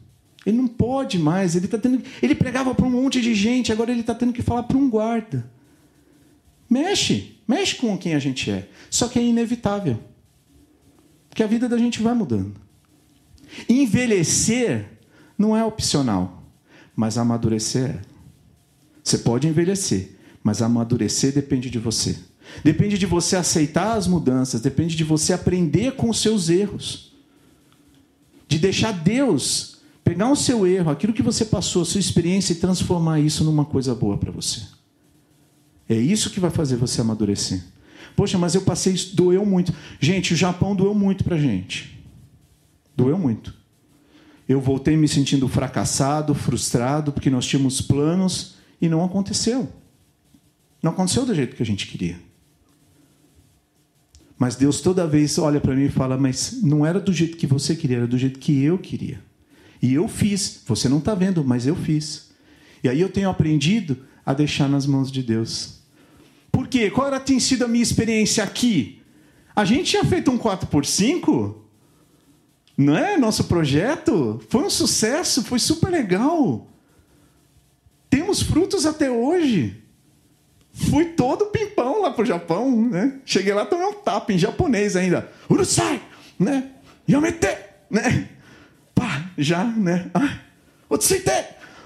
Ele 0.44 0.58
não 0.58 0.68
pode 0.68 1.20
mais, 1.20 1.56
ele 1.56 1.68
tá 1.68 1.78
tendo, 1.78 2.02
ele 2.22 2.34
pregava 2.34 2.74
para 2.74 2.86
um 2.86 2.90
monte 2.90 3.22
de 3.22 3.34
gente, 3.36 3.72
agora 3.72 3.92
ele 3.92 4.02
está 4.02 4.16
tendo 4.16 4.34
que 4.34 4.42
falar 4.42 4.64
para 4.64 4.78
um 4.78 4.90
guarda. 4.90 5.50
Mexe, 6.70 7.38
mexe 7.48 7.76
com 7.76 7.96
quem 7.98 8.16
a 8.16 8.20
gente 8.20 8.50
é. 8.50 8.68
Só 8.90 9.08
que 9.08 9.20
é 9.20 9.24
inevitável. 9.24 10.00
Porque 11.30 11.44
a 11.44 11.48
vida 11.48 11.70
da 11.70 11.78
gente 11.78 12.02
vai 12.02 12.14
mudando. 12.14 12.56
Envelhecer 13.70 14.95
não 15.38 15.56
é 15.56 15.64
opcional, 15.64 16.44
mas 16.96 17.18
amadurecer 17.18 17.90
é. 17.92 18.02
Você 19.04 19.20
pode 19.20 19.48
envelhecer, 19.48 20.18
mas 20.44 20.62
amadurecer 20.62 21.34
depende 21.34 21.70
de 21.70 21.78
você. 21.78 22.18
Depende 22.64 22.98
de 22.98 23.06
você 23.06 23.36
aceitar 23.36 23.96
as 23.96 24.08
mudanças, 24.08 24.62
depende 24.62 24.96
de 24.96 25.04
você 25.04 25.34
aprender 25.34 25.96
com 25.96 26.10
os 26.10 26.20
seus 26.20 26.50
erros. 26.50 27.14
De 28.48 28.58
deixar 28.58 28.92
Deus 28.92 29.78
pegar 30.04 30.32
o 30.32 30.36
seu 30.36 30.68
erro, 30.68 30.92
aquilo 30.92 31.14
que 31.14 31.24
você 31.24 31.44
passou, 31.44 31.82
a 31.82 31.86
sua 31.86 32.00
experiência 32.00 32.54
e 32.54 32.58
transformar 32.58 33.20
isso 33.20 33.44
numa 33.44 33.66
coisa 33.66 33.94
boa 33.96 34.18
para 34.18 34.32
você. 34.32 34.62
É 35.90 35.96
isso 35.96 36.30
que 36.30 36.40
vai 36.40 36.52
fazer 36.52 36.76
você 36.76 37.02
amadurecer. 37.02 37.64
Poxa, 38.16 38.38
mas 38.38 38.56
eu 38.56 38.62
passei 38.62 38.94
isso, 38.94 39.16
doeu 39.16 39.46
muito. 39.46 39.74
Gente, 40.00 40.34
o 40.34 40.38
Japão 40.38 40.76
doeu 40.76 40.94
muito 40.94 41.24
para 41.24 41.38
gente. 41.38 42.00
Doeu 42.96 43.18
muito. 43.18 43.54
Eu 44.48 44.62
voltei 44.62 44.96
me 44.96 45.08
sentindo 45.08 45.48
fracassado, 45.48 46.36
frustrado, 46.36 47.12
porque 47.12 47.30
nós 47.30 47.46
tínhamos 47.46 47.82
planos 47.82 48.56
e 48.80 48.88
não 48.88 49.04
aconteceu. 49.04 49.68
Não 50.82 50.92
aconteceu 50.92 51.26
do 51.26 51.34
jeito 51.34 51.56
que 51.56 51.64
a 51.64 51.66
gente 51.66 51.88
queria. 51.88 52.20
Mas 54.38 54.56
Deus 54.56 54.82
toda 54.82 55.08
vez 55.08 55.38
olha 55.38 55.60
para 55.60 55.76
mim 55.76 55.86
e 55.86 55.90
fala: 55.90 56.18
Mas 56.18 56.62
não 56.62 56.86
era 56.86 57.00
do 57.00 57.12
jeito 57.12 57.38
que 57.38 57.48
você 57.48 57.76
queria, 57.76 57.98
era 57.98 58.08
do 58.08 58.18
jeito 58.18 58.40
que 58.40 58.64
eu 58.64 58.78
queria. 58.78 59.20
E 59.82 59.94
eu 59.94 60.08
fiz. 60.08 60.62
Você 60.68 60.88
não 60.88 61.00
está 61.00 61.16
vendo, 61.16 61.44
mas 61.44 61.66
eu 61.66 61.76
fiz. 61.76 62.30
E 62.84 62.90
aí 62.90 63.02
eu 63.02 63.10
tenho 63.10 63.30
aprendido 63.30 63.98
a 64.26 64.34
deixar 64.34 64.70
nas 64.70 64.86
mãos 64.86 65.12
de 65.12 65.24
Deus. 65.24 65.80
Por 66.52 66.68
quê? 66.68 66.92
Qual 66.92 67.08
era, 67.08 67.20
tem 67.20 67.40
sido 67.40 67.66
a 67.66 67.68
minha 67.68 67.84
experiência 67.84 68.44
aqui? 68.44 69.02
A 69.56 69.66
gente 69.66 69.92
tinha 69.92 70.04
feito 70.04 70.30
um 70.30 70.38
4 70.38 70.68
por 70.68 70.86
5 70.86 71.65
não 72.78 72.98
é? 72.98 73.18
Nosso 73.18 73.46
projeto 73.46 74.42
foi 74.50 74.64
um 74.64 74.70
sucesso, 74.70 75.44
foi 75.44 75.60
super 75.60 75.90
legal. 75.90 76.68
Temos 78.10 78.42
frutos 78.42 78.86
até 78.86 79.10
hoje. 79.10 79.82
Fui 80.74 81.06
todo 81.06 81.46
pimpão 81.48 82.02
lá 82.02 82.12
pro 82.12 82.26
Japão, 82.26 82.90
né? 82.90 83.20
Cheguei 83.26 83.54
lá, 83.54 83.66
tomei 83.66 83.86
um 83.86 83.94
tapa 83.94 84.34
em 84.34 84.38
japonês 84.38 84.96
ainda. 84.96 85.32
Urusai, 85.50 86.02
né? 86.38 86.72
Yamete, 87.10 87.58
né? 87.90 88.30
Pá, 88.94 89.30
já, 89.38 89.64
né? 89.64 90.12
Otsuite, 90.90 91.32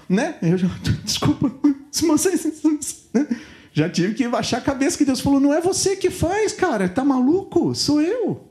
né? 0.08 0.36
Eu 0.42 0.58
já, 0.58 0.68
desculpa, 1.04 1.52
né? 3.14 3.26
Já 3.72 3.88
tive 3.88 4.14
que 4.14 4.26
baixar 4.26 4.58
a 4.58 4.62
cabeça 4.62 4.98
que 4.98 5.04
Deus 5.04 5.20
falou, 5.20 5.38
não 5.38 5.54
é 5.54 5.60
você 5.60 5.94
que 5.94 6.10
faz, 6.10 6.52
cara, 6.52 6.88
tá 6.88 7.04
maluco? 7.04 7.72
Sou 7.74 8.02
eu. 8.02 8.49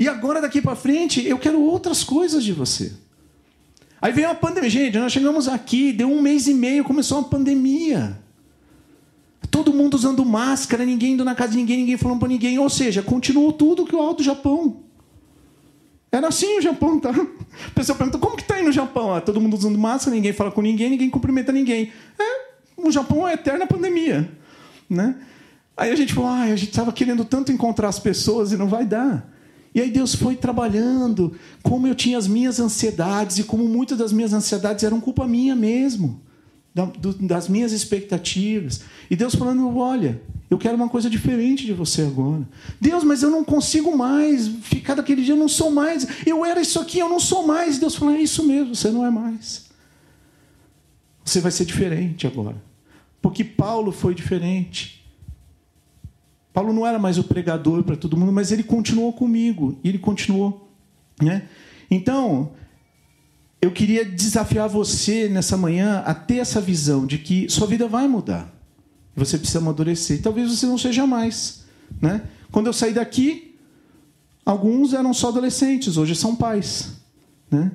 E 0.00 0.08
agora 0.08 0.40
daqui 0.40 0.62
para 0.62 0.74
frente 0.74 1.24
eu 1.26 1.38
quero 1.38 1.60
outras 1.60 2.02
coisas 2.02 2.42
de 2.42 2.54
você. 2.54 2.90
Aí 4.00 4.10
veio 4.12 4.30
a 4.30 4.34
pandemia, 4.34 4.70
gente, 4.70 4.96
nós 4.96 5.12
chegamos 5.12 5.46
aqui, 5.46 5.92
deu 5.92 6.10
um 6.10 6.22
mês 6.22 6.46
e 6.46 6.54
meio, 6.54 6.82
começou 6.82 7.18
uma 7.18 7.28
pandemia. 7.28 8.18
Todo 9.50 9.74
mundo 9.74 9.92
usando 9.92 10.24
máscara, 10.24 10.86
ninguém 10.86 11.12
indo 11.12 11.24
na 11.24 11.34
casa 11.34 11.52
de 11.52 11.58
ninguém, 11.58 11.80
ninguém 11.80 11.98
falando 11.98 12.18
para 12.18 12.28
ninguém. 12.28 12.58
Ou 12.58 12.70
seja, 12.70 13.02
continuou 13.02 13.52
tudo 13.52 13.84
que 13.84 13.94
o 13.94 14.00
alto 14.00 14.22
Japão. 14.22 14.84
Era 16.10 16.28
assim 16.28 16.56
o 16.56 16.62
Japão, 16.62 16.98
tá? 16.98 17.10
A 17.10 17.70
pessoa 17.74 17.98
pergunta, 17.98 18.18
como 18.18 18.38
que 18.38 18.44
tá 18.44 18.54
aí 18.54 18.64
no 18.64 18.72
Japão? 18.72 19.14
Ah, 19.14 19.20
todo 19.20 19.38
mundo 19.38 19.52
usando 19.52 19.78
máscara, 19.78 20.16
ninguém 20.16 20.32
fala 20.32 20.50
com 20.50 20.62
ninguém, 20.62 20.88
ninguém 20.88 21.10
cumprimenta 21.10 21.52
ninguém. 21.52 21.92
É, 22.18 22.52
o 22.74 22.90
Japão 22.90 23.28
é 23.28 23.32
a 23.32 23.34
eterna 23.34 23.66
pandemia, 23.66 24.32
né? 24.88 25.16
Aí 25.76 25.90
a 25.90 25.96
gente 25.96 26.14
falou, 26.14 26.30
ah, 26.30 26.42
a 26.42 26.56
gente 26.56 26.70
estava 26.70 26.90
querendo 26.90 27.22
tanto 27.22 27.52
encontrar 27.52 27.88
as 27.88 27.98
pessoas 27.98 28.50
e 28.50 28.56
não 28.56 28.66
vai 28.66 28.86
dar. 28.86 29.30
E 29.74 29.80
aí 29.80 29.90
Deus 29.90 30.14
foi 30.14 30.34
trabalhando, 30.34 31.34
como 31.62 31.86
eu 31.86 31.94
tinha 31.94 32.18
as 32.18 32.26
minhas 32.26 32.58
ansiedades 32.58 33.38
e 33.38 33.44
como 33.44 33.68
muitas 33.68 33.98
das 33.98 34.12
minhas 34.12 34.32
ansiedades 34.32 34.82
eram 34.84 35.00
culpa 35.00 35.28
minha 35.28 35.54
mesmo 35.54 36.20
das 37.20 37.48
minhas 37.48 37.72
expectativas. 37.72 38.82
E 39.10 39.16
Deus 39.16 39.34
falando: 39.34 39.76
olha, 39.76 40.20
eu 40.48 40.56
quero 40.56 40.76
uma 40.76 40.88
coisa 40.88 41.10
diferente 41.10 41.66
de 41.66 41.72
você 41.72 42.02
agora. 42.02 42.48
Deus, 42.80 43.02
mas 43.02 43.22
eu 43.22 43.30
não 43.30 43.44
consigo 43.44 43.96
mais 43.96 44.48
ficar 44.62 44.94
daquele 44.94 45.22
dia, 45.22 45.34
eu 45.34 45.38
não 45.38 45.48
sou 45.48 45.70
mais. 45.70 46.06
Eu 46.26 46.44
era 46.44 46.60
isso 46.60 46.78
aqui, 46.80 46.98
eu 46.98 47.08
não 47.08 47.20
sou 47.20 47.46
mais. 47.46 47.78
Deus 47.78 47.94
falando: 47.94 48.16
é 48.16 48.22
isso 48.22 48.46
mesmo, 48.46 48.74
você 48.74 48.90
não 48.90 49.04
é 49.04 49.10
mais. 49.10 49.68
Você 51.24 51.40
vai 51.40 51.50
ser 51.50 51.64
diferente 51.64 52.26
agora. 52.26 52.56
Porque 53.20 53.44
Paulo 53.44 53.92
foi 53.92 54.14
diferente. 54.14 54.99
Paulo 56.52 56.72
não 56.72 56.86
era 56.86 56.98
mais 56.98 57.18
o 57.18 57.24
pregador 57.24 57.82
para 57.84 57.96
todo 57.96 58.16
mundo, 58.16 58.32
mas 58.32 58.50
ele 58.50 58.62
continuou 58.62 59.12
comigo. 59.12 59.78
E 59.84 59.88
ele 59.88 59.98
continuou. 59.98 60.68
Né? 61.20 61.48
Então, 61.90 62.52
eu 63.62 63.70
queria 63.70 64.04
desafiar 64.04 64.68
você 64.68 65.28
nessa 65.28 65.56
manhã 65.56 66.02
a 66.06 66.14
ter 66.14 66.36
essa 66.36 66.60
visão 66.60 67.06
de 67.06 67.18
que 67.18 67.48
sua 67.48 67.66
vida 67.66 67.86
vai 67.86 68.08
mudar. 68.08 68.52
Você 69.14 69.36
precisa 69.36 69.58
amadurecer. 69.58 70.22
Talvez 70.22 70.50
você 70.50 70.66
não 70.66 70.78
seja 70.78 71.06
mais. 71.06 71.64
Né? 72.00 72.22
Quando 72.50 72.66
eu 72.66 72.72
saí 72.72 72.92
daqui, 72.92 73.56
alguns 74.44 74.92
eram 74.94 75.12
só 75.12 75.28
adolescentes, 75.28 75.96
hoje 75.96 76.14
são 76.16 76.34
pais. 76.34 76.94
Né? 77.50 77.70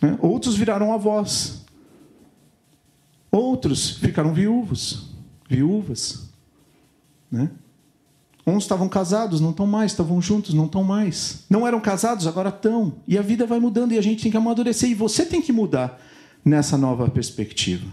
né? 0.00 0.18
Outros 0.20 0.54
viraram 0.54 0.92
avós. 0.92 1.64
Outros 3.32 3.90
ficaram 3.90 4.34
viúvos, 4.34 5.10
viúvas. 5.48 6.28
Né? 7.30 7.50
Uns 8.50 8.64
estavam 8.64 8.88
casados, 8.88 9.40
não 9.40 9.50
estão 9.50 9.66
mais, 9.66 9.92
estavam 9.92 10.20
juntos, 10.20 10.54
não 10.54 10.66
estão 10.66 10.82
mais. 10.82 11.44
Não 11.48 11.66
eram 11.66 11.80
casados, 11.80 12.26
agora 12.26 12.48
estão. 12.48 12.94
E 13.06 13.16
a 13.16 13.22
vida 13.22 13.46
vai 13.46 13.60
mudando 13.60 13.92
e 13.92 13.98
a 13.98 14.02
gente 14.02 14.22
tem 14.22 14.30
que 14.30 14.36
amadurecer. 14.36 14.90
E 14.90 14.94
você 14.94 15.24
tem 15.24 15.40
que 15.40 15.52
mudar 15.52 16.00
nessa 16.44 16.76
nova 16.76 17.08
perspectiva. 17.08 17.86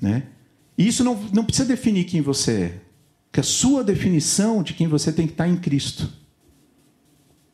Né? 0.00 0.24
E 0.76 0.86
isso 0.86 1.02
não, 1.02 1.18
não 1.32 1.44
precisa 1.44 1.68
definir 1.68 2.04
quem 2.04 2.20
você 2.20 2.52
é. 2.52 2.80
Que 3.32 3.40
a 3.40 3.42
sua 3.42 3.84
definição 3.84 4.62
de 4.62 4.74
quem 4.74 4.86
você 4.86 5.12
tem 5.12 5.26
que 5.26 5.32
estar 5.32 5.48
em 5.48 5.56
Cristo. 5.56 6.08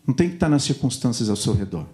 Não 0.07 0.15
tem 0.15 0.29
que 0.29 0.35
estar 0.35 0.49
nas 0.49 0.63
circunstâncias 0.63 1.29
ao 1.29 1.37
seu 1.37 1.55
redor. 1.55 1.87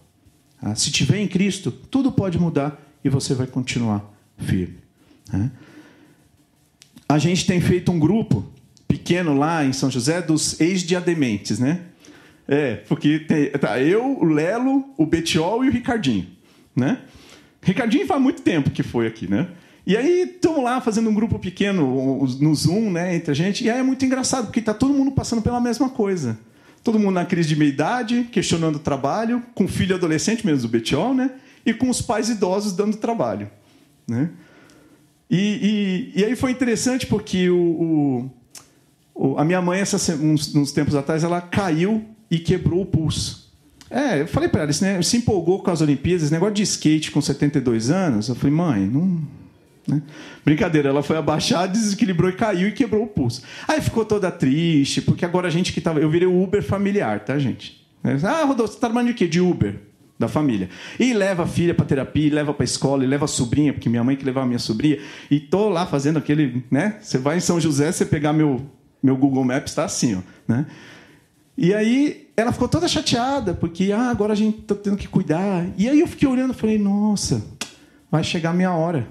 Ah, 0.61 0.75
se 0.75 0.91
tiver 0.91 1.19
em 1.19 1.29
Cristo, 1.29 1.71
tudo 1.71 2.13
pode 2.13 2.39
mudar 2.39 2.81
e 3.03 3.09
você 3.09 3.35
vai 3.35 3.47
continuar 3.47 4.13
firme. 4.37 4.79
Né? 5.33 5.51
A 7.09 7.19
gente 7.19 7.47
tem 7.47 7.61
feito 7.61 7.91
um 7.91 7.99
grupo 7.99 8.45
pequeno 8.91 9.39
lá 9.39 9.65
em 9.65 9.73
São 9.73 9.89
José 9.89 10.21
dos 10.21 10.61
ex-diadementes, 10.61 11.61
né? 11.61 11.83
É, 12.49 12.75
porque 12.89 13.21
tem, 13.21 13.49
tá 13.51 13.81
eu, 13.81 14.19
o 14.19 14.25
Lelo, 14.25 14.85
o 14.99 15.07
Betiol 15.07 15.65
e 15.65 15.69
o 15.69 15.73
Ricardinho, 15.73 16.27
né? 16.75 16.99
Ricardinho 17.63 18.05
faz 18.07 18.21
muito 18.21 18.43
tempo 18.43 18.71
que 18.71 18.83
foi 18.83 19.07
aqui, 19.07 19.31
né? 19.31 19.49
E 19.87 19.97
aí 19.97 20.23
estamos 20.23 20.63
lá 20.65 20.81
fazendo 20.81 21.09
um 21.09 21.15
grupo 21.15 21.39
pequeno 21.39 22.27
no 22.41 22.55
Zoom, 22.55 22.91
né, 22.91 23.15
entre 23.15 23.31
a 23.31 23.35
gente, 23.35 23.65
e 23.65 23.71
aí 23.71 23.79
é 23.79 23.83
muito 23.83 24.05
engraçado, 24.05 24.47
porque 24.47 24.61
está 24.61 24.75
todo 24.75 24.93
mundo 24.93 25.13
passando 25.13 25.41
pela 25.41 25.61
mesma 25.61 25.89
coisa. 25.89 26.39
Todo 26.83 26.99
mundo 26.99 27.13
na 27.13 27.25
crise 27.25 27.49
de 27.49 27.57
meia-idade, 27.57 28.29
questionando 28.33 28.77
o 28.77 28.81
trabalho, 28.81 29.43
com 29.55 29.69
filho 29.69 29.95
adolescente, 29.95 30.45
menos 30.45 30.65
o 30.65 30.69
Betiol, 30.69 31.15
né? 31.15 31.31
E 31.65 31.73
com 31.73 31.89
os 31.89 32.03
pais 32.03 32.29
idosos 32.29 32.73
dando 32.73 32.97
trabalho, 32.97 33.49
né? 34.09 34.31
E, 35.31 36.11
e, 36.17 36.21
e 36.21 36.25
aí 36.25 36.35
foi 36.35 36.51
interessante 36.51 37.07
porque 37.07 37.49
o, 37.51 37.57
o 37.57 38.31
a 39.37 39.45
minha 39.45 39.61
mãe, 39.61 39.83
uns, 39.83 40.55
uns 40.55 40.73
tempos 40.73 40.95
atrás, 40.95 41.25
ela 41.25 41.41
caiu 41.41 42.05
e 42.31 42.39
quebrou 42.39 42.83
o 42.83 42.87
pulso. 42.87 43.51
É, 43.91 44.21
eu 44.21 44.29
falei 44.29 44.49
para 44.49 44.63
ela, 44.63 44.73
né, 44.81 45.03
se 45.03 45.17
empolgou 45.17 45.63
com 45.63 45.71
as 45.71 45.81
Olimpíadas, 45.81 46.23
esse 46.23 46.33
negócio 46.33 46.55
de 46.55 46.63
skate 46.63 47.11
com 47.11 47.21
72 47.21 47.91
anos. 47.91 48.29
Eu 48.29 48.35
falei, 48.37 48.55
mãe, 48.55 48.87
não. 48.87 49.21
Né? 49.87 50.01
Brincadeira, 50.45 50.91
ela 50.91 51.03
foi 51.03 51.17
abaixar, 51.17 51.67
desequilibrou 51.69 52.31
e 52.31 52.35
caiu 52.35 52.69
e 52.69 52.73
quebrou 52.73 53.03
o 53.03 53.07
pulso. 53.09 53.43
Aí 53.67 53.81
ficou 53.81 54.05
toda 54.05 54.31
triste, 54.31 55.03
porque 55.03 55.25
agora 55.25 55.49
a 55.49 55.51
gente 55.51 55.73
que 55.73 55.81
tava. 55.81 55.99
Eu 55.99 56.09
virei 56.09 56.29
o 56.29 56.43
Uber 56.43 56.63
familiar, 56.63 57.21
tá, 57.25 57.39
gente? 57.39 57.85
Ah, 58.23 58.45
Rodolfo, 58.45 58.73
você 58.73 58.81
tá 58.81 58.87
trabalhando 58.87 59.09
de 59.09 59.15
quê? 59.15 59.27
De 59.27 59.41
Uber 59.41 59.81
da 60.19 60.29
família. 60.29 60.69
E 60.99 61.15
leva 61.15 61.45
a 61.45 61.47
filha 61.47 61.75
para 61.75 61.87
terapia, 61.87 62.33
leva 62.33 62.53
para 62.53 62.65
escola, 62.65 63.03
e 63.03 63.07
leva 63.07 63.25
a 63.25 63.29
sobrinha, 63.29 63.73
porque 63.73 63.89
minha 63.89 64.05
mãe 64.05 64.17
que 64.17 64.25
levava 64.25 64.45
a 64.45 64.49
minha 64.49 64.59
sobrinha, 64.59 64.99
e 65.31 65.41
tô 65.41 65.71
lá 65.71 65.87
fazendo 65.87 66.19
aquele, 66.19 66.63
né? 66.71 66.97
Você 67.01 67.17
vai 67.17 67.39
em 67.39 67.41
São 67.41 67.59
José, 67.59 67.91
você 67.91 68.05
pegar 68.05 68.35
meu 68.35 68.61
meu 69.03 69.17
Google 69.17 69.45
Maps 69.45 69.73
está 69.73 69.85
assim, 69.85 70.17
ó, 70.17 70.21
né? 70.47 70.67
E 71.57 71.75
aí 71.75 72.31
ela 72.37 72.53
ficou 72.53 72.69
toda 72.69 72.89
chateada, 72.89 73.53
porque 73.53 73.93
ah, 73.93 74.11
agora 74.11 74.33
a 74.33 74.37
gente 74.37 74.61
está 74.61 74.75
tendo 74.75 74.97
que 74.97 75.07
cuidar. 75.07 75.67
E 75.77 75.89
aí 75.89 76.01
eu 76.01 76.07
fiquei 76.07 76.27
olhando 76.27 76.53
e 76.55 76.57
falei, 76.57 76.79
nossa, 76.79 77.43
vai 78.11 78.25
chegar 78.25 78.51
a 78.51 78.55
minha 78.55 78.73
hora. 78.73 79.07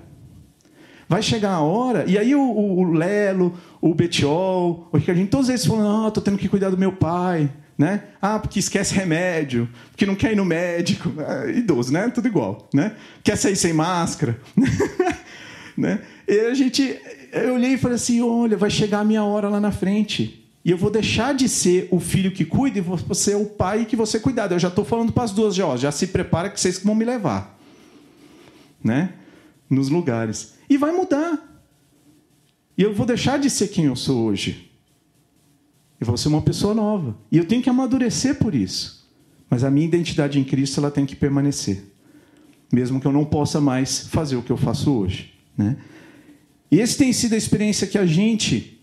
Vai 1.08 1.22
chegar 1.22 1.54
a 1.54 1.62
hora. 1.62 2.06
E 2.08 2.18
aí 2.18 2.36
o, 2.36 2.42
o, 2.42 2.92
Lelo, 2.92 3.58
o 3.82 3.94
Betiol, 3.94 4.88
o 4.92 4.98
Ricardinho, 4.98 5.28
todos 5.28 5.50
eles 5.50 5.66
falam, 5.66 6.06
ah, 6.06 6.08
estou 6.08 6.24
tendo 6.24 6.38
que 6.38 6.50
cuidar 6.50 6.70
do 6.70 6.78
meu 6.78 6.92
pai. 6.92 7.52
Né? 7.78 8.04
Ah, 8.22 8.38
porque 8.38 8.60
esquece 8.60 8.94
remédio, 8.94 9.70
porque 9.92 10.06
não 10.06 10.14
quer 10.14 10.34
ir 10.34 10.36
no 10.36 10.44
médico. 10.44 11.14
É, 11.22 11.52
idoso, 11.52 11.94
né? 11.94 12.10
Tudo 12.10 12.28
igual. 12.28 12.68
Né? 12.74 12.94
Quer 13.24 13.38
sair 13.38 13.56
sem 13.56 13.74
máscara. 13.74 14.40
né? 15.80 16.02
E 16.28 16.40
a 16.42 16.54
gente 16.54 17.00
eu 17.32 17.54
olhei 17.56 17.74
e 17.74 17.78
falei 17.78 17.96
assim: 17.96 18.22
olha, 18.22 18.58
vai 18.58 18.70
chegar 18.70 19.00
a 19.00 19.04
minha 19.04 19.24
hora 19.24 19.50
lá 19.50 19.60
na 19.60 19.72
frente. 19.72 20.36
E 20.64 20.72
eu 20.72 20.78
vou 20.78 20.92
deixar 20.92 21.34
de 21.34 21.48
ser 21.48 21.88
o 21.90 22.00
filho 22.00 22.32
que 22.32 22.44
cuida 22.44 22.78
e 22.78 22.82
vou 22.82 22.98
ser 23.16 23.36
o 23.36 23.46
pai 23.46 23.86
que 23.86 23.96
você 23.96 24.20
cuidar. 24.20 24.52
Eu 24.52 24.60
já 24.60 24.68
estou 24.68 24.84
falando 24.84 25.12
para 25.12 25.24
as 25.24 25.32
duas, 25.32 25.56
já, 25.56 25.66
ó, 25.66 25.78
já 25.78 25.92
se 25.92 26.08
prepara 26.08 26.50
que 26.50 26.60
vocês 26.60 26.80
vão 26.84 26.94
me 26.94 27.06
levar. 27.06 27.58
Né? 28.84 29.14
Nos 29.70 29.90
lugares. 29.90 30.56
E 30.70 30.78
vai 30.78 30.92
mudar. 30.92 31.64
E 32.78 32.84
eu 32.84 32.94
vou 32.94 33.06
deixar 33.06 33.40
de 33.40 33.50
ser 33.50 33.70
quem 33.70 33.86
eu 33.86 33.96
sou 33.96 34.26
hoje. 34.26 34.70
Eu 36.00 36.06
vou 36.06 36.18
ser 36.18 36.28
uma 36.28 36.42
pessoa 36.42 36.74
nova. 36.74 37.18
E 37.32 37.38
eu 37.38 37.46
tenho 37.46 37.62
que 37.62 37.70
amadurecer 37.70 38.36
por 38.36 38.54
isso. 38.54 39.10
Mas 39.50 39.64
a 39.64 39.72
minha 39.72 39.88
identidade 39.88 40.40
em 40.40 40.44
Cristo 40.44 40.80
ela 40.80 40.92
tem 40.92 41.06
que 41.06 41.16
permanecer. 41.16 41.86
Mesmo 42.72 43.00
que 43.00 43.08
eu 43.08 43.12
não 43.12 43.26
possa 43.26 43.62
mais 43.62 44.08
fazer 44.08 44.36
o 44.36 44.44
que 44.44 44.52
eu 44.52 44.58
faço 44.58 44.92
hoje. 44.92 45.39
Né? 45.60 45.76
E 46.72 46.80
esse 46.80 46.98
tem 46.98 47.12
sido 47.12 47.34
a 47.34 47.38
experiência 47.38 47.86
que 47.86 47.98
a 47.98 48.06
gente 48.06 48.82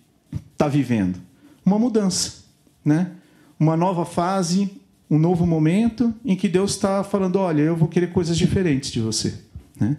está 0.53 0.69
vivendo. 0.69 1.19
Uma 1.65 1.79
mudança, 1.79 2.45
né? 2.85 3.13
Uma 3.59 3.79
nova 3.79 4.05
fase, 4.05 4.71
um 5.11 5.19
novo 5.19 5.47
momento 5.47 6.15
em 6.23 6.37
que 6.37 6.49
Deus 6.49 6.73
está 6.73 7.03
falando: 7.03 7.37
olha, 7.37 7.63
eu 7.63 7.75
vou 7.75 7.89
querer 7.89 8.13
coisas 8.13 8.37
diferentes 8.37 8.93
de 8.93 9.01
você, 9.01 9.35
né? 9.81 9.97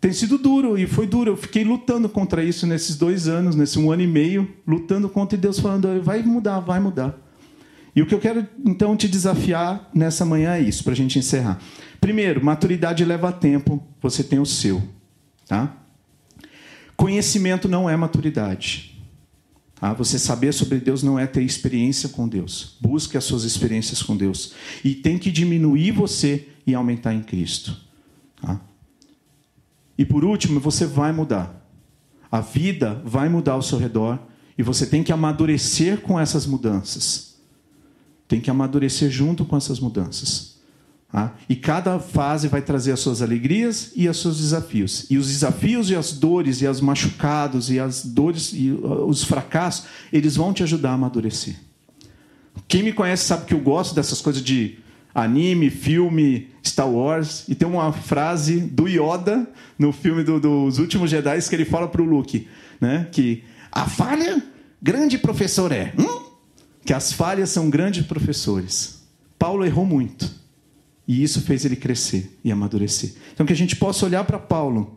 Tem 0.00 0.10
sido 0.14 0.38
duro 0.38 0.78
e 0.78 0.86
foi 0.86 1.06
duro. 1.06 1.32
Eu 1.32 1.36
fiquei 1.36 1.62
lutando 1.62 2.08
contra 2.08 2.42
isso 2.42 2.66
nesses 2.66 2.96
dois 2.96 3.28
anos, 3.28 3.54
nesse 3.54 3.78
um 3.78 3.92
ano 3.92 4.00
e 4.00 4.06
meio, 4.06 4.50
lutando 4.66 5.06
contra 5.10 5.36
Deus 5.36 5.60
falando: 5.60 6.02
vai 6.02 6.22
mudar, 6.22 6.60
vai 6.60 6.80
mudar. 6.80 7.14
E 7.94 8.00
o 8.00 8.06
que 8.06 8.14
eu 8.14 8.20
quero 8.20 8.46
então 8.64 8.96
te 8.96 9.06
desafiar 9.06 9.90
nessa 9.92 10.24
manhã 10.24 10.54
é 10.54 10.60
isso, 10.60 10.82
para 10.82 10.94
a 10.94 10.96
gente 10.96 11.18
encerrar. 11.18 11.60
Primeiro, 12.00 12.42
maturidade 12.42 13.04
leva 13.04 13.30
tempo, 13.30 13.82
você 14.00 14.24
tem 14.24 14.38
o 14.38 14.46
seu. 14.46 14.82
Tá? 15.46 15.79
Conhecimento 17.00 17.66
não 17.66 17.88
é 17.88 17.96
maturidade. 17.96 18.94
Tá? 19.74 19.94
Você 19.94 20.18
saber 20.18 20.52
sobre 20.52 20.78
Deus 20.78 21.02
não 21.02 21.18
é 21.18 21.26
ter 21.26 21.42
experiência 21.42 22.10
com 22.10 22.28
Deus. 22.28 22.76
Busque 22.78 23.16
as 23.16 23.24
suas 23.24 23.44
experiências 23.44 24.02
com 24.02 24.14
Deus. 24.14 24.52
E 24.84 24.94
tem 24.94 25.16
que 25.16 25.30
diminuir 25.30 25.92
você 25.92 26.48
e 26.66 26.74
aumentar 26.74 27.14
em 27.14 27.22
Cristo. 27.22 27.74
Tá? 28.42 28.60
E 29.96 30.04
por 30.04 30.26
último, 30.26 30.60
você 30.60 30.84
vai 30.84 31.10
mudar. 31.10 31.66
A 32.30 32.42
vida 32.42 33.00
vai 33.02 33.30
mudar 33.30 33.52
ao 33.52 33.62
seu 33.62 33.78
redor 33.78 34.18
e 34.58 34.62
você 34.62 34.84
tem 34.84 35.02
que 35.02 35.10
amadurecer 35.10 36.02
com 36.02 36.20
essas 36.20 36.44
mudanças. 36.44 37.40
Tem 38.28 38.42
que 38.42 38.50
amadurecer 38.50 39.10
junto 39.10 39.46
com 39.46 39.56
essas 39.56 39.80
mudanças. 39.80 40.59
Tá? 41.12 41.34
E 41.48 41.56
cada 41.56 41.98
fase 41.98 42.46
vai 42.46 42.62
trazer 42.62 42.92
as 42.92 43.00
suas 43.00 43.20
alegrias 43.20 43.92
e 43.96 44.08
os 44.08 44.20
seus 44.20 44.38
desafios. 44.38 45.06
E 45.10 45.18
os 45.18 45.26
desafios 45.26 45.90
e 45.90 45.96
as 45.96 46.12
dores 46.12 46.62
e 46.62 46.66
os 46.66 46.80
machucados 46.80 47.70
e 47.70 47.80
as 47.80 48.04
dores 48.04 48.52
e 48.54 48.70
uh, 48.70 49.06
os 49.06 49.24
fracassos, 49.24 49.86
eles 50.12 50.36
vão 50.36 50.52
te 50.52 50.62
ajudar 50.62 50.90
a 50.90 50.94
amadurecer. 50.94 51.56
Quem 52.68 52.82
me 52.82 52.92
conhece 52.92 53.24
sabe 53.24 53.46
que 53.46 53.54
eu 53.54 53.60
gosto 53.60 53.94
dessas 53.94 54.20
coisas 54.20 54.42
de 54.42 54.78
anime, 55.12 55.68
filme, 55.68 56.48
Star 56.64 56.88
Wars. 56.88 57.44
E 57.48 57.54
tem 57.54 57.66
uma 57.66 57.92
frase 57.92 58.60
do 58.60 58.86
Yoda 58.86 59.48
no 59.76 59.92
filme 59.92 60.22
do, 60.22 60.38
dos 60.38 60.78
Últimos 60.78 61.10
Jedi 61.10 61.40
que 61.48 61.54
ele 61.56 61.64
fala 61.64 61.88
para 61.88 62.02
o 62.02 62.04
Luke, 62.04 62.46
né? 62.80 63.08
Que 63.10 63.42
a 63.72 63.86
falha, 63.86 64.40
grande 64.80 65.18
professor 65.18 65.72
é. 65.72 65.92
Hum? 65.98 66.30
que 66.84 66.94
as 66.94 67.12
falhas 67.12 67.50
são 67.50 67.70
grandes 67.70 68.04
professores. 68.04 69.02
Paulo 69.38 69.64
errou 69.64 69.86
muito. 69.86 70.28
E 71.10 71.24
isso 71.24 71.40
fez 71.40 71.64
ele 71.64 71.74
crescer 71.74 72.38
e 72.44 72.52
amadurecer. 72.52 73.14
Então, 73.34 73.44
que 73.44 73.52
a 73.52 73.56
gente 73.56 73.74
possa 73.74 74.06
olhar 74.06 74.22
para 74.22 74.38
Paulo 74.38 74.96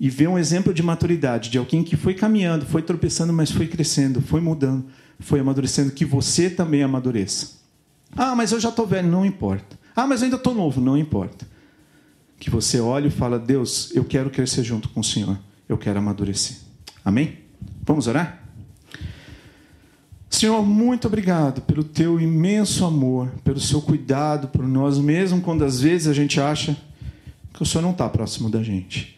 e 0.00 0.10
ver 0.10 0.28
um 0.28 0.36
exemplo 0.36 0.74
de 0.74 0.82
maturidade, 0.82 1.48
de 1.48 1.58
alguém 1.58 1.84
que 1.84 1.96
foi 1.96 2.12
caminhando, 2.12 2.66
foi 2.66 2.82
tropeçando, 2.82 3.32
mas 3.32 3.48
foi 3.48 3.68
crescendo, 3.68 4.20
foi 4.20 4.40
mudando, 4.40 4.84
foi 5.20 5.38
amadurecendo, 5.38 5.92
que 5.92 6.04
você 6.04 6.50
também 6.50 6.82
amadureça. 6.82 7.52
Ah, 8.16 8.34
mas 8.34 8.50
eu 8.50 8.58
já 8.58 8.70
estou 8.70 8.84
velho, 8.84 9.06
não 9.06 9.24
importa. 9.24 9.78
Ah, 9.94 10.08
mas 10.08 10.22
eu 10.22 10.24
ainda 10.24 10.38
estou 10.38 10.56
novo, 10.56 10.80
não 10.80 10.98
importa. 10.98 11.46
Que 12.40 12.50
você 12.50 12.80
olhe 12.80 13.06
e 13.06 13.12
fala, 13.12 13.38
Deus, 13.38 13.94
eu 13.94 14.04
quero 14.04 14.28
crescer 14.28 14.64
junto 14.64 14.88
com 14.88 14.98
o 14.98 15.04
Senhor, 15.04 15.38
eu 15.68 15.78
quero 15.78 16.00
amadurecer. 16.00 16.56
Amém? 17.04 17.38
Vamos 17.84 18.08
orar? 18.08 18.41
Senhor, 20.32 20.64
muito 20.64 21.06
obrigado 21.06 21.60
pelo 21.60 21.84
teu 21.84 22.18
imenso 22.18 22.86
amor, 22.86 23.28
pelo 23.44 23.60
seu 23.60 23.82
cuidado 23.82 24.48
por 24.48 24.66
nós, 24.66 24.98
mesmo 24.98 25.42
quando 25.42 25.62
às 25.62 25.80
vezes 25.80 26.08
a 26.08 26.14
gente 26.14 26.40
acha 26.40 26.76
que 27.52 27.62
o 27.62 27.66
Senhor 27.66 27.82
não 27.82 27.90
está 27.90 28.08
próximo 28.08 28.48
da 28.48 28.62
gente. 28.62 29.16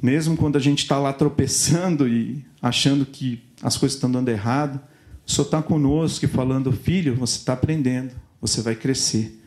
Mesmo 0.00 0.36
quando 0.36 0.56
a 0.56 0.60
gente 0.60 0.78
está 0.78 0.96
lá 0.96 1.12
tropeçando 1.12 2.08
e 2.08 2.42
achando 2.62 3.04
que 3.04 3.42
as 3.60 3.76
coisas 3.76 3.96
estão 3.96 4.10
dando 4.10 4.28
errado, 4.28 4.80
o 5.26 5.30
Senhor 5.30 5.44
está 5.44 5.60
conosco 5.60 6.24
e 6.24 6.28
falando: 6.28 6.72
Filho, 6.72 7.16
você 7.16 7.36
está 7.36 7.52
aprendendo, 7.54 8.14
você 8.40 8.62
vai 8.62 8.76
crescer. 8.76 9.42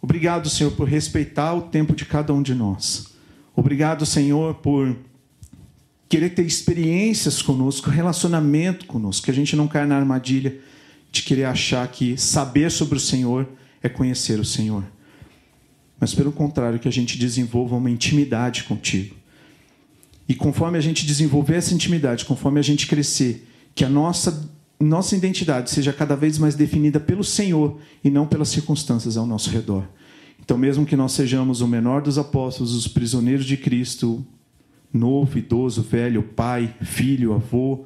Obrigado, 0.00 0.48
Senhor, 0.48 0.72
por 0.72 0.88
respeitar 0.88 1.52
o 1.54 1.62
tempo 1.62 1.94
de 1.94 2.06
cada 2.06 2.32
um 2.32 2.42
de 2.42 2.54
nós. 2.54 3.08
Obrigado, 3.54 4.06
Senhor, 4.06 4.54
por 4.54 4.96
querer 6.08 6.30
ter 6.30 6.46
experiências 6.46 7.42
conosco, 7.42 7.90
relacionamento 7.90 8.86
conosco, 8.86 9.26
que 9.26 9.30
a 9.30 9.34
gente 9.34 9.54
não 9.54 9.68
caia 9.68 9.86
na 9.86 9.96
armadilha 9.96 10.58
de 11.12 11.22
querer 11.22 11.44
achar 11.44 11.86
que 11.88 12.16
saber 12.16 12.70
sobre 12.70 12.96
o 12.96 13.00
Senhor 13.00 13.48
é 13.82 13.88
conhecer 13.88 14.40
o 14.40 14.44
Senhor. 14.44 14.84
Mas 16.00 16.14
pelo 16.14 16.32
contrário, 16.32 16.78
que 16.78 16.88
a 16.88 16.92
gente 16.92 17.18
desenvolva 17.18 17.76
uma 17.76 17.90
intimidade 17.90 18.64
contigo. 18.64 19.16
E 20.28 20.34
conforme 20.34 20.78
a 20.78 20.80
gente 20.80 21.06
desenvolver 21.06 21.56
essa 21.56 21.74
intimidade, 21.74 22.24
conforme 22.24 22.60
a 22.60 22.62
gente 22.62 22.86
crescer, 22.86 23.46
que 23.74 23.84
a 23.84 23.88
nossa 23.88 24.56
nossa 24.80 25.16
identidade 25.16 25.70
seja 25.70 25.92
cada 25.92 26.14
vez 26.14 26.38
mais 26.38 26.54
definida 26.54 27.00
pelo 27.00 27.24
Senhor 27.24 27.80
e 28.04 28.08
não 28.08 28.28
pelas 28.28 28.48
circunstâncias 28.48 29.16
ao 29.16 29.26
nosso 29.26 29.50
redor. 29.50 29.84
Então, 30.38 30.56
mesmo 30.56 30.86
que 30.86 30.94
nós 30.94 31.12
sejamos 31.12 31.60
o 31.60 31.66
menor 31.66 32.00
dos 32.00 32.16
apóstolos, 32.16 32.74
os 32.74 32.86
prisioneiros 32.86 33.44
de 33.44 33.56
Cristo, 33.56 34.24
novo, 34.92 35.38
idoso, 35.38 35.82
velho, 35.82 36.22
pai, 36.22 36.74
filho, 36.82 37.34
avô, 37.34 37.84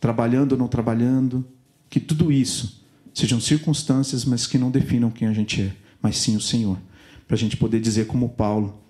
trabalhando 0.00 0.52
ou 0.52 0.58
não 0.58 0.68
trabalhando, 0.68 1.44
que 1.88 2.00
tudo 2.00 2.32
isso 2.32 2.84
sejam 3.14 3.40
circunstâncias, 3.40 4.24
mas 4.24 4.46
que 4.46 4.58
não 4.58 4.70
definam 4.70 5.10
quem 5.10 5.26
a 5.28 5.32
gente 5.32 5.62
é, 5.62 5.74
mas 6.00 6.16
sim 6.16 6.36
o 6.36 6.40
Senhor. 6.40 6.78
Para 7.26 7.34
a 7.34 7.38
gente 7.38 7.56
poder 7.56 7.80
dizer, 7.80 8.06
como 8.06 8.28
Paulo, 8.28 8.80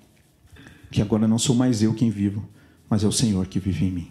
que 0.91 1.03
agora 1.03 1.29
não 1.29 1.39
sou 1.39 1.55
mais 1.55 1.83
eu 1.83 1.95
quem 1.95 2.11
vivo, 2.11 2.47
mas 2.89 3.05
é 3.05 3.07
o 3.07 3.12
Senhor 3.12 3.47
que 3.47 3.59
vive 3.59 3.87
em 3.87 3.91
mim. 3.91 4.09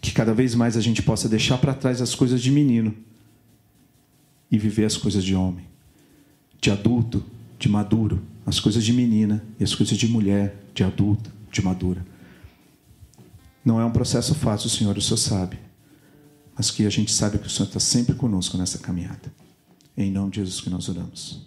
Que 0.00 0.12
cada 0.12 0.32
vez 0.32 0.54
mais 0.54 0.76
a 0.76 0.80
gente 0.80 1.02
possa 1.02 1.28
deixar 1.28 1.58
para 1.58 1.74
trás 1.74 2.00
as 2.00 2.14
coisas 2.14 2.40
de 2.40 2.50
menino 2.50 2.94
e 4.50 4.58
viver 4.58 4.84
as 4.84 4.96
coisas 4.96 5.24
de 5.24 5.34
homem, 5.34 5.66
de 6.60 6.70
adulto, 6.70 7.24
de 7.58 7.68
maduro, 7.68 8.22
as 8.44 8.60
coisas 8.60 8.84
de 8.84 8.92
menina 8.92 9.44
e 9.58 9.64
as 9.64 9.74
coisas 9.74 9.98
de 9.98 10.06
mulher, 10.06 10.62
de 10.72 10.84
adulta 10.84 11.35
de 11.56 11.62
madura. 11.62 12.06
Não 13.64 13.80
é 13.80 13.84
um 13.84 13.90
processo 13.90 14.34
fácil, 14.34 14.70
Senhor, 14.70 14.96
o 14.96 15.02
Senhor 15.02 15.16
sabe. 15.16 15.58
Mas 16.56 16.70
que 16.70 16.86
a 16.86 16.90
gente 16.90 17.12
sabe 17.12 17.38
que 17.38 17.46
o 17.46 17.50
Senhor 17.50 17.66
está 17.66 17.80
sempre 17.80 18.14
conosco 18.14 18.56
nessa 18.56 18.78
caminhada. 18.78 19.32
Em 19.96 20.10
nome 20.10 20.30
de 20.30 20.40
Jesus 20.40 20.60
que 20.60 20.70
nós 20.70 20.88
oramos. 20.88 21.45